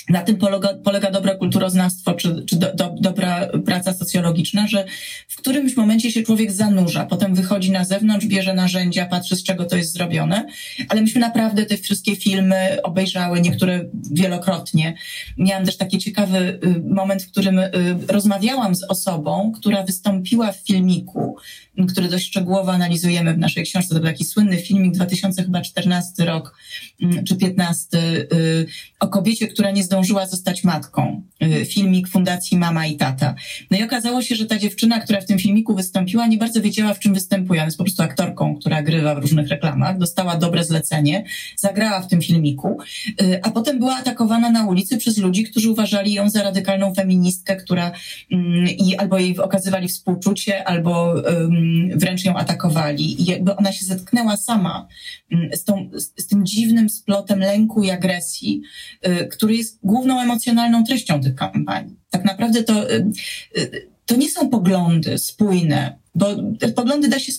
na 0.08 0.22
tym 0.22 0.36
polega, 0.36 0.74
polega 0.74 1.10
dobre 1.10 1.36
kulturoznawstwo 1.36 2.14
czy, 2.14 2.44
czy 2.46 2.56
do, 2.56 2.74
do, 2.74 2.94
dobra 3.00 3.48
praca 3.66 3.94
socjologiczna, 3.94 4.68
że 4.68 4.84
w 5.28 5.36
którymś 5.36 5.76
momencie 5.76 6.12
się 6.12 6.22
człowiek 6.22 6.52
zanurza, 6.52 7.06
potem 7.06 7.34
wychodzi 7.34 7.70
na 7.70 7.84
zewnątrz, 7.84 8.26
bierze 8.26 8.54
narzędzia, 8.54 9.06
patrzy 9.06 9.36
z 9.36 9.42
czego 9.42 9.64
to 9.64 9.76
jest 9.76 9.92
zrobione, 9.92 10.46
ale 10.88 11.00
myśmy 11.00 11.20
naprawdę 11.20 11.66
te 11.66 11.76
wszystkie 11.76 12.16
filmy 12.16 12.78
obejrzały, 12.82 13.40
niektóre 13.40 13.84
wielokrotnie. 14.12 14.94
Miałam 15.38 15.64
też 15.64 15.76
taki 15.76 15.98
ciekawy 15.98 16.58
y, 16.64 16.94
moment, 16.94 17.22
w 17.22 17.30
którym 17.30 17.58
y, 17.58 17.70
rozmawiałam 18.08 18.74
z 18.74 18.84
osobą, 18.84 19.52
która 19.56 19.82
wystąpiła 19.82 20.52
w 20.52 20.56
filmiku, 20.56 21.36
który 21.88 22.08
dość 22.08 22.26
szczegółowo 22.26 22.72
analizujemy 22.72 23.34
w 23.34 23.38
naszej 23.38 23.64
książce. 23.64 23.94
To 23.94 24.00
był 24.00 24.10
taki 24.10 24.24
słynny 24.24 24.58
filmik 24.58 24.94
2014 24.94 26.24
rok 26.24 26.58
mm, 27.02 27.24
czy 27.24 27.36
15 27.36 27.98
y, 27.98 28.66
o 29.00 29.08
kobiecie, 29.08 29.48
która 29.48 29.70
nie 29.70 29.84
zdążyła 29.84 30.26
zostać 30.26 30.64
matką. 30.64 31.22
Y, 31.42 31.64
filmik 31.64 32.08
Fundacji 32.08 32.58
Mama 32.58 32.86
i 32.86 32.96
Tata. 32.96 33.34
No 33.70 33.78
i 33.78 33.82
okazało 33.82 34.22
się, 34.22 34.36
że 34.36 34.46
ta 34.46 34.58
dziewczyna, 34.58 35.00
która 35.00 35.20
w 35.20 35.26
tym 35.26 35.38
filmiku 35.38 35.74
wystąpiła, 35.74 36.26
nie 36.26 36.38
bardzo 36.38 36.60
wiedziała, 36.60 36.94
w 36.94 36.98
czym 36.98 37.14
występuje. 37.14 37.60
Ona 37.60 37.66
jest 37.66 37.78
po 37.78 37.84
prostu 37.84 38.02
aktorką, 38.02 38.56
która 38.56 38.82
grywa 38.82 39.14
w 39.14 39.18
różnych 39.18 39.48
reklamach. 39.48 39.98
Dostała 39.98 40.36
dobre 40.36 40.64
zlecenie, 40.64 41.24
zagrała 41.56 42.00
w 42.00 42.08
tym 42.08 42.22
filmiku, 42.22 42.78
y, 43.22 43.40
a 43.42 43.50
potem 43.50 43.78
była 43.78 43.96
atakowana 43.96 44.50
na 44.50 44.66
ulicy 44.66 44.96
przez 44.96 45.18
ludzi, 45.18 45.44
którzy 45.44 45.70
uważali 45.70 46.12
ją 46.12 46.30
za 46.30 46.42
radykalną 46.42 46.94
feministkę, 46.94 47.56
która 47.56 47.92
mm, 48.32 48.68
i 48.68 48.96
albo 48.96 49.18
jej 49.18 49.38
okazywali 49.38 49.88
współczucie, 49.88 50.68
albo 50.68 51.14
wręcz 51.94 52.24
ją 52.24 52.36
atakowali. 52.36 53.22
I 53.22 53.24
jakby 53.24 53.56
ona 53.56 53.72
się 53.72 53.84
zetknęła 53.84 54.36
sama 54.36 54.88
z, 55.52 55.64
tą, 55.64 55.90
z 56.16 56.26
tym 56.26 56.46
dziwnym 56.46 56.88
splotem 56.88 57.38
lęku 57.38 57.82
i 57.82 57.90
agresji, 57.90 58.62
y, 59.06 59.26
który 59.26 59.56
jest 59.56 59.78
główną 59.82 60.20
emocjonalną 60.20 60.84
treścią 60.84 61.20
tych 61.20 61.34
kampanii. 61.34 61.96
Tak 62.10 62.24
naprawdę 62.24 62.62
to, 62.62 62.90
y, 62.90 63.10
y, 63.58 63.88
to 64.06 64.16
nie 64.16 64.30
są 64.30 64.50
poglądy 64.50 65.18
spójne, 65.18 65.98
bo 66.14 66.36
te 66.60 66.68
poglądy 66.68 67.08
da 67.08 67.18
się 67.18 67.32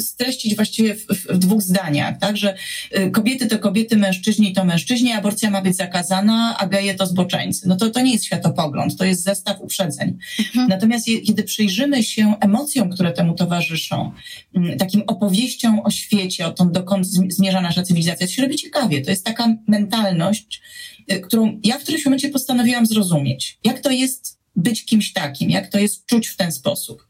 streścić 0.00 0.56
właściwie 0.56 0.94
w, 0.94 1.06
w, 1.06 1.38
dwóch 1.38 1.62
zdaniach, 1.62 2.18
tak, 2.18 2.36
że 2.36 2.54
y, 2.98 3.10
kobiety 3.10 3.46
to 3.46 3.58
kobiety, 3.58 3.96
mężczyźni 3.96 4.52
to 4.52 4.64
mężczyźni, 4.64 5.12
aborcja 5.12 5.50
ma 5.50 5.62
być 5.62 5.76
zakazana, 5.76 6.56
a 6.58 6.66
geje 6.66 6.94
to 6.94 7.06
zboczeńcy. 7.06 7.68
No 7.68 7.76
to, 7.76 7.90
to 7.90 8.00
nie 8.00 8.12
jest 8.12 8.24
światopogląd, 8.24 8.96
to 8.96 9.04
jest 9.04 9.22
zestaw 9.22 9.60
uprzedzeń. 9.60 10.18
Mhm. 10.38 10.68
Natomiast 10.68 11.08
je, 11.08 11.20
kiedy 11.20 11.42
przyjrzymy 11.42 12.02
się 12.02 12.34
emocjom, 12.40 12.90
które 12.90 13.12
temu 13.12 13.34
towarzyszą, 13.34 14.12
mm, 14.54 14.78
takim 14.78 15.02
opowieściom 15.06 15.80
o 15.84 15.90
świecie, 15.90 16.46
o 16.46 16.50
tym, 16.50 16.72
dokąd 16.72 17.06
zmierza 17.06 17.60
nasza 17.60 17.82
cywilizacja, 17.82 18.26
to 18.26 18.32
się 18.32 18.42
robi 18.42 18.56
ciekawie. 18.56 19.02
To 19.02 19.10
jest 19.10 19.24
taka 19.24 19.56
mentalność, 19.68 20.62
y, 21.12 21.20
którą 21.20 21.60
ja 21.64 21.78
w 21.78 21.82
którymś 21.82 22.04
momencie 22.04 22.28
postanowiłam 22.28 22.86
zrozumieć. 22.86 23.58
Jak 23.64 23.80
to 23.80 23.90
jest 23.90 24.40
być 24.56 24.84
kimś 24.84 25.12
takim, 25.12 25.50
jak 25.50 25.68
to 25.68 25.78
jest 25.78 26.06
czuć 26.06 26.28
w 26.28 26.36
ten 26.36 26.52
sposób. 26.52 27.06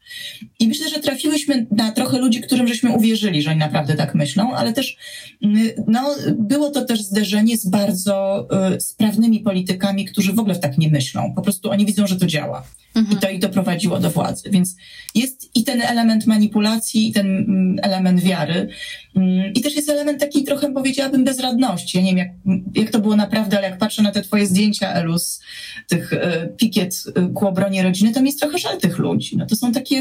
I 0.59 0.67
myślę, 0.67 0.89
że 0.89 0.99
trafiłyśmy 0.99 1.67
na 1.71 1.91
trochę 1.91 2.19
ludzi, 2.19 2.41
którym 2.41 2.67
żeśmy 2.67 2.91
uwierzyli, 2.91 3.41
że 3.41 3.49
oni 3.49 3.59
naprawdę 3.59 3.95
tak 3.95 4.15
myślą, 4.15 4.53
ale 4.55 4.73
też 4.73 4.97
mm, 5.43 5.69
no, 5.87 6.15
było 6.37 6.69
to 6.69 6.85
też 6.85 7.01
zderzenie 7.01 7.57
z 7.57 7.67
bardzo 7.67 8.47
y, 8.75 8.81
sprawnymi 8.81 9.39
politykami, 9.39 10.05
którzy 10.05 10.33
w 10.33 10.39
ogóle 10.39 10.55
tak 10.55 10.77
nie 10.77 10.89
myślą. 10.89 11.33
Po 11.35 11.41
prostu 11.41 11.69
oni 11.69 11.85
widzą, 11.85 12.07
że 12.07 12.15
to 12.15 12.25
działa. 12.25 12.63
Mhm. 12.95 13.17
I 13.17 13.21
to 13.21 13.29
ich 13.29 13.39
doprowadziło 13.39 13.99
do 13.99 14.11
władzy. 14.11 14.49
Więc 14.49 14.75
jest 15.15 15.55
i 15.55 15.63
ten 15.63 15.81
element 15.81 16.27
manipulacji, 16.27 17.09
i 17.09 17.13
ten 17.13 17.27
mm, 17.27 17.75
element 17.81 18.23
wiary. 18.23 18.69
Mm, 19.15 19.53
I 19.53 19.61
też 19.61 19.75
jest 19.75 19.89
element 19.89 20.19
takiej 20.19 20.43
trochę, 20.43 20.73
powiedziałabym, 20.73 21.23
bezradności. 21.23 21.97
Ja 21.97 22.03
nie 22.03 22.15
wiem, 22.15 22.17
jak, 22.17 22.29
jak 22.75 22.89
to 22.89 22.99
było 22.99 23.15
naprawdę, 23.15 23.57
ale 23.57 23.69
jak 23.69 23.77
patrzę 23.77 24.01
na 24.01 24.11
te 24.11 24.21
twoje 24.21 24.47
zdjęcia, 24.47 24.93
Elus, 24.93 25.41
tych 25.87 26.13
y, 26.13 26.19
pikiet 26.57 27.03
y, 27.07 27.33
ku 27.33 27.47
obronie 27.47 27.83
rodziny, 27.83 28.13
to 28.13 28.21
mi 28.21 28.27
jest 28.27 28.39
trochę 28.39 28.57
żal 28.57 28.77
tych 28.77 28.97
ludzi. 28.97 29.37
No 29.37 29.45
to 29.45 29.55
są 29.55 29.71
takie 29.71 30.00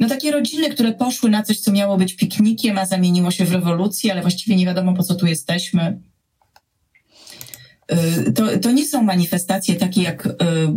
no 0.00 0.08
takie 0.08 0.30
rodziny, 0.30 0.70
które 0.70 0.92
poszły 0.92 1.30
na 1.30 1.42
coś, 1.42 1.60
co 1.60 1.72
miało 1.72 1.96
być 1.96 2.16
piknikiem, 2.16 2.78
a 2.78 2.86
zamieniło 2.86 3.30
się 3.30 3.44
w 3.44 3.52
rewolucję, 3.52 4.12
ale 4.12 4.22
właściwie 4.22 4.56
nie 4.56 4.66
wiadomo, 4.66 4.94
po 4.94 5.02
co 5.02 5.14
tu 5.14 5.26
jesteśmy. 5.26 6.00
Y, 8.26 8.32
to, 8.32 8.58
to 8.58 8.70
nie 8.70 8.86
są 8.86 9.02
manifestacje 9.02 9.74
takie 9.74 10.02
jak 10.02 10.26
y, 10.26 10.32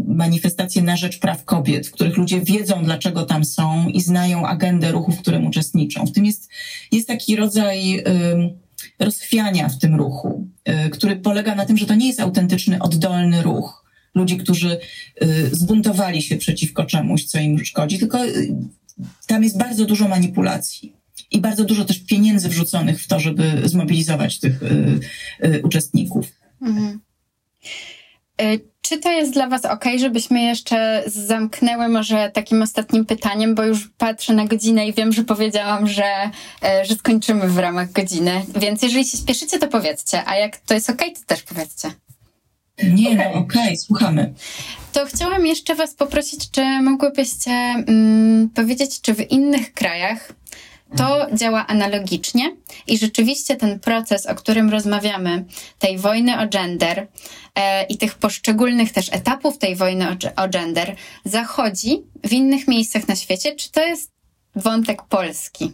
manifestacje 0.08 0.82
na 0.82 0.98
rzecz 0.98 1.20
praw 1.20 1.46
kobiet, 1.46 1.88
w 1.88 1.92
których 1.92 2.18
ludzie 2.18 2.42
wiedzą, 2.42 2.84
dlaczego 2.84 3.24
tam 3.24 3.46
są 3.46 3.90
i 3.90 4.02
znają 4.02 4.48
agendę 4.48 4.92
ruchu, 4.92 5.12
w 5.12 5.22
którym 5.22 5.48
uczestniczą. 5.48 6.06
W 6.06 6.12
tym 6.12 6.26
jest, 6.26 6.50
jest 6.92 7.08
taki 7.08 7.36
rodzaj 7.36 8.04
rozchwiania 9.00 9.70
w 9.70 9.80
tym 9.80 9.96
ruchu, 9.96 10.48
który 10.92 11.16
polega 11.16 11.56
na 11.56 11.66
tym, 11.66 11.78
że 11.78 11.86
to 11.86 11.96
nie 11.96 12.08
jest 12.08 12.20
autentyczny, 12.20 12.80
oddolny 12.80 13.42
ruch 13.42 13.87
ludzi, 14.18 14.38
którzy 14.38 14.80
zbuntowali 15.52 16.22
się 16.22 16.38
przeciwko 16.38 16.86
czemuś, 16.86 17.26
co 17.26 17.40
im 17.40 17.66
szkodzi, 17.66 18.00
tylko 18.00 18.20
tam 19.28 19.44
jest 19.44 19.58
bardzo 19.58 19.86
dużo 19.86 20.08
manipulacji 20.08 20.98
i 21.32 21.42
bardzo 21.42 21.64
dużo 21.64 21.86
też 21.86 22.00
pieniędzy 22.00 22.50
wrzuconych 22.50 23.02
w 23.02 23.08
to, 23.08 23.20
żeby 23.20 23.62
zmobilizować 23.64 24.40
tych 24.40 24.64
y, 24.64 25.00
y, 25.46 25.62
uczestników. 25.64 26.26
Mhm. 26.62 27.00
Y, 28.42 28.60
czy 28.82 28.98
to 28.98 29.12
jest 29.12 29.34
dla 29.34 29.48
Was 29.48 29.66
ok, 29.66 29.86
żebyśmy 29.98 30.42
jeszcze 30.42 31.04
zamknęły 31.08 31.90
może 31.90 32.32
takim 32.34 32.62
ostatnim 32.62 33.06
pytaniem, 33.06 33.56
bo 33.56 33.64
już 33.64 33.90
patrzę 33.98 34.34
na 34.34 34.46
godzinę 34.46 34.88
i 34.88 34.94
wiem, 34.94 35.14
że 35.14 35.24
powiedziałam, 35.24 35.88
że, 35.88 36.32
że 36.84 36.96
skończymy 36.96 37.50
w 37.50 37.58
ramach 37.58 37.92
godziny. 37.92 38.46
Więc 38.60 38.82
jeżeli 38.82 39.06
się 39.06 39.18
spieszycie, 39.18 39.60
to 39.60 39.68
powiedzcie, 39.68 40.26
a 40.26 40.36
jak 40.36 40.58
to 40.58 40.74
jest 40.74 40.90
ok, 40.90 41.02
to 41.16 41.26
też 41.26 41.44
powiedzcie. 41.44 41.92
Nie, 42.84 43.08
okay. 43.08 43.18
no 43.18 43.34
okej, 43.34 43.62
okay, 43.62 43.78
słuchamy. 43.78 44.34
To 44.94 45.06
chciałam 45.06 45.46
jeszcze 45.46 45.76
Was 45.76 45.94
poprosić, 45.94 46.52
czy 46.52 46.82
mogłybyście 46.82 47.52
mm, 47.52 48.50
powiedzieć, 48.50 49.02
czy 49.02 49.14
w 49.14 49.32
innych 49.32 49.74
krajach 49.74 50.34
to 50.96 51.28
działa 51.34 51.68
analogicznie 51.68 52.56
i 52.88 52.98
rzeczywiście 52.98 53.56
ten 53.56 53.80
proces, 53.80 54.26
o 54.26 54.36
którym 54.36 54.70
rozmawiamy, 54.70 55.46
tej 55.80 55.98
wojny 55.98 56.40
o 56.40 56.48
gender 56.48 57.08
e, 57.56 57.84
i 57.84 57.98
tych 57.98 58.16
poszczególnych 58.16 58.92
też 58.92 59.14
etapów 59.14 59.58
tej 59.58 59.76
wojny 59.76 60.08
o, 60.10 60.44
o 60.44 60.50
gender, 60.50 60.96
zachodzi 61.26 62.04
w 62.24 62.34
innych 62.34 62.68
miejscach 62.68 63.08
na 63.08 63.16
świecie. 63.16 63.56
Czy 63.56 63.72
to 63.72 63.82
jest 63.82 64.12
wątek 64.56 65.04
polski? 65.04 65.74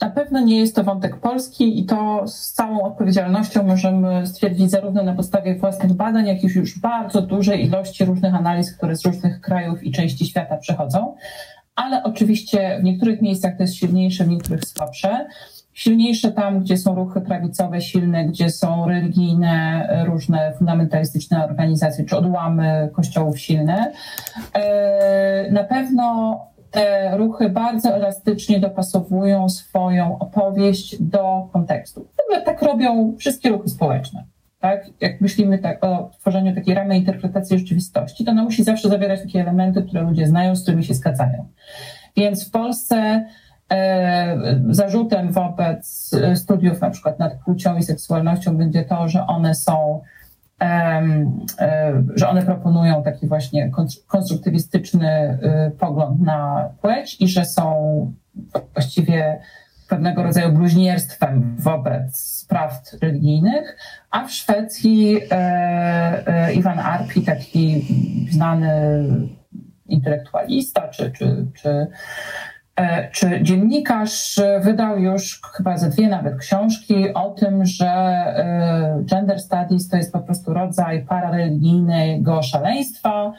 Na 0.00 0.10
pewno 0.10 0.40
nie 0.40 0.60
jest 0.60 0.76
to 0.76 0.84
wątek 0.84 1.16
polski 1.16 1.80
i 1.80 1.84
to 1.84 2.28
z 2.28 2.52
całą 2.52 2.82
odpowiedzialnością 2.82 3.62
możemy 3.62 4.26
stwierdzić 4.26 4.70
zarówno 4.70 5.02
na 5.02 5.14
podstawie 5.14 5.54
własnych 5.54 5.92
badań, 5.92 6.26
jak 6.26 6.44
i 6.44 6.46
już 6.46 6.78
bardzo 6.78 7.22
dużej 7.22 7.66
ilości 7.66 8.04
różnych 8.04 8.34
analiz, 8.34 8.76
które 8.76 8.96
z 8.96 9.06
różnych 9.06 9.40
krajów 9.40 9.84
i 9.84 9.92
części 9.92 10.26
świata 10.26 10.56
przechodzą 10.56 11.14
ale 11.76 12.02
oczywiście 12.02 12.78
w 12.80 12.84
niektórych 12.84 13.22
miejscach 13.22 13.56
to 13.56 13.62
jest 13.62 13.74
silniejsze, 13.74 14.24
w 14.24 14.28
niektórych 14.28 14.64
słabsze. 14.64 15.26
Silniejsze 15.72 16.32
tam, 16.32 16.60
gdzie 16.60 16.76
są 16.76 16.94
ruchy 16.94 17.20
prawicowe 17.20 17.80
silne, 17.80 18.24
gdzie 18.24 18.50
są 18.50 18.88
religijne, 18.88 19.88
różne 20.06 20.52
fundamentalistyczne 20.58 21.44
organizacje 21.44 22.04
czy 22.04 22.16
odłamy 22.16 22.90
kościołów 22.92 23.40
silne. 23.40 23.92
E, 24.52 25.50
na 25.50 25.64
pewno 25.64 26.40
te 26.70 27.16
ruchy 27.16 27.48
bardzo 27.48 27.94
elastycznie 27.94 28.60
dopasowują 28.60 29.48
swoją 29.48 30.18
opowieść 30.18 31.02
do 31.02 31.48
kontekstu. 31.52 32.06
Tak 32.44 32.62
robią 32.62 33.14
wszystkie 33.18 33.48
ruchy 33.48 33.68
społeczne 33.68 34.24
tak? 34.60 34.86
Jak 35.00 35.20
myślimy 35.20 35.58
tak 35.58 35.84
o 35.84 36.10
tworzeniu 36.20 36.54
takiej 36.54 36.74
ramy 36.74 36.96
interpretacji 36.96 37.58
rzeczywistości, 37.58 38.24
to 38.24 38.30
ona 38.30 38.44
musi 38.44 38.64
zawsze 38.64 38.88
zawierać 38.88 39.22
takie 39.22 39.40
elementy, 39.40 39.82
które 39.82 40.02
ludzie 40.02 40.26
znają, 40.26 40.56
z 40.56 40.62
którymi 40.62 40.84
się 40.84 40.94
zgadzają. 40.94 41.48
Więc 42.16 42.48
w 42.48 42.50
Polsce 42.50 43.26
e, 43.70 44.60
zarzutem 44.70 45.32
wobec 45.32 46.10
studiów 46.34 46.80
na 46.80 46.90
przykład 46.90 47.18
nad 47.18 47.34
płcią 47.44 47.76
i 47.76 47.82
seksualnością 47.82 48.56
będzie 48.56 48.84
to, 48.84 49.08
że 49.08 49.26
one 49.26 49.54
są 49.54 50.00
e, 50.00 50.15
że 52.14 52.28
one 52.28 52.42
proponują 52.42 53.02
taki 53.02 53.26
właśnie 53.26 53.70
konstruktywistyczny 54.06 55.08
e, 55.08 55.70
pogląd 55.78 56.20
na 56.20 56.70
płeć 56.80 57.20
i 57.20 57.28
że 57.28 57.44
są 57.44 58.12
właściwie 58.74 59.40
pewnego 59.88 60.22
rodzaju 60.22 60.52
bluźnierstwem 60.52 61.56
wobec 61.58 62.46
praw 62.48 62.82
religijnych, 63.02 63.76
a 64.10 64.24
w 64.24 64.32
Szwecji 64.32 65.20
e, 65.30 65.36
e, 66.26 66.54
Iwan 66.54 66.78
Arpi, 66.78 67.22
taki 67.22 67.86
znany 68.30 68.92
intelektualista 69.88 70.88
czy, 70.88 71.10
czy, 71.10 71.46
czy, 71.54 71.68
e, 71.68 71.86
czy 73.12 73.42
dziennikarz, 73.42 74.40
wydał 74.60 74.98
już 74.98 75.40
chyba 75.56 75.76
ze 75.76 75.88
dwie 75.90 76.08
nawet 76.08 76.38
książki 76.38 77.14
o 77.14 77.30
tym, 77.30 77.66
że 77.66 77.86
e, 77.86 78.98
gender 79.04 79.40
studies 79.40 79.88
to 79.88 79.96
jest 79.96 80.12
po 80.12 80.20
prostu 80.20 80.54
rodzaj 80.54 81.02
parareligijnego 81.02 82.42
szaleństwa, 82.42 83.32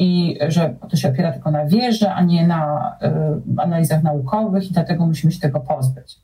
i 0.00 0.38
że 0.48 0.74
to 0.90 0.96
się 0.96 1.08
opiera 1.08 1.32
tylko 1.32 1.50
na 1.50 1.66
wierze, 1.66 2.14
a 2.14 2.22
nie 2.22 2.46
na 2.46 2.92
y, 3.56 3.60
analizach 3.62 4.02
naukowych 4.02 4.70
i 4.70 4.72
dlatego 4.72 5.06
musimy 5.06 5.32
się 5.32 5.40
tego 5.40 5.60
pozbyć. 5.60 6.18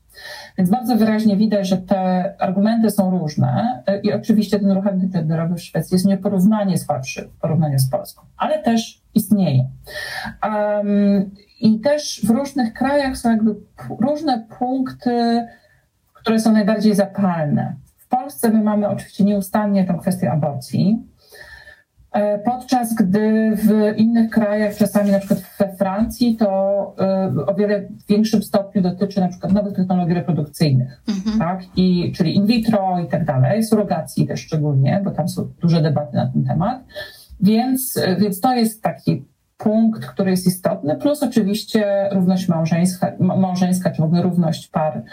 Więc 0.57 0.69
bardzo 0.69 0.95
wyraźnie 0.95 1.37
widać, 1.37 1.67
że 1.67 1.77
te 1.77 2.33
argumenty 2.39 2.89
są 2.89 3.11
różne 3.19 3.83
y, 3.89 3.99
i 4.03 4.13
oczywiście 4.13 4.59
ten 4.59 4.71
ruch 4.71 4.87
antygenderowy 4.87 5.55
w 5.55 5.61
Szwecji 5.61 5.95
jest 5.95 6.05
nieporównanie 6.05 6.77
słabszy 6.77 7.29
w 7.37 7.41
porównaniu 7.41 7.79
z 7.79 7.89
Polską, 7.89 8.21
ale 8.37 8.63
też 8.63 9.01
istnieje. 9.13 9.69
Um, 10.43 11.31
I 11.59 11.79
też 11.79 12.21
w 12.25 12.29
różnych 12.29 12.73
krajach 12.73 13.17
są 13.17 13.29
jakby 13.29 13.55
różne 13.99 14.45
punkty, 14.59 15.47
które 16.13 16.39
są 16.39 16.51
najbardziej 16.51 16.95
zapalne. 16.95 17.75
W 17.97 18.07
Polsce 18.07 18.49
my 18.49 18.63
mamy 18.63 18.89
oczywiście 18.89 19.23
nieustannie 19.23 19.85
tę 19.85 19.97
kwestię 20.01 20.31
aborcji, 20.31 21.07
E, 21.16 21.16
podczas 22.45 22.93
gdy 22.93 23.51
w 23.55 23.97
innych 23.97 24.29
krajach, 24.29 24.75
czasami 24.75 25.11
na 25.11 25.19
przykład 25.19 25.39
we 25.59 25.75
Francji, 25.75 26.35
to 26.35 26.47
e, 26.99 27.45
o 27.47 27.55
wiele 27.55 27.87
większym 28.09 28.43
stopniu 28.43 28.81
dotyczy 28.81 29.19
na 29.19 29.27
przykład 29.27 29.53
nowych 29.53 29.73
technologii 29.73 30.13
reprodukcyjnych, 30.13 31.01
mhm. 31.07 31.39
tak? 31.39 31.63
I, 31.75 32.13
czyli 32.15 32.35
in 32.35 32.45
vitro 32.45 32.99
i 32.99 33.07
tak 33.07 33.25
dalej, 33.25 33.63
surrogacji 33.63 34.27
też 34.27 34.39
szczególnie, 34.39 35.01
bo 35.03 35.11
tam 35.11 35.29
są 35.29 35.47
duże 35.61 35.81
debaty 35.81 36.15
na 36.15 36.27
ten 36.27 36.43
temat. 36.43 36.83
Więc, 37.39 37.97
e, 37.97 38.15
więc 38.15 38.41
to 38.41 38.55
jest 38.55 38.83
taki 38.83 39.25
punkt, 39.57 40.05
który 40.05 40.31
jest 40.31 40.47
istotny, 40.47 40.95
plus 40.95 41.23
oczywiście 41.23 42.09
równość 42.11 42.47
małżeńska, 42.47 43.11
małżeńska 43.19 43.91
czy 43.91 44.01
w 44.01 44.05
ogóle 44.05 44.21
równość 44.21 44.67
par 44.67 45.03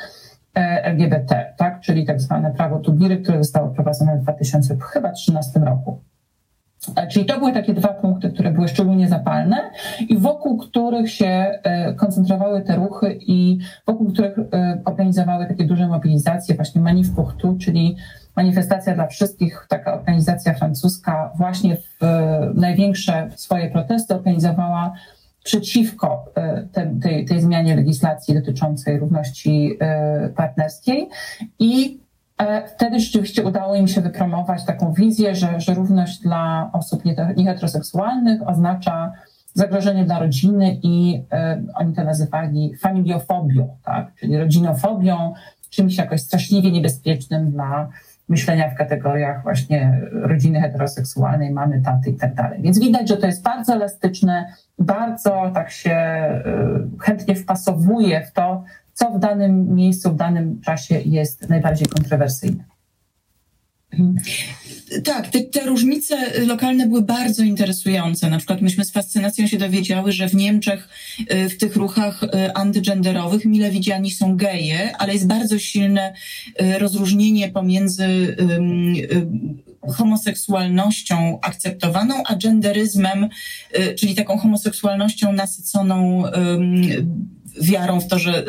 LGBT, 0.83 1.55
tak? 1.57 1.81
czyli 1.81 2.07
tak 2.07 2.21
zwane 2.21 2.51
prawo 2.51 2.79
Tugiry, 2.79 3.17
które 3.17 3.39
zostało 3.39 3.71
wprowadzone 3.71 4.19
w 4.19 4.23
2013 4.23 5.61
roku. 5.61 6.01
E, 6.97 7.07
czyli 7.07 7.27
to 7.27 7.39
były 7.39 7.53
takie 7.53 7.75
dwa 7.75 7.89
punkty, 7.89 8.31
które 8.31 8.51
były 8.51 8.69
szczególnie 8.69 9.09
zapalne 9.09 9.71
i 10.09 10.19
wokół 10.19 10.59
których 10.59 11.11
się 11.11 11.27
e, 11.27 11.95
koncentrowały 11.95 12.63
te 12.63 12.77
ruchy 12.77 13.19
i 13.21 13.59
wokół 13.87 14.13
których 14.13 14.39
e, 14.39 14.81
organizowały 14.85 15.47
takie 15.47 15.65
duże 15.65 15.89
mobilizacje, 15.89 16.55
właśnie 16.55 16.81
Manif 16.81 17.09
czyli 17.61 17.97
manifestacja 18.37 18.95
dla 18.95 19.07
wszystkich, 19.07 19.67
taka 19.69 19.95
organizacja 19.95 20.55
francuska. 20.55 21.33
Właśnie 21.37 21.77
w 21.77 22.01
największe 22.55 23.31
swoje 23.35 23.71
protesty 23.71 24.15
organizowała 24.15 24.93
przeciwko 25.45 26.25
tej, 27.03 27.25
tej 27.25 27.41
zmianie 27.41 27.77
legislacji 27.77 28.35
dotyczącej 28.35 28.99
równości 28.99 29.79
partnerskiej 30.37 31.09
i 31.59 32.01
wtedy 32.67 33.01
rzeczywiście 33.01 33.45
udało 33.45 33.75
im 33.75 33.89
się 33.89 34.01
wypromować 34.01 34.65
taką 34.65 34.93
wizję, 34.93 35.35
że, 35.35 35.61
że 35.61 35.75
równość 35.75 36.21
dla 36.21 36.71
osób 36.73 37.03
nieheteroseksualnych 37.37 38.49
oznacza 38.49 39.13
zagrożenie 39.55 40.05
dla 40.05 40.19
rodziny 40.19 40.79
i 40.83 41.25
e, 41.33 41.63
oni 41.75 41.95
to 41.95 42.05
nazywali 42.05 42.77
familiofobią, 42.77 43.77
tak? 43.85 44.15
czyli 44.15 44.39
rodzinofobią, 44.39 45.35
czymś 45.71 45.97
jakoś 45.97 46.21
straszliwie 46.21 46.73
niebezpiecznym 46.73 47.51
dla 47.51 47.89
myślenia 48.29 48.71
w 48.71 48.75
kategoriach 48.75 49.43
właśnie 49.43 50.01
rodziny 50.13 50.61
heteroseksualnej, 50.61 51.51
mamy, 51.51 51.83
taty 51.83 52.11
i 52.11 52.17
tak 52.17 52.35
dalej. 52.35 52.63
Więc 52.63 52.79
widać, 52.79 53.09
że 53.09 53.17
to 53.17 53.27
jest 53.27 53.43
bardzo 53.43 53.73
elastyczne, 53.73 54.53
bardzo 54.79 55.51
tak 55.55 55.71
się 55.71 55.91
e, 55.91 56.43
chętnie 57.01 57.35
wpasowuje 57.35 58.27
w 58.27 58.33
to, 58.33 58.65
co 58.95 59.11
w 59.11 59.19
danym 59.19 59.75
miejscu, 59.75 60.11
w 60.11 60.17
danym 60.17 60.61
czasie 60.61 61.01
jest 61.01 61.49
najbardziej 61.49 61.87
kontrowersyjne. 61.87 62.65
Mhm. 63.99 64.17
Tak, 65.05 65.29
te, 65.29 65.41
te, 65.41 65.67
różnice 65.67 66.17
lokalne 66.47 66.87
były 66.87 67.03
bardzo 67.03 67.43
interesujące. 67.43 68.31
Na 68.31 68.39
przykład 68.39 68.61
myśmy 68.61 68.85
z 68.85 68.91
fascynacją 68.91 69.47
się 69.47 69.59
dowiedziały, 69.59 70.13
że 70.13 70.29
w 70.29 70.35
Niemczech 70.35 70.89
y, 71.33 71.49
w 71.49 71.59
tych 71.59 71.77
ruchach 71.77 72.23
y, 72.23 72.55
antygenderowych 72.55 73.45
mile 73.45 73.71
widziani 73.71 74.11
są 74.11 74.37
geje, 74.37 74.97
ale 74.97 75.13
jest 75.13 75.27
bardzo 75.27 75.59
silne 75.59 76.15
y, 76.63 76.79
rozróżnienie 76.79 77.49
pomiędzy 77.49 78.37
homoseksualnością 79.89 81.39
akceptowaną, 81.43 82.15
a 82.27 82.37
genderyzmem, 82.37 83.29
czyli 83.99 84.15
taką 84.15 84.39
homoseksualnością 84.39 85.33
nasyconą 85.33 86.23
wiarą 87.63 88.01
w 88.01 88.09
to, 88.09 88.19
że 88.19 88.45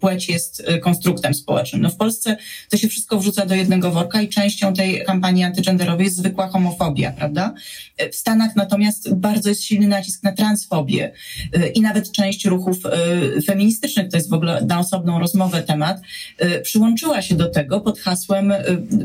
płeć 0.00 0.28
jest 0.28 0.62
konstruktem 0.82 1.34
społecznym. 1.34 1.82
No 1.82 1.90
w 1.90 1.96
Polsce 1.96 2.36
to 2.70 2.76
się 2.76 2.88
wszystko 2.88 3.18
wrzuca 3.18 3.46
do 3.46 3.54
jednego 3.54 3.90
worka 3.90 4.22
i 4.22 4.28
częścią 4.28 4.74
tej 4.74 5.04
kampanii 5.04 5.44
antygenderowej 5.44 6.04
jest 6.04 6.16
zwykła 6.16 6.48
homofobia, 6.48 7.12
prawda? 7.12 7.54
W 8.12 8.16
Stanach 8.16 8.56
natomiast 8.56 9.14
bardzo 9.14 9.48
jest 9.48 9.64
silny 9.64 9.88
nacisk 9.88 10.22
na 10.22 10.32
transfobię 10.32 11.12
i 11.74 11.80
nawet 11.80 12.12
część 12.12 12.44
ruchów 12.44 12.76
feministycznych, 13.46 14.08
to 14.10 14.16
jest 14.16 14.30
w 14.30 14.34
ogóle 14.34 14.64
na 14.64 14.78
osobną 14.78 15.18
rozmowę 15.18 15.62
temat, 15.62 16.00
przyłączyła 16.62 17.22
się 17.22 17.34
do 17.34 17.48
tego 17.48 17.80
pod 17.80 18.00
hasłem 18.00 18.52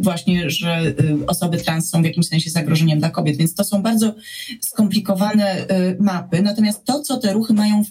właśnie, 0.02 0.50
że 0.50 0.82
osoby 1.28 1.58
trans 1.58 1.90
są 1.90 2.02
w 2.02 2.06
jakimś 2.06 2.28
sensie 2.28 2.50
zagrożeniem 2.50 3.00
dla 3.00 3.10
kobiet, 3.10 3.38
więc 3.38 3.56
to 3.56 3.64
są 3.64 3.82
bardzo 3.82 4.16
skomplikowane 4.62 5.66
mapy, 6.00 6.42
natomiast 6.42 6.86
to, 6.86 7.02
co 7.02 7.18
te 7.18 7.34
ruchy 7.34 7.54
mają 7.54 7.84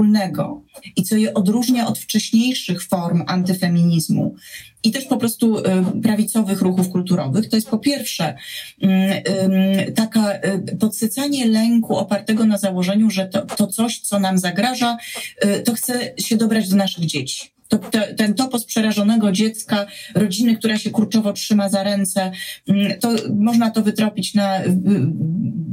wspólnego 0.00 0.62
i 0.96 1.02
co 1.02 1.16
je 1.16 1.34
odróżnia 1.34 1.86
od 1.86 1.98
wcześniejszych 1.98 2.82
form 2.82 3.22
antyfeminizmu 3.26 4.34
i 4.82 4.90
też 4.90 5.04
po 5.04 5.16
prostu 5.16 5.58
y, 5.58 5.62
prawicowych 6.02 6.62
ruchów 6.62 6.88
kulturowych, 6.88 7.48
to 7.48 7.56
jest 7.56 7.70
po 7.70 7.78
pierwsze 7.78 8.36
mm, 8.82 9.22
taka 9.94 10.34
y, 10.34 10.76
podsycanie 10.76 11.46
lęku 11.46 11.96
opartego 11.96 12.46
na 12.46 12.58
założeniu, 12.58 13.10
że 13.10 13.26
to, 13.26 13.46
to 13.46 13.66
coś, 13.66 14.00
co 14.00 14.20
nam 14.20 14.38
zagraża, 14.38 14.96
y, 15.44 15.62
to 15.62 15.74
chce 15.74 16.14
się 16.18 16.36
dobrać 16.36 16.68
do 16.68 16.76
naszych 16.76 17.06
dzieci 17.06 17.59
to, 17.70 17.78
te, 17.78 18.14
ten 18.14 18.34
topos 18.34 18.64
przerażonego 18.64 19.32
dziecka, 19.32 19.86
rodziny, 20.14 20.56
która 20.56 20.78
się 20.78 20.90
kurczowo 20.90 21.32
trzyma 21.32 21.68
za 21.68 21.82
ręce, 21.82 22.30
mm, 22.68 23.00
to 23.00 23.14
można 23.34 23.70
to 23.70 23.82
wytropić 23.82 24.34
na 24.34 24.60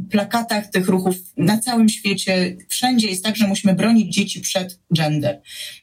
plakatach 0.10 0.68
tych 0.68 0.88
ruchów 0.88 1.16
na 1.38 1.58
całym 1.58 1.90
świecie. 1.90 2.58
Wszędzie 2.70 3.08
jest 3.08 3.24
tak, 3.24 3.36
że 3.36 3.48
musimy 3.48 3.76
bronić 3.76 4.16
dzieci 4.16 4.42
przed 4.42 4.80
gender. 4.94 5.42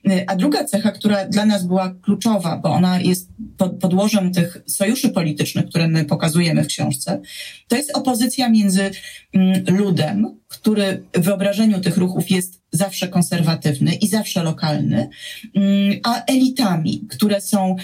Y, 0.09 0.25
a 0.27 0.37
druga 0.37 0.65
cecha, 0.65 0.93
która 0.93 1.25
dla 1.25 1.47
nas 1.47 1.67
była 1.67 1.95
kluczowa, 2.03 2.57
bo 2.57 2.69
ona 2.69 3.01
jest 3.01 3.31
pod, 3.57 3.79
podłożem 3.79 4.33
tych 4.33 4.63
sojuszy 4.67 5.09
politycznych, 5.09 5.67
które 5.67 5.89
my 5.89 6.05
pokazujemy 6.05 6.65
w 6.65 6.67
książce, 6.67 7.21
to 7.69 7.77
jest 7.77 7.97
opozycja 7.97 8.49
między 8.49 8.91
mm, 9.33 9.65
ludem, 9.69 10.41
który 10.49 11.05
w 11.15 11.21
wyobrażeniu 11.21 11.81
tych 11.81 11.97
ruchów 11.97 12.31
jest 12.31 12.64
zawsze 12.75 13.09
konserwatywny 13.09 13.95
i 13.95 14.09
zawsze 14.09 14.43
lokalny, 14.43 15.09
mm, 15.55 16.01
a 16.05 16.25
elitami, 16.25 17.07
które 17.11 17.41
są 17.41 17.77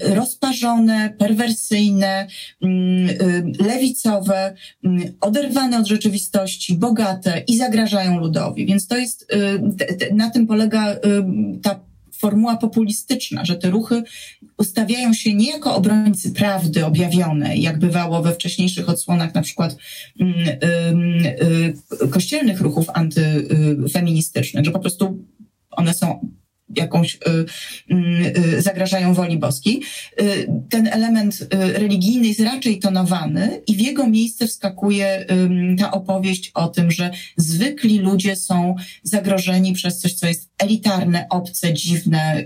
rozparzone, 0.00 1.14
perwersyjne, 1.18 2.26
mm, 2.62 3.52
lewicowe, 3.60 4.54
mm, 4.84 5.12
oderwane 5.20 5.78
od 5.78 5.86
rzeczywistości, 5.86 6.74
bogate 6.74 7.42
i 7.48 7.56
zagrażają 7.56 8.20
ludowi. 8.20 8.66
Więc 8.66 8.86
to 8.86 8.96
jest, 8.96 9.32
na 10.12 10.30
tym 10.30 10.46
polega 10.46 10.96
ta 11.62 11.80
formuła 12.18 12.56
populistyczna, 12.56 13.44
że 13.44 13.56
te 13.56 13.70
ruchy 13.70 14.02
ustawiają 14.58 15.14
się 15.14 15.34
nie 15.34 15.50
jako 15.50 15.74
obrońcy 15.74 16.32
prawdy 16.32 16.86
objawionej, 16.86 17.62
jak 17.62 17.78
bywało 17.78 18.22
we 18.22 18.34
wcześniejszych 18.34 18.88
odsłonach 18.88 19.34
na 19.34 19.42
przykład 19.42 19.76
mm, 20.20 21.26
y, 22.02 22.08
kościelnych 22.10 22.60
ruchów 22.60 22.86
antyfeministycznych, 22.94 24.64
że 24.64 24.70
po 24.70 24.80
prostu 24.80 25.24
one 25.70 25.94
są 25.94 26.28
jakąś 26.74 27.14
y, 27.14 27.94
y, 28.56 28.62
zagrażają 28.62 29.14
woli 29.14 29.38
boskiej. 29.38 29.82
Y, 30.20 30.48
ten 30.70 30.86
element 30.86 31.48
religijny 31.52 32.28
jest 32.28 32.40
raczej 32.40 32.78
tonowany 32.78 33.62
i 33.66 33.76
w 33.76 33.80
jego 33.80 34.06
miejsce 34.06 34.46
wskakuje 34.46 35.26
ta 35.78 35.90
opowieść 35.90 36.50
o 36.54 36.68
tym, 36.68 36.90
że 36.90 37.10
zwykli 37.36 37.98
ludzie 37.98 38.36
są 38.36 38.74
zagrożeni 39.02 39.72
przez 39.72 39.98
coś, 39.98 40.14
co 40.14 40.26
jest 40.26 40.50
elitarne, 40.58 41.26
obce, 41.30 41.74
dziwne. 41.74 42.44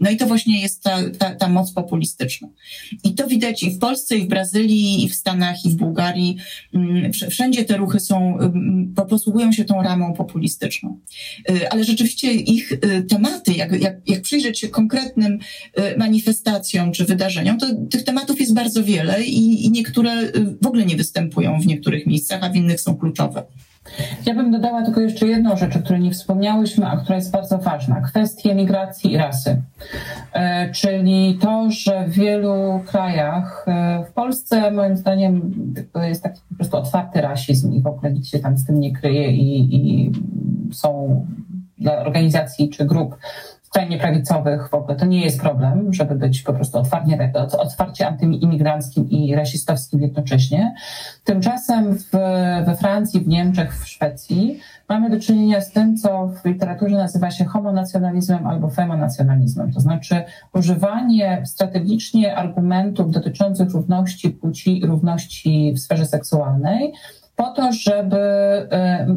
No 0.00 0.10
i 0.10 0.16
to 0.16 0.26
właśnie 0.26 0.62
jest 0.62 0.82
ta, 0.82 1.10
ta, 1.18 1.34
ta 1.34 1.48
moc 1.48 1.72
populistyczna. 1.72 2.48
I 3.04 3.14
to 3.14 3.26
widać 3.26 3.62
i 3.62 3.70
w 3.70 3.78
Polsce, 3.78 4.16
i 4.16 4.22
w 4.22 4.28
Brazylii, 4.28 5.04
i 5.04 5.08
w 5.08 5.14
Stanach, 5.14 5.64
i 5.64 5.70
w 5.70 5.74
Bułgarii. 5.74 6.36
Wszędzie 7.30 7.64
te 7.64 7.76
ruchy 7.76 8.00
są, 8.00 8.38
posługują 9.08 9.52
się 9.52 9.64
tą 9.64 9.82
ramą 9.82 10.12
populistyczną. 10.12 11.00
Ale 11.70 11.84
rzeczywiście 11.84 12.32
ich 12.32 12.72
tematy 13.08 13.43
jak, 13.52 13.80
jak, 13.80 13.96
jak 14.06 14.22
przyjrzeć 14.22 14.58
się 14.58 14.68
konkretnym 14.68 15.38
y, 15.78 15.98
manifestacjom 15.98 16.92
czy 16.92 17.04
wydarzeniom, 17.04 17.58
to 17.58 17.66
tych 17.90 18.04
tematów 18.04 18.40
jest 18.40 18.54
bardzo 18.54 18.84
wiele 18.84 19.22
i, 19.24 19.66
i 19.66 19.70
niektóre 19.70 20.22
y, 20.22 20.30
w 20.62 20.66
ogóle 20.66 20.86
nie 20.86 20.96
występują 20.96 21.60
w 21.60 21.66
niektórych 21.66 22.06
miejscach, 22.06 22.42
a 22.42 22.50
w 22.50 22.56
innych 22.56 22.80
są 22.80 22.96
kluczowe. 22.96 23.42
Ja 24.26 24.34
bym 24.34 24.50
dodała 24.50 24.82
tylko 24.82 25.00
jeszcze 25.00 25.26
jedną 25.26 25.56
rzecz, 25.56 25.76
o 25.76 25.78
której 25.78 26.02
nie 26.02 26.10
wspomniałyśmy, 26.10 26.86
a 26.86 26.96
która 26.96 27.16
jest 27.16 27.30
bardzo 27.30 27.58
ważna. 27.58 28.00
Kwestię 28.00 28.54
migracji 28.54 29.12
i 29.12 29.16
rasy. 29.16 29.62
E, 30.32 30.72
czyli 30.72 31.38
to, 31.40 31.70
że 31.70 32.08
w 32.08 32.12
wielu 32.12 32.80
krajach, 32.86 33.64
e, 33.68 34.04
w 34.10 34.12
Polsce 34.12 34.70
moim 34.70 34.96
zdaniem 34.96 35.54
jest 36.08 36.22
taki 36.22 36.40
po 36.48 36.54
prostu 36.54 36.76
otwarty 36.76 37.20
rasizm 37.20 37.72
i 37.72 37.82
w 37.82 37.86
ogóle 37.86 38.12
nikt 38.12 38.26
się 38.26 38.38
tam 38.38 38.58
z 38.58 38.66
tym 38.66 38.80
nie 38.80 38.92
kryje 38.92 39.32
i, 39.32 39.76
i 39.76 40.12
są 40.72 41.26
dla 41.84 41.98
organizacji 41.98 42.70
czy 42.70 42.84
grup 42.84 43.16
skrajnie 43.74 43.98
prawicowych 43.98 44.68
w 44.68 44.74
ogóle 44.74 44.96
to 44.96 45.06
nie 45.06 45.24
jest 45.24 45.40
problem, 45.40 45.94
żeby 45.94 46.14
być 46.14 46.42
po 46.42 46.52
prostu 46.52 46.78
otwarcie, 46.78 47.32
otwarcie 47.58 48.08
antyimigranckim 48.08 49.10
i 49.10 49.34
rasistowskim 49.34 50.02
jednocześnie. 50.02 50.74
Tymczasem 51.24 51.98
w, 51.98 52.10
we 52.66 52.76
Francji, 52.80 53.20
w 53.20 53.28
Niemczech, 53.28 53.78
w 53.78 53.88
Szwecji 53.88 54.60
mamy 54.88 55.10
do 55.10 55.20
czynienia 55.20 55.60
z 55.60 55.72
tym, 55.72 55.96
co 55.96 56.28
w 56.42 56.44
literaturze 56.44 56.96
nazywa 56.96 57.30
się 57.30 57.44
homonacjonalizmem 57.44 58.46
albo 58.46 58.70
femonacjonalizmem, 58.70 59.72
to 59.72 59.80
znaczy 59.80 60.24
używanie 60.52 61.42
strategicznie 61.44 62.36
argumentów 62.36 63.10
dotyczących 63.10 63.70
równości 63.70 64.30
płci 64.30 64.78
i 64.78 64.86
równości 64.86 65.72
w 65.76 65.80
sferze 65.80 66.06
seksualnej 66.06 66.92
po 67.36 67.50
to, 67.50 67.72
żeby 67.72 68.18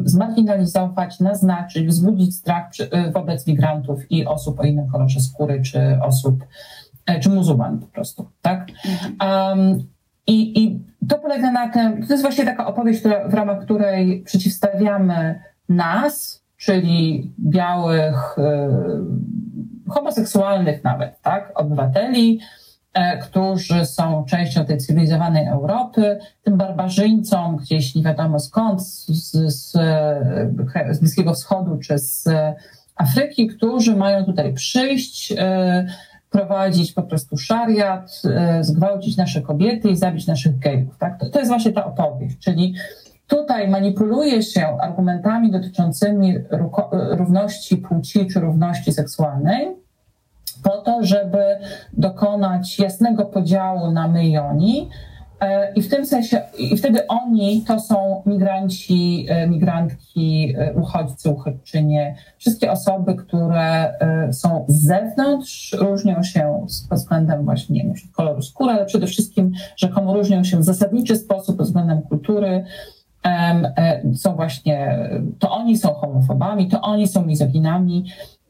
zmarginalizować, 0.04 1.20
naznaczyć, 1.20 1.86
wzbudzić 1.86 2.36
strach 2.36 2.70
y, 2.80 3.12
wobec 3.12 3.46
migrantów 3.46 4.10
i 4.10 4.26
osób 4.26 4.60
o 4.60 4.62
innym 4.62 4.88
kolorze 4.88 5.20
skóry, 5.20 5.62
czy 5.62 5.98
osób, 6.02 6.44
e, 7.06 7.20
czy 7.20 7.30
muzułman 7.30 7.78
po 7.78 7.86
prostu, 7.86 8.28
tak? 8.42 8.68
Um, 9.20 9.86
i, 10.26 10.62
I 10.62 10.84
to 11.08 11.18
polega 11.18 11.52
na 11.52 11.68
tym, 11.68 12.06
to 12.06 12.12
jest 12.12 12.22
właśnie 12.22 12.44
taka 12.44 12.66
opowieść, 12.66 13.00
która, 13.00 13.28
w 13.28 13.34
ramach 13.34 13.64
której 13.64 14.22
przeciwstawiamy 14.22 15.40
nas, 15.68 16.42
czyli 16.56 17.32
białych, 17.40 18.38
y, 18.38 19.90
homoseksualnych 19.90 20.84
nawet, 20.84 21.20
tak, 21.22 21.52
obywateli, 21.54 22.40
E, 22.40 22.57
którzy 23.22 23.86
są 23.86 24.24
częścią 24.24 24.64
tej 24.64 24.78
cywilizowanej 24.78 25.46
Europy, 25.46 26.18
tym 26.42 26.56
barbarzyńcom 26.56 27.56
gdzieś 27.56 27.94
nie 27.94 28.02
wiadomo 28.02 28.38
skąd, 28.38 28.82
z, 28.82 29.06
z, 29.32 29.72
z 30.90 30.98
Bliskiego 31.00 31.34
Wschodu 31.34 31.78
czy 31.78 31.98
z 31.98 32.28
Afryki, 32.96 33.46
którzy 33.46 33.96
mają 33.96 34.24
tutaj 34.24 34.54
przyjść, 34.54 35.32
e, 35.38 35.86
prowadzić 36.30 36.92
po 36.92 37.02
prostu 37.02 37.36
szariat, 37.36 38.22
e, 38.24 38.64
zgwałcić 38.64 39.16
nasze 39.16 39.42
kobiety 39.42 39.88
i 39.88 39.96
zabić 39.96 40.26
naszych 40.26 40.58
gejów. 40.58 40.98
Tak? 40.98 41.20
To, 41.20 41.30
to 41.30 41.38
jest 41.38 41.50
właśnie 41.50 41.72
ta 41.72 41.84
opowieść, 41.84 42.38
czyli 42.38 42.74
Tutaj 43.28 43.68
manipuluje 43.68 44.42
się 44.42 44.78
argumentami 44.80 45.50
dotyczącymi 45.50 46.34
równości 47.10 47.76
płci 47.76 48.26
czy 48.26 48.40
równości 48.40 48.92
seksualnej, 48.92 49.76
po 50.62 50.78
to, 50.78 51.04
żeby 51.04 51.58
dokonać 51.92 52.78
jasnego 52.78 53.24
podziału 53.24 53.90
na 53.90 54.08
my 54.08 54.28
i 54.28 54.38
oni. 54.38 54.88
E, 55.40 55.72
I 55.72 55.82
w 55.82 55.88
tym 55.88 56.06
sensie, 56.06 56.40
i 56.58 56.76
wtedy 56.76 57.06
oni 57.06 57.64
to 57.66 57.80
są 57.80 58.22
migranci, 58.26 59.26
e, 59.28 59.46
migrantki, 59.46 60.54
e, 60.58 60.74
uchodźcy, 60.74 61.30
uchodźczynie, 61.30 62.14
wszystkie 62.38 62.72
osoby, 62.72 63.14
które 63.14 63.92
są 64.32 64.64
z 64.68 64.86
zewnątrz, 64.86 65.72
różnią 65.72 66.22
się 66.22 66.66
pod 66.88 66.98
względem 66.98 67.44
właśnie 67.44 67.84
nie 67.84 67.94
koloru 68.12 68.42
skóry, 68.42 68.72
ale 68.72 68.86
przede 68.86 69.06
wszystkim 69.06 69.52
rzekomo 69.76 70.14
różnią 70.14 70.44
się 70.44 70.58
w 70.58 70.64
zasadniczy 70.64 71.16
sposób 71.16 71.56
pod 71.56 71.66
względem 71.66 72.02
kultury. 72.02 72.64
Są 74.14 74.36
właśnie, 74.36 74.98
to 75.38 75.50
oni 75.50 75.78
są 75.78 75.94
homofobami, 75.94 76.68
to 76.68 76.80
oni 76.80 77.08
są 77.08 77.26
mizoginami, 77.26 78.04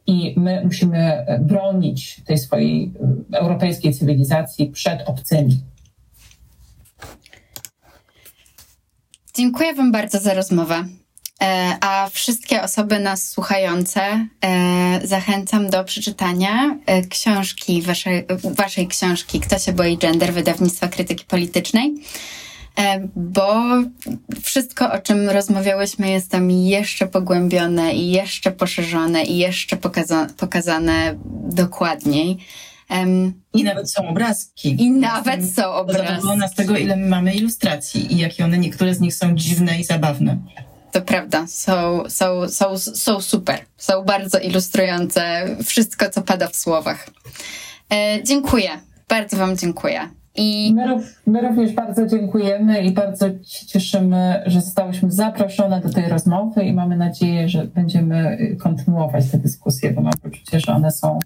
i 0.08 0.34
my 0.36 0.64
musimy 0.64 1.26
bronić 1.40 2.20
tej 2.26 2.38
swojej 2.38 2.92
e, 3.32 3.38
europejskiej 3.38 3.94
cywilizacji 3.94 4.66
przed 4.66 5.08
obcymi. 5.08 5.60
Dziękuję 9.34 9.74
Wam 9.74 9.92
bardzo 9.92 10.18
za 10.18 10.34
rozmowę. 10.34 10.84
E, 11.42 11.76
a 11.80 12.08
wszystkie 12.12 12.62
osoby 12.62 12.98
nas 12.98 13.28
słuchające 13.30 14.00
e, 14.44 15.00
zachęcam 15.04 15.70
do 15.70 15.84
przeczytania 15.84 16.78
książki, 17.10 17.82
waszej, 17.82 18.26
waszej 18.44 18.86
książki 18.86 19.40
Kto 19.40 19.58
się 19.58 19.72
boi 19.72 19.98
gender, 19.98 20.32
wydawnictwa 20.32 20.88
krytyki 20.88 21.24
politycznej. 21.24 21.94
E, 22.78 23.08
bo 23.16 23.64
wszystko, 24.42 24.92
o 24.92 24.98
czym 24.98 25.28
rozmawiałyśmy, 25.28 26.10
jest 26.10 26.30
tam 26.30 26.50
jeszcze 26.50 27.06
pogłębione 27.06 27.94
i 27.94 28.10
jeszcze 28.10 28.50
poszerzone 28.50 29.24
i 29.24 29.38
jeszcze 29.38 29.76
pokaza 29.76 30.26
pokazane 30.36 31.14
dokładniej. 31.44 32.38
I 33.54 33.64
nawet 33.64 33.92
są 33.92 34.08
obrazki. 34.08 34.82
I 34.82 34.90
nawet 34.90 35.54
są 35.54 35.72
obrazki. 35.74 36.08
Zadowolona 36.08 36.48
z 36.48 36.54
tego, 36.54 36.76
ile 36.76 36.96
my 36.96 37.06
mamy 37.06 37.34
ilustracji 37.34 38.14
i 38.14 38.18
jakie 38.18 38.44
one, 38.44 38.58
niektóre 38.58 38.94
z 38.94 39.00
nich 39.00 39.14
są 39.14 39.34
dziwne 39.34 39.80
i 39.80 39.84
zabawne. 39.84 40.38
To 40.92 41.02
prawda, 41.02 41.46
są, 41.46 42.04
są, 42.08 42.48
są, 42.48 42.78
są 42.78 43.20
super. 43.20 43.60
Są 43.76 44.02
bardzo 44.02 44.38
ilustrujące 44.38 45.46
wszystko, 45.64 46.10
co 46.10 46.22
pada 46.22 46.48
w 46.48 46.56
słowach. 46.56 47.10
E, 47.92 48.22
dziękuję. 48.22 48.70
Bardzo 49.08 49.36
Wam 49.36 49.56
dziękuję. 49.56 50.08
I 50.38 50.72
my, 50.74 51.00
my, 51.26 51.40
również 51.40 51.72
bardzo 51.72 52.06
dziękujemy 52.06 52.82
i 52.82 52.90
bardzo 52.90 53.26
się 53.28 53.66
cieszymy, 53.66 54.42
że 54.46 54.60
zostałyśmy 54.60 55.10
zaproszone 55.10 55.80
do 55.80 55.88
tej 55.88 56.08
rozmowy 56.08 56.64
i 56.64 56.72
mamy 56.72 56.96
nadzieję, 56.96 57.48
że 57.48 57.64
będziemy 57.64 58.38
kontynuować 58.60 59.30
te 59.30 59.38
dyskusje, 59.38 59.90
bo 59.90 60.00
mam 60.00 60.12
poczucie, 60.22 60.60
że 60.60 60.72
one 60.72 60.90
są 60.90 61.18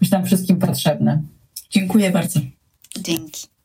już 0.00 0.10
nam 0.10 0.24
wszystkim 0.24 0.56
potrzebne. 0.56 1.22
Dziękuję 1.70 2.10
bardzo. 2.10 2.40
Dzięki. 3.00 3.57